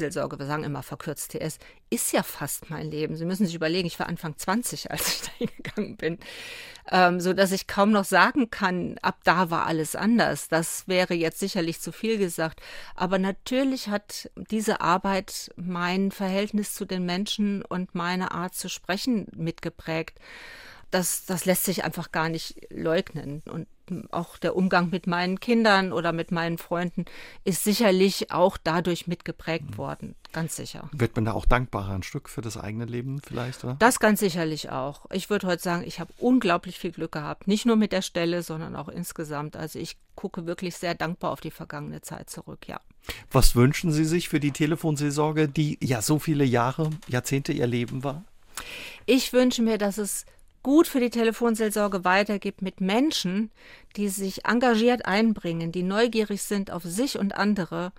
Telefonseelsorge, 0.00 0.38
wir 0.38 0.46
sagen 0.46 0.64
immer 0.64 0.82
verkürzt 0.82 1.32
TS, 1.32 1.58
ist 1.90 2.12
ja 2.12 2.22
fast 2.22 2.70
mein 2.70 2.90
Leben. 2.90 3.16
Sie 3.16 3.24
müssen 3.24 3.46
sich 3.46 3.54
überlegen, 3.54 3.86
ich 3.86 3.98
war 3.98 4.08
Anfang 4.08 4.36
20, 4.36 4.90
als 4.90 5.08
ich 5.08 5.20
da 5.26 5.30
hingegangen 5.38 5.96
bin. 5.96 6.18
Ähm, 6.90 7.20
so 7.20 7.32
dass 7.32 7.52
ich 7.52 7.66
kaum 7.66 7.92
noch 7.92 8.04
sagen 8.04 8.50
kann, 8.50 8.96
ab 9.02 9.18
da 9.24 9.50
war 9.50 9.66
alles 9.66 9.94
anders. 9.94 10.48
Das 10.48 10.88
wäre 10.88 11.14
jetzt 11.14 11.38
sicherlich 11.38 11.80
zu 11.80 11.92
viel 11.92 12.18
gesagt. 12.18 12.60
Aber 12.94 13.18
natürlich 13.18 13.88
hat 13.88 14.30
diese 14.36 14.80
Arbeit 14.80 15.50
mein 15.56 16.10
Verhältnis 16.10 16.74
zu 16.74 16.84
den 16.84 17.04
Menschen 17.04 17.62
und 17.62 17.94
meine 17.94 18.32
Art 18.32 18.54
zu 18.54 18.68
sprechen 18.68 19.28
mitgeprägt 19.36 20.18
das, 20.90 21.24
das 21.24 21.44
lässt 21.44 21.64
sich 21.64 21.84
einfach 21.84 22.10
gar 22.10 22.28
nicht 22.28 22.66
leugnen. 22.70 23.42
Und 23.48 23.68
auch 24.10 24.38
der 24.38 24.56
Umgang 24.56 24.90
mit 24.90 25.06
meinen 25.06 25.40
Kindern 25.40 25.92
oder 25.92 26.12
mit 26.12 26.32
meinen 26.32 26.58
Freunden 26.58 27.04
ist 27.44 27.64
sicherlich 27.64 28.30
auch 28.30 28.56
dadurch 28.56 29.06
mitgeprägt 29.06 29.70
mhm. 29.70 29.76
worden. 29.78 30.14
Ganz 30.32 30.56
sicher. 30.56 30.88
Wird 30.92 31.16
man 31.16 31.24
da 31.24 31.32
auch 31.32 31.44
dankbarer 31.44 31.92
ein 31.92 32.02
Stück 32.02 32.28
für 32.28 32.40
das 32.40 32.56
eigene 32.56 32.84
Leben 32.84 33.20
vielleicht? 33.20 33.64
Oder? 33.64 33.76
Das 33.80 33.98
ganz 33.98 34.20
sicherlich 34.20 34.70
auch. 34.70 35.06
Ich 35.12 35.28
würde 35.28 35.46
heute 35.48 35.62
sagen, 35.62 35.82
ich 35.84 35.98
habe 35.98 36.12
unglaublich 36.18 36.78
viel 36.78 36.92
Glück 36.92 37.12
gehabt. 37.12 37.48
Nicht 37.48 37.66
nur 37.66 37.76
mit 37.76 37.90
der 37.90 38.02
Stelle, 38.02 38.42
sondern 38.42 38.76
auch 38.76 38.88
insgesamt. 38.88 39.56
Also 39.56 39.78
ich 39.78 39.96
gucke 40.14 40.46
wirklich 40.46 40.76
sehr 40.76 40.94
dankbar 40.94 41.32
auf 41.32 41.40
die 41.40 41.50
vergangene 41.50 42.00
Zeit 42.00 42.30
zurück, 42.30 42.68
ja. 42.68 42.80
Was 43.32 43.56
wünschen 43.56 43.90
Sie 43.90 44.04
sich 44.04 44.28
für 44.28 44.40
die 44.40 44.52
Telefonseelsorge, 44.52 45.48
die 45.48 45.78
ja 45.82 46.02
so 46.02 46.18
viele 46.18 46.44
Jahre, 46.44 46.90
Jahrzehnte 47.08 47.52
ihr 47.52 47.66
Leben 47.66 48.04
war? 48.04 48.24
Ich 49.06 49.32
wünsche 49.32 49.62
mir, 49.62 49.78
dass 49.78 49.98
es 49.98 50.26
gut 50.62 50.86
für 50.86 51.00
die 51.00 51.10
Telefonseelsorge 51.10 52.04
weitergibt 52.04 52.62
mit 52.62 52.80
Menschen, 52.80 53.50
die 53.96 54.08
sich 54.08 54.44
engagiert 54.44 55.06
einbringen, 55.06 55.72
die 55.72 55.82
neugierig 55.82 56.42
sind 56.42 56.70
auf 56.70 56.82
sich 56.82 57.18
und 57.18 57.34
andere 57.34 57.92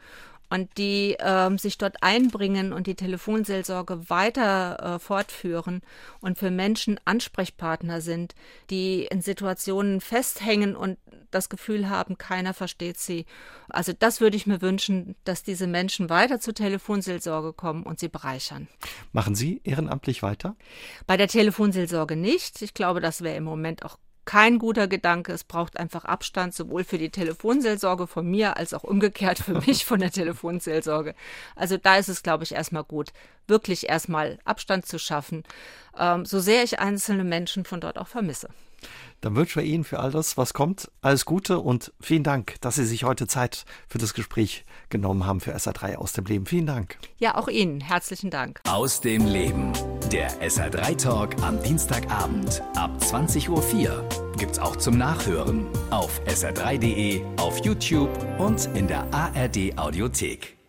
und 0.52 0.78
die 0.78 1.16
ähm, 1.20 1.58
sich 1.58 1.78
dort 1.78 2.04
einbringen 2.04 2.74
und 2.74 2.86
die 2.86 2.96
Telefonseelsorge 2.96 4.10
weiter 4.10 4.96
äh, 4.96 5.00
fortführen 5.00 5.82
und 6.20 6.38
für 6.38 6.52
Menschen 6.52 7.00
Ansprechpartner 7.06 8.02
sind, 8.02 8.36
die 8.70 9.06
in 9.06 9.22
Situationen 9.22 10.02
festhängen 10.02 10.76
und 10.76 10.98
das 11.32 11.48
Gefühl 11.48 11.90
haben, 11.90 12.18
keiner 12.18 12.54
versteht 12.54 13.00
sie. 13.00 13.26
Also 13.70 13.94
das 13.98 14.20
würde 14.20 14.36
ich 14.36 14.46
mir 14.46 14.62
wünschen, 14.62 15.16
dass 15.24 15.42
diese 15.42 15.68
Menschen 15.68 16.10
weiter 16.10 16.42
zur 16.42 16.54
Telefonseelsorge 16.54 17.54
kommen 17.54 17.84
und 17.84 18.02
sie 18.02 18.10
bereichern. 18.10 18.68
Machen 19.14 19.36
Sie 19.36 19.62
ehrenamtlich 19.64 20.22
weiter? 20.22 20.58
Bei 21.08 21.16
der 21.16 21.30
Telefonseelsorge 21.30 22.18
nicht. 22.18 22.62
Ich 22.62 22.74
glaube, 22.74 23.00
das 23.00 23.22
wäre 23.22 23.38
im 23.38 23.46
Moment 23.46 23.86
auch 23.86 23.98
kein 24.26 24.60
guter 24.60 24.88
Gedanke. 24.88 25.34
Es 25.34 25.44
braucht 25.44 25.78
einfach 25.78 26.06
Abstand, 26.06 26.54
sowohl 26.54 26.84
für 26.84 26.98
die 26.98 27.10
Telefonseelsorge 27.10 28.08
von 28.08 28.30
mir 28.30 28.58
als 28.58 28.74
auch 28.74 28.84
umgekehrt 28.84 29.40
für 29.40 29.60
mich 29.68 29.86
von 29.86 30.00
der 30.00 30.12
Telefonseelsorge. 30.12 31.16
Also 31.56 31.78
da 31.78 31.98
ist 31.98 32.10
es, 32.10 32.24
glaube 32.24 32.44
ich, 32.44 32.54
erstmal 32.54 32.84
gut, 32.84 33.14
wirklich 33.48 33.90
erstmal 33.90 34.40
Abstand 34.46 34.86
zu 34.86 35.00
schaffen, 35.00 35.44
ähm, 35.98 36.26
so 36.26 36.40
sehr 36.40 36.64
ich 36.64 36.80
einzelne 36.80 37.24
Menschen 37.24 37.66
von 37.66 37.82
dort 37.82 37.98
auch 37.98 38.08
vermisse. 38.08 38.50
Dann 39.22 39.36
wünschen 39.36 39.62
wir 39.62 39.68
Ihnen 39.68 39.84
für 39.84 40.00
all 40.00 40.12
das, 40.12 40.38
was 40.38 40.54
kommt, 40.54 40.90
alles 41.02 41.26
Gute 41.26 41.60
und 41.60 41.94
vielen 42.02 42.24
Dank, 42.24 42.56
dass 42.62 42.76
Sie 42.76 42.86
sich 42.86 43.04
heute 43.04 43.28
Zeit 43.28 43.66
für 43.88 44.00
das 44.00 44.14
Gespräch 44.14 44.66
genommen 44.90 45.26
haben 45.26 45.40
für 45.40 45.56
SA3 45.56 45.96
aus 45.96 46.14
dem 46.14 46.26
Leben. 46.26 46.46
Vielen 46.46 46.66
Dank. 46.66 46.98
Ja, 47.18 47.36
auch 47.36 47.48
Ihnen 47.48 47.82
herzlichen 47.82 48.32
Dank. 48.32 48.62
Aus 48.68 49.00
dem 49.00 49.26
Leben. 49.26 49.74
Der 50.12 50.30
SA3 50.42 50.98
Talk 50.98 51.42
am 51.42 51.62
Dienstagabend 51.62 52.62
ab 52.76 52.92
20.04 53.00 53.50
Uhr 53.50 54.10
gibt's 54.38 54.60
auch 54.60 54.76
zum 54.76 54.98
Nachhören 54.98 55.68
auf 55.92 56.20
sr3.de, 56.26 57.22
auf 57.38 57.64
YouTube 57.64 58.10
und 58.40 58.66
in 58.74 58.88
der 58.88 59.06
ARD 59.14 59.78
Audiothek. 59.78 60.61